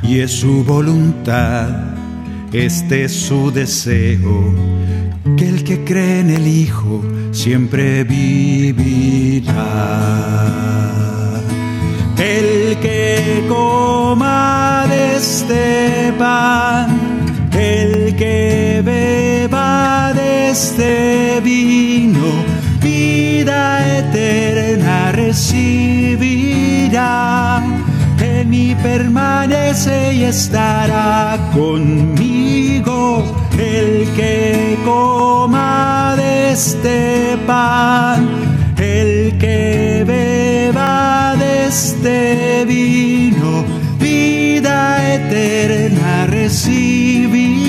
y 0.03 0.19
es 0.19 0.33
su 0.33 0.65
voluntad, 0.65 1.92
este 2.53 3.05
es 3.05 3.13
su 3.13 3.51
deseo, 3.51 4.55
que 5.37 5.49
el 5.49 5.65
que 5.65 5.85
cree 5.85 6.21
en 6.21 6.31
el 6.31 6.47
Hijo 6.47 7.03
siempre 7.31 8.05
vivirá. 8.05 9.55
El 12.19 12.77
que 12.79 13.45
coma 13.49 14.85
de 14.89 15.17
este 15.17 16.13
pan, 16.19 16.99
el 17.53 18.15
que 18.17 18.83
beba 18.85 20.13
de 20.15 20.51
este 20.51 21.41
vino, 21.43 22.45
vida 22.83 23.99
eterna 23.99 25.13
recibirá. 25.13 26.23
En 28.43 28.51
mí 28.51 28.75
permanece 28.83 30.15
y 30.15 30.25
estará 30.25 31.39
conmigo 31.55 33.23
el 33.57 34.09
que 34.17 34.77
coma 34.85 36.17
de 36.17 36.51
este 36.51 37.39
pan, 37.47 38.27
el 38.79 39.39
que 39.39 40.03
beba 40.05 41.37
de 41.39 41.69
este 41.69 42.65
vino, 42.65 43.65
vida 44.01 45.15
eterna 45.15 46.27
recibirá. 46.27 47.61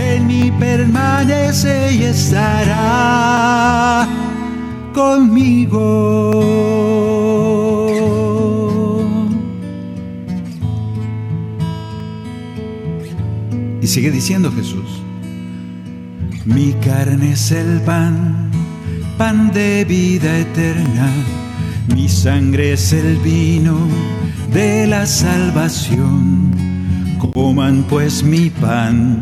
En 0.00 0.26
mí 0.26 0.50
permanece 0.58 1.92
y 1.92 2.04
estará 2.04 4.08
conmigo. 4.94 6.81
Y 13.82 13.88
sigue 13.88 14.12
diciendo 14.12 14.52
Jesús, 14.52 15.02
mi 16.44 16.72
carne 16.74 17.32
es 17.32 17.50
el 17.50 17.80
pan, 17.80 18.48
pan 19.18 19.50
de 19.50 19.84
vida 19.84 20.38
eterna, 20.38 21.10
mi 21.92 22.08
sangre 22.08 22.74
es 22.74 22.92
el 22.92 23.16
vino 23.16 23.76
de 24.52 24.86
la 24.86 25.04
salvación. 25.04 26.52
Coman 27.34 27.84
pues 27.88 28.22
mi 28.22 28.50
pan 28.50 29.18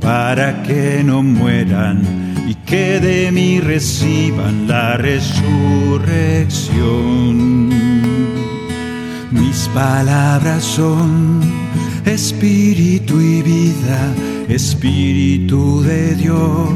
para 0.00 0.62
que 0.62 1.02
no 1.04 1.24
mueran 1.24 2.00
y 2.46 2.54
que 2.54 3.00
de 3.00 3.32
mí 3.32 3.58
reciban 3.58 4.68
la 4.68 4.96
resurrección. 4.96 7.68
Mis 9.32 9.68
palabras 9.74 10.62
son 10.62 11.40
espíritu 12.08 13.20
y 13.20 13.42
vida, 13.42 14.14
espíritu 14.48 15.82
de 15.82 16.14
Dios 16.14 16.72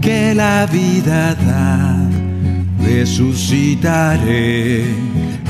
que 0.00 0.32
la 0.34 0.66
vida 0.66 1.34
da. 1.34 2.08
Resucitaré 2.84 4.84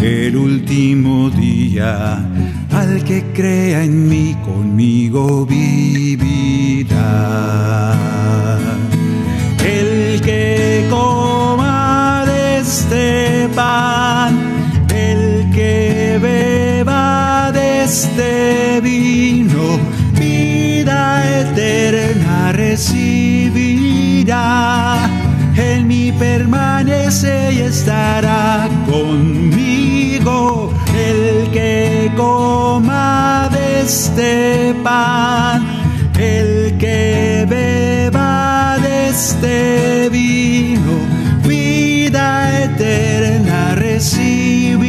el 0.00 0.36
último 0.36 1.28
día, 1.30 2.18
al 2.70 3.02
que 3.04 3.24
crea 3.34 3.84
en 3.84 4.08
mí 4.08 4.36
conmigo 4.44 5.46
vivirá. 5.46 6.98
El 9.64 10.20
que 10.20 10.86
coma 10.90 12.24
de 12.26 12.58
este 12.58 13.48
pan, 13.54 14.36
el 14.88 15.48
que 15.52 16.18
de 16.20 16.51
este 17.92 18.80
vino, 18.80 19.78
vida 20.18 21.22
eterna 21.40 22.50
recibirá. 22.52 24.30
En 25.54 25.86
mí 25.88 26.10
permanece 26.12 27.52
y 27.52 27.58
estará 27.58 28.66
conmigo 28.90 30.72
el 30.96 31.50
que 31.50 32.10
coma 32.16 33.50
de 33.52 33.82
este 33.82 34.74
pan, 34.82 35.66
el 36.18 36.78
que 36.78 37.44
beba 37.46 38.78
de 38.80 39.08
este 39.10 40.08
vino, 40.08 40.94
vida 41.46 42.58
eterna 42.64 43.74
recibirá. 43.74 44.82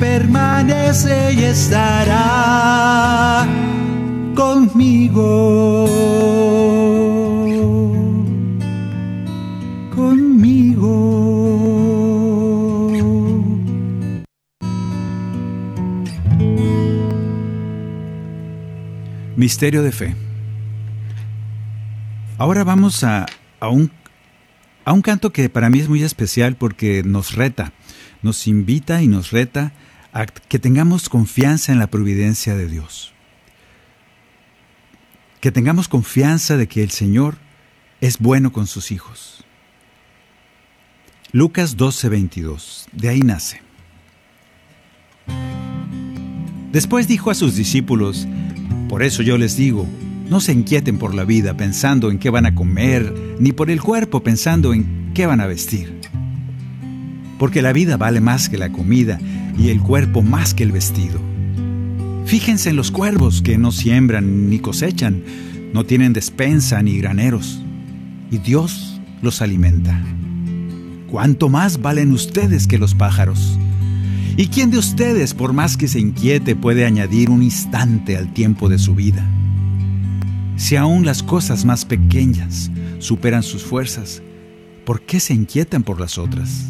Permanece 0.00 1.32
y 1.32 1.44
estará 1.44 3.46
conmigo. 4.34 5.86
Conmigo. 9.94 10.88
Misterio 19.36 19.82
de 19.82 19.92
fe. 19.92 20.28
Ahora 22.38 22.62
vamos 22.62 23.02
a, 23.02 23.26
a, 23.58 23.68
un, 23.68 23.90
a 24.88 24.92
un 24.94 25.02
canto 25.02 25.34
que 25.34 25.50
para 25.50 25.68
mí 25.68 25.80
es 25.80 25.88
muy 25.90 26.02
especial 26.02 26.56
porque 26.56 27.02
nos 27.02 27.34
reta, 27.34 27.74
nos 28.22 28.46
invita 28.46 29.02
y 29.02 29.06
nos 29.06 29.32
reta 29.32 29.74
a 30.14 30.24
que 30.24 30.58
tengamos 30.58 31.10
confianza 31.10 31.72
en 31.72 31.78
la 31.78 31.88
providencia 31.88 32.56
de 32.56 32.68
Dios. 32.68 33.12
Que 35.42 35.52
tengamos 35.52 35.88
confianza 35.88 36.56
de 36.56 36.68
que 36.68 36.82
el 36.82 36.90
Señor 36.90 37.36
es 38.00 38.18
bueno 38.18 38.50
con 38.50 38.66
sus 38.66 38.90
hijos. 38.90 39.44
Lucas 41.32 41.76
12:22, 41.76 42.86
de 42.92 43.10
ahí 43.10 43.20
nace. 43.20 43.60
Después 46.72 47.06
dijo 47.06 47.30
a 47.30 47.34
sus 47.34 47.56
discípulos, 47.56 48.26
por 48.88 49.02
eso 49.02 49.22
yo 49.22 49.36
les 49.36 49.54
digo, 49.54 49.86
no 50.30 50.40
se 50.40 50.52
inquieten 50.52 50.98
por 50.98 51.14
la 51.14 51.24
vida 51.24 51.56
pensando 51.56 52.10
en 52.10 52.18
qué 52.18 52.30
van 52.30 52.46
a 52.46 52.54
comer, 52.54 53.14
ni 53.38 53.52
por 53.52 53.70
el 53.70 53.80
cuerpo 53.80 54.22
pensando 54.22 54.74
en 54.74 55.10
qué 55.14 55.26
van 55.26 55.40
a 55.40 55.46
vestir. 55.46 56.00
Porque 57.38 57.62
la 57.62 57.72
vida 57.72 57.96
vale 57.96 58.20
más 58.20 58.48
que 58.48 58.58
la 58.58 58.70
comida 58.70 59.18
y 59.58 59.70
el 59.70 59.80
cuerpo 59.80 60.22
más 60.22 60.54
que 60.54 60.64
el 60.64 60.72
vestido. 60.72 61.18
Fíjense 62.26 62.70
en 62.70 62.76
los 62.76 62.90
cuervos 62.90 63.40
que 63.40 63.56
no 63.56 63.72
siembran 63.72 64.50
ni 64.50 64.58
cosechan, 64.58 65.22
no 65.72 65.84
tienen 65.84 66.12
despensa 66.12 66.82
ni 66.82 66.98
graneros, 66.98 67.62
y 68.30 68.38
Dios 68.38 69.00
los 69.22 69.40
alimenta. 69.40 69.98
¿Cuánto 71.10 71.48
más 71.48 71.80
valen 71.80 72.12
ustedes 72.12 72.66
que 72.66 72.76
los 72.76 72.94
pájaros? 72.94 73.58
¿Y 74.36 74.48
quién 74.48 74.70
de 74.70 74.78
ustedes, 74.78 75.32
por 75.32 75.54
más 75.54 75.78
que 75.78 75.88
se 75.88 76.00
inquiete, 76.00 76.54
puede 76.54 76.84
añadir 76.84 77.30
un 77.30 77.42
instante 77.42 78.16
al 78.16 78.32
tiempo 78.34 78.68
de 78.68 78.78
su 78.78 78.94
vida? 78.94 79.26
Si 80.58 80.74
aún 80.74 81.06
las 81.06 81.22
cosas 81.22 81.64
más 81.64 81.84
pequeñas 81.84 82.70
superan 82.98 83.44
sus 83.44 83.62
fuerzas, 83.62 84.22
¿por 84.84 85.02
qué 85.02 85.20
se 85.20 85.32
inquietan 85.32 85.84
por 85.84 86.00
las 86.00 86.18
otras? 86.18 86.68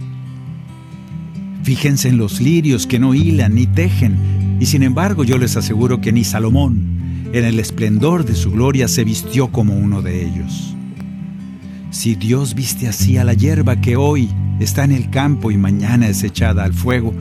Fíjense 1.62 2.10
en 2.10 2.18
los 2.18 2.38
lirios 2.38 2.86
que 2.86 2.98
no 2.98 3.14
hilan 3.14 3.54
ni 3.54 3.66
tejen, 3.66 4.58
y 4.60 4.66
sin 4.66 4.82
embargo 4.82 5.24
yo 5.24 5.38
les 5.38 5.56
aseguro 5.56 6.02
que 6.02 6.12
ni 6.12 6.22
Salomón, 6.22 7.30
en 7.32 7.46
el 7.46 7.58
esplendor 7.58 8.26
de 8.26 8.34
su 8.34 8.50
gloria, 8.50 8.88
se 8.88 9.04
vistió 9.04 9.48
como 9.48 9.74
uno 9.74 10.02
de 10.02 10.22
ellos. 10.22 10.74
Si 11.90 12.14
Dios 12.14 12.54
viste 12.54 12.88
así 12.88 13.16
a 13.16 13.24
la 13.24 13.32
hierba 13.32 13.80
que 13.80 13.96
hoy 13.96 14.28
está 14.60 14.84
en 14.84 14.92
el 14.92 15.08
campo 15.08 15.50
y 15.50 15.56
mañana 15.56 16.08
es 16.08 16.22
echada 16.22 16.62
al 16.64 16.74
fuego, 16.74 17.14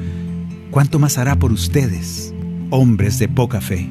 ¿cuánto 0.69 0.99
más 0.99 1.17
hará 1.17 1.37
por 1.37 1.53
ustedes, 1.53 2.33
hombres 2.71 3.19
de 3.19 3.29
poca 3.29 3.61
fe? 3.61 3.87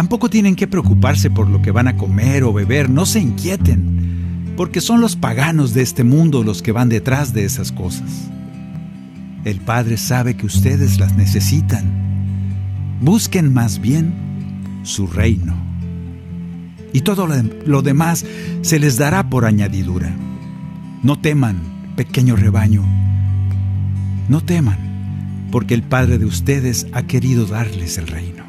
Tampoco 0.00 0.30
tienen 0.30 0.56
que 0.56 0.66
preocuparse 0.66 1.28
por 1.28 1.50
lo 1.50 1.60
que 1.60 1.72
van 1.72 1.86
a 1.86 1.98
comer 1.98 2.42
o 2.44 2.54
beber, 2.54 2.88
no 2.88 3.04
se 3.04 3.20
inquieten, 3.20 4.54
porque 4.56 4.80
son 4.80 5.02
los 5.02 5.14
paganos 5.14 5.74
de 5.74 5.82
este 5.82 6.04
mundo 6.04 6.42
los 6.42 6.62
que 6.62 6.72
van 6.72 6.88
detrás 6.88 7.34
de 7.34 7.44
esas 7.44 7.70
cosas. 7.70 8.30
El 9.44 9.60
Padre 9.60 9.98
sabe 9.98 10.38
que 10.38 10.46
ustedes 10.46 10.98
las 10.98 11.14
necesitan. 11.18 11.84
Busquen 13.02 13.52
más 13.52 13.78
bien 13.78 14.14
su 14.84 15.06
reino. 15.06 15.54
Y 16.94 17.02
todo 17.02 17.28
lo 17.66 17.82
demás 17.82 18.24
se 18.62 18.78
les 18.78 18.96
dará 18.96 19.28
por 19.28 19.44
añadidura. 19.44 20.10
No 21.02 21.18
teman, 21.18 21.58
pequeño 21.94 22.36
rebaño. 22.36 22.82
No 24.30 24.40
teman, 24.40 25.48
porque 25.52 25.74
el 25.74 25.82
Padre 25.82 26.16
de 26.16 26.24
ustedes 26.24 26.86
ha 26.94 27.02
querido 27.02 27.44
darles 27.44 27.98
el 27.98 28.06
reino. 28.06 28.39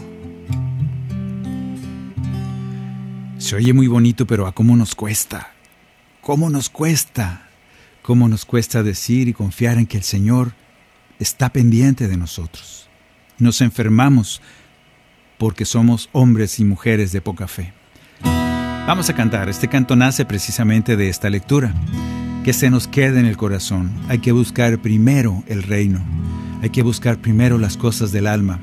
Oye 3.54 3.74
muy 3.74 3.88
bonito, 3.88 4.26
pero 4.26 4.48
¿a 4.48 4.54
cómo 4.54 4.76
nos 4.76 4.96
cuesta? 4.96 5.52
¿Cómo 6.22 6.50
nos 6.50 6.70
cuesta? 6.70 7.50
¿Cómo 8.02 8.28
nos 8.28 8.46
cuesta 8.46 8.84
decir 8.84 9.28
y 9.28 9.34
confiar 9.34 9.78
en 9.78 9.88
que 9.88 9.98
el 9.98 10.04
Señor 10.04 10.54
está 11.20 11.52
pendiente 11.52 12.08
de 12.08 12.18
nosotros? 12.18 12.90
Nos 13.38 13.62
enfermamos 13.62 14.42
porque 15.38 15.66
somos 15.66 16.10
hombres 16.12 16.60
y 16.60 16.66
mujeres 16.66 17.12
de 17.12 17.22
poca 17.22 17.48
fe. 17.48 17.74
Vamos 18.24 19.10
a 19.10 19.16
cantar. 19.16 19.50
Este 19.50 19.68
canto 19.68 19.96
nace 19.96 20.26
precisamente 20.26 20.96
de 20.96 21.10
esta 21.10 21.30
lectura. 21.30 21.74
Que 22.44 22.54
se 22.54 22.70
nos 22.70 22.88
quede 22.88 23.20
en 23.20 23.26
el 23.26 23.38
corazón. 23.38 23.92
Hay 24.08 24.20
que 24.20 24.32
buscar 24.32 24.82
primero 24.82 25.44
el 25.48 25.64
reino. 25.64 26.04
Hay 26.62 26.70
que 26.70 26.84
buscar 26.84 27.18
primero 27.18 27.58
las 27.58 27.78
cosas 27.78 28.12
del 28.12 28.28
alma, 28.28 28.60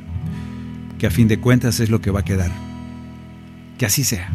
que 0.99 1.09
a 1.09 1.11
fin 1.11 1.27
de 1.27 1.41
cuentas 1.41 1.81
es 1.81 1.91
lo 1.91 2.01
que 2.01 2.13
va 2.13 2.21
a 2.21 2.25
quedar. 2.25 2.68
Que 3.79 3.87
así 3.87 4.03
sea. 4.03 4.29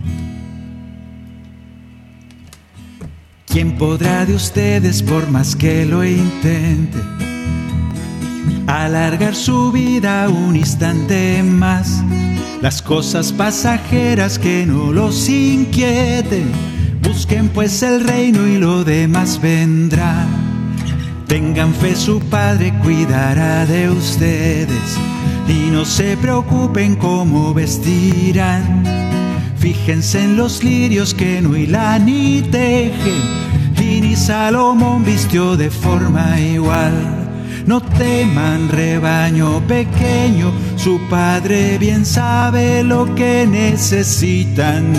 ¿Quién 3.46 3.78
podrá 3.78 4.26
de 4.26 4.34
ustedes, 4.34 5.04
por 5.04 5.30
más 5.30 5.56
que 5.56 5.86
lo 5.86 6.04
intente, 6.04 6.98
alargar 8.66 9.36
su 9.36 9.72
vida 9.72 10.28
un 10.28 10.56
instante 10.56 11.44
más? 11.44 12.02
Las 12.62 12.82
cosas 12.82 13.32
pasajeras 13.34 14.40
que 14.40 14.66
no 14.66 14.92
los 14.92 15.30
inquieten, 15.30 16.50
busquen 17.04 17.50
pues 17.50 17.84
el 17.84 18.04
reino 18.04 18.48
y 18.48 18.58
lo 18.58 18.84
demás 18.84 19.40
vendrá. 19.42 20.26
Tengan 21.28 21.74
fe, 21.76 21.96
su 21.96 22.22
Padre 22.22 22.74
cuidará 22.82 23.66
de 23.66 23.90
ustedes 23.90 24.98
y 25.48 25.70
no 25.70 25.84
se 25.84 26.16
preocupen 26.18 26.96
cómo 26.96 27.54
vestirán. 27.54 29.13
Fíjense 29.64 30.22
en 30.22 30.36
los 30.36 30.62
lirios 30.62 31.14
que 31.14 31.40
no 31.42 31.56
hilan 31.56 32.06
ni 32.06 32.42
tejen 32.42 33.22
y 33.82 34.02
ni 34.02 34.14
Salomón 34.14 35.06
vistió 35.06 35.56
de 35.56 35.70
forma 35.70 36.38
igual. 36.38 36.92
No 37.66 37.80
teman 37.80 38.68
rebaño 38.68 39.66
pequeño, 39.66 40.52
su 40.76 41.00
padre 41.10 41.78
bien 41.78 42.06
sabe 42.06 42.84
lo 42.84 43.16
que 43.16 43.48
necesitan. 43.48 44.92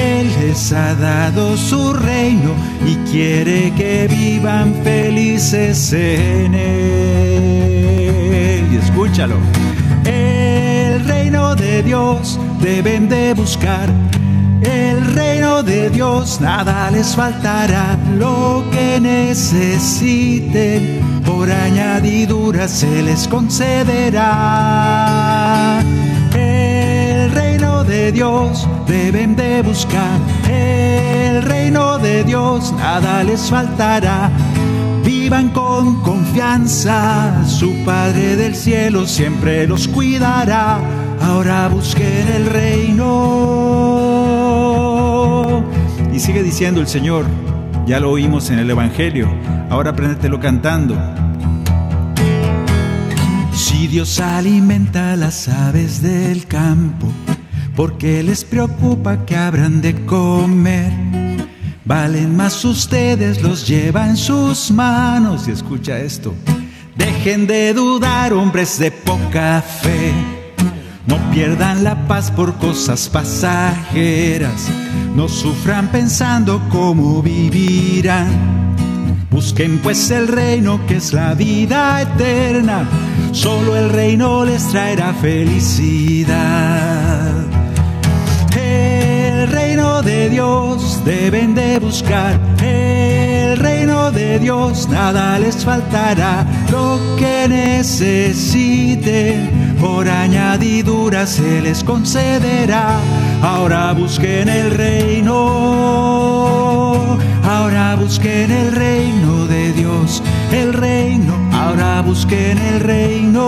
Él 0.00 0.28
les 0.40 0.72
ha 0.72 0.96
dado 0.96 1.56
su 1.56 1.92
reino 1.92 2.56
y 2.84 2.96
quiere 3.08 3.72
que 3.76 4.08
vivan 4.08 4.74
felices 4.82 5.92
en 5.92 6.54
él. 6.54 7.78
Y 8.72 8.76
escúchalo. 8.78 9.36
Reino 11.28 11.54
de 11.54 11.82
Dios 11.82 12.40
deben 12.58 13.06
de 13.10 13.34
buscar 13.34 13.90
el 14.62 15.14
reino 15.14 15.62
de 15.62 15.90
Dios 15.90 16.40
nada 16.40 16.90
les 16.90 17.14
faltará, 17.14 17.98
lo 18.16 18.64
que 18.72 18.98
necesiten 18.98 19.60
por 21.26 21.50
añadidura 21.50 22.66
se 22.66 23.02
les 23.02 23.28
concederá. 23.28 24.24
El 26.34 27.30
reino 27.32 27.84
de 27.84 28.10
Dios 28.10 28.66
deben 28.86 29.36
de 29.36 29.60
buscar, 29.60 30.18
el 30.48 31.42
reino 31.42 31.98
de 31.98 32.24
Dios 32.24 32.72
nada 32.72 33.22
les 33.22 33.50
faltará. 33.50 34.30
Vivan 35.04 35.50
con 35.50 36.00
confianza, 36.00 37.44
su 37.46 37.84
Padre 37.84 38.34
del 38.36 38.56
cielo 38.56 39.06
siempre 39.06 39.66
los 39.66 39.88
cuidará. 39.88 40.80
Ahora 41.20 41.68
busquen 41.68 42.28
el 42.28 42.46
reino 42.46 43.08
y 46.12 46.20
sigue 46.20 46.42
diciendo 46.42 46.80
el 46.80 46.88
Señor, 46.88 47.26
ya 47.86 48.00
lo 48.00 48.10
oímos 48.10 48.50
en 48.50 48.58
el 48.58 48.68
Evangelio, 48.70 49.28
ahora 49.70 49.90
apréndetelo 49.90 50.40
cantando. 50.40 50.96
Si 53.52 53.86
Dios 53.86 54.18
alimenta 54.20 55.12
a 55.12 55.16
las 55.16 55.48
aves 55.48 56.02
del 56.02 56.46
campo, 56.46 57.06
porque 57.78 58.24
les 58.24 58.42
preocupa 58.42 59.24
que 59.24 59.36
habrán 59.36 59.80
de 59.80 60.04
comer. 60.04 60.92
Valen 61.84 62.36
más 62.36 62.64
ustedes, 62.64 63.40
los 63.40 63.68
lleva 63.68 64.08
en 64.08 64.16
sus 64.16 64.72
manos. 64.72 65.46
Y 65.46 65.52
escucha 65.52 65.98
esto, 65.98 66.34
dejen 66.96 67.46
de 67.46 67.72
dudar, 67.72 68.32
hombres 68.32 68.80
de 68.80 68.90
poca 68.90 69.62
fe. 69.62 70.37
No 71.08 71.18
pierdan 71.30 71.84
la 71.84 72.06
paz 72.06 72.30
por 72.30 72.58
cosas 72.58 73.08
pasajeras, 73.08 74.68
no 75.16 75.26
sufran 75.26 75.88
pensando 75.88 76.60
cómo 76.68 77.22
vivirán. 77.22 78.76
Busquen 79.30 79.78
pues 79.78 80.10
el 80.10 80.28
reino 80.28 80.78
que 80.86 80.96
es 80.96 81.14
la 81.14 81.32
vida 81.32 82.02
eterna, 82.02 82.86
solo 83.32 83.74
el 83.74 83.88
reino 83.88 84.44
les 84.44 84.68
traerá 84.68 85.14
felicidad. 85.14 86.36
El 88.54 89.48
reino 89.48 90.02
de 90.02 90.28
Dios 90.28 91.02
deben 91.06 91.54
de 91.54 91.78
buscar, 91.78 92.38
el 92.62 93.56
reino 93.56 94.10
de 94.10 94.38
Dios 94.40 94.90
nada 94.90 95.38
les 95.38 95.64
faltará, 95.64 96.44
lo 96.70 97.00
que 97.16 97.48
necesiten 97.48 99.67
por 99.80 100.08
añadidura 100.08 101.26
se 101.26 101.60
les 101.60 101.82
concederá. 101.84 102.98
Ahora 103.42 103.92
busquen 103.92 104.48
el 104.48 104.70
reino, 104.72 105.34
ahora 107.44 107.96
busquen 107.96 108.50
el 108.50 108.72
reino 108.72 109.46
de 109.46 109.72
Dios, 109.72 110.22
el 110.52 110.72
reino, 110.72 111.34
ahora 111.52 112.02
busquen 112.02 112.58
el 112.58 112.80
reino, 112.80 113.44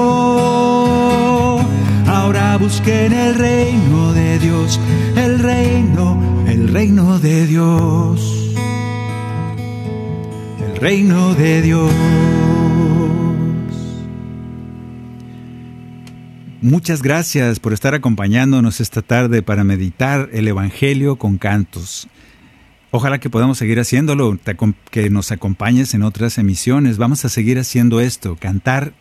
ahora 2.07 2.57
busquen 2.59 3.13
el 3.13 3.35
reino 3.35 4.13
de 4.13 4.39
Dios, 4.39 4.79
el 5.17 5.41
reino, 5.41 6.23
el 6.47 6.69
reino 6.69 7.19
de 7.19 7.47
Dios, 7.47 8.55
el 10.61 10.77
reino 10.77 11.35
de 11.35 11.63
Dios. 11.63 12.60
Muchas 16.63 17.01
gracias 17.01 17.59
por 17.59 17.73
estar 17.73 17.95
acompañándonos 17.95 18.81
esta 18.81 19.01
tarde 19.01 19.43
para 19.43 19.65
meditar 19.65 20.29
el 20.33 20.47
Evangelio 20.47 21.17
con 21.17 21.39
cantos. 21.39 22.07
Ojalá 22.91 23.19
que 23.19 23.31
podamos 23.31 23.57
seguir 23.57 23.81
haciéndolo, 23.81 24.39
que 24.91 25.09
nos 25.09 25.33
acompañes 25.33 25.95
en 25.95 26.03
otras 26.03 26.37
emisiones. 26.37 26.99
Vamos 26.99 27.25
a 27.25 27.31
seguir 27.31 27.59
haciendo 27.59 28.01
esto, 28.01 28.37
cantar 28.39 28.93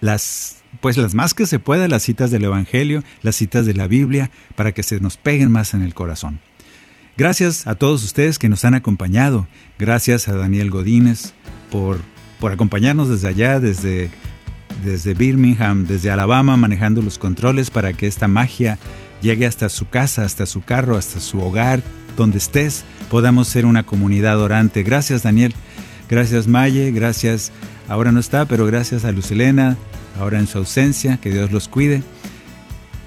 las 0.00 0.58
pues 0.80 0.96
las 0.96 1.14
más 1.14 1.34
que 1.34 1.46
se 1.46 1.58
pueda 1.58 1.88
las 1.88 2.04
citas 2.04 2.30
del 2.30 2.44
Evangelio, 2.44 3.02
las 3.22 3.34
citas 3.34 3.66
de 3.66 3.74
la 3.74 3.88
Biblia, 3.88 4.30
para 4.54 4.70
que 4.70 4.84
se 4.84 5.00
nos 5.00 5.16
peguen 5.16 5.50
más 5.50 5.74
en 5.74 5.82
el 5.82 5.94
corazón. 5.94 6.38
Gracias 7.16 7.66
a 7.66 7.74
todos 7.74 8.04
ustedes 8.04 8.38
que 8.38 8.48
nos 8.48 8.64
han 8.64 8.74
acompañado. 8.74 9.48
Gracias 9.80 10.28
a 10.28 10.36
Daniel 10.36 10.70
Godínez 10.70 11.32
por, 11.72 11.98
por 12.38 12.52
acompañarnos 12.52 13.08
desde 13.08 13.26
allá, 13.26 13.58
desde 13.58 14.10
desde 14.84 15.14
Birmingham, 15.14 15.86
desde 15.86 16.10
Alabama, 16.10 16.56
manejando 16.56 17.02
los 17.02 17.18
controles 17.18 17.70
para 17.70 17.92
que 17.92 18.06
esta 18.06 18.28
magia 18.28 18.78
llegue 19.22 19.46
hasta 19.46 19.68
su 19.68 19.88
casa, 19.88 20.24
hasta 20.24 20.46
su 20.46 20.62
carro, 20.62 20.96
hasta 20.96 21.20
su 21.20 21.40
hogar, 21.40 21.82
donde 22.16 22.38
estés, 22.38 22.84
podamos 23.10 23.48
ser 23.48 23.66
una 23.66 23.84
comunidad 23.84 24.40
orante. 24.40 24.82
Gracias 24.82 25.22
Daniel, 25.22 25.54
gracias 26.08 26.46
Maye, 26.46 26.90
gracias, 26.90 27.52
ahora 27.88 28.12
no 28.12 28.20
está, 28.20 28.46
pero 28.46 28.66
gracias 28.66 29.04
a 29.04 29.12
Lucelena, 29.12 29.76
ahora 30.18 30.38
en 30.38 30.46
su 30.46 30.58
ausencia, 30.58 31.18
que 31.18 31.30
Dios 31.30 31.52
los 31.52 31.68
cuide. 31.68 32.02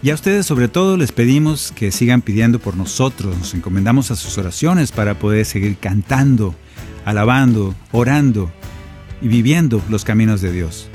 Y 0.01 0.09
a 0.09 0.15
ustedes 0.15 0.45
sobre 0.45 0.67
todo 0.67 0.97
les 0.97 1.11
pedimos 1.11 1.71
que 1.75 1.91
sigan 1.91 2.21
pidiendo 2.21 2.59
por 2.59 2.75
nosotros, 2.75 3.37
nos 3.37 3.53
encomendamos 3.53 4.11
a 4.11 4.15
sus 4.15 4.37
oraciones 4.37 4.91
para 4.91 5.17
poder 5.17 5.45
seguir 5.45 5.77
cantando 5.77 6.55
alabando, 7.05 7.75
orando 7.91 8.51
y 9.21 9.27
viviendo 9.27 9.81
los 9.89 10.03
caminos 10.03 10.41
de 10.41 10.51
Dios. 10.51 10.89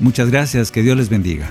Muchas 0.00 0.30
gracias, 0.30 0.70
que 0.70 0.82
Dios 0.82 0.96
les 0.96 1.10
bendiga. 1.10 1.50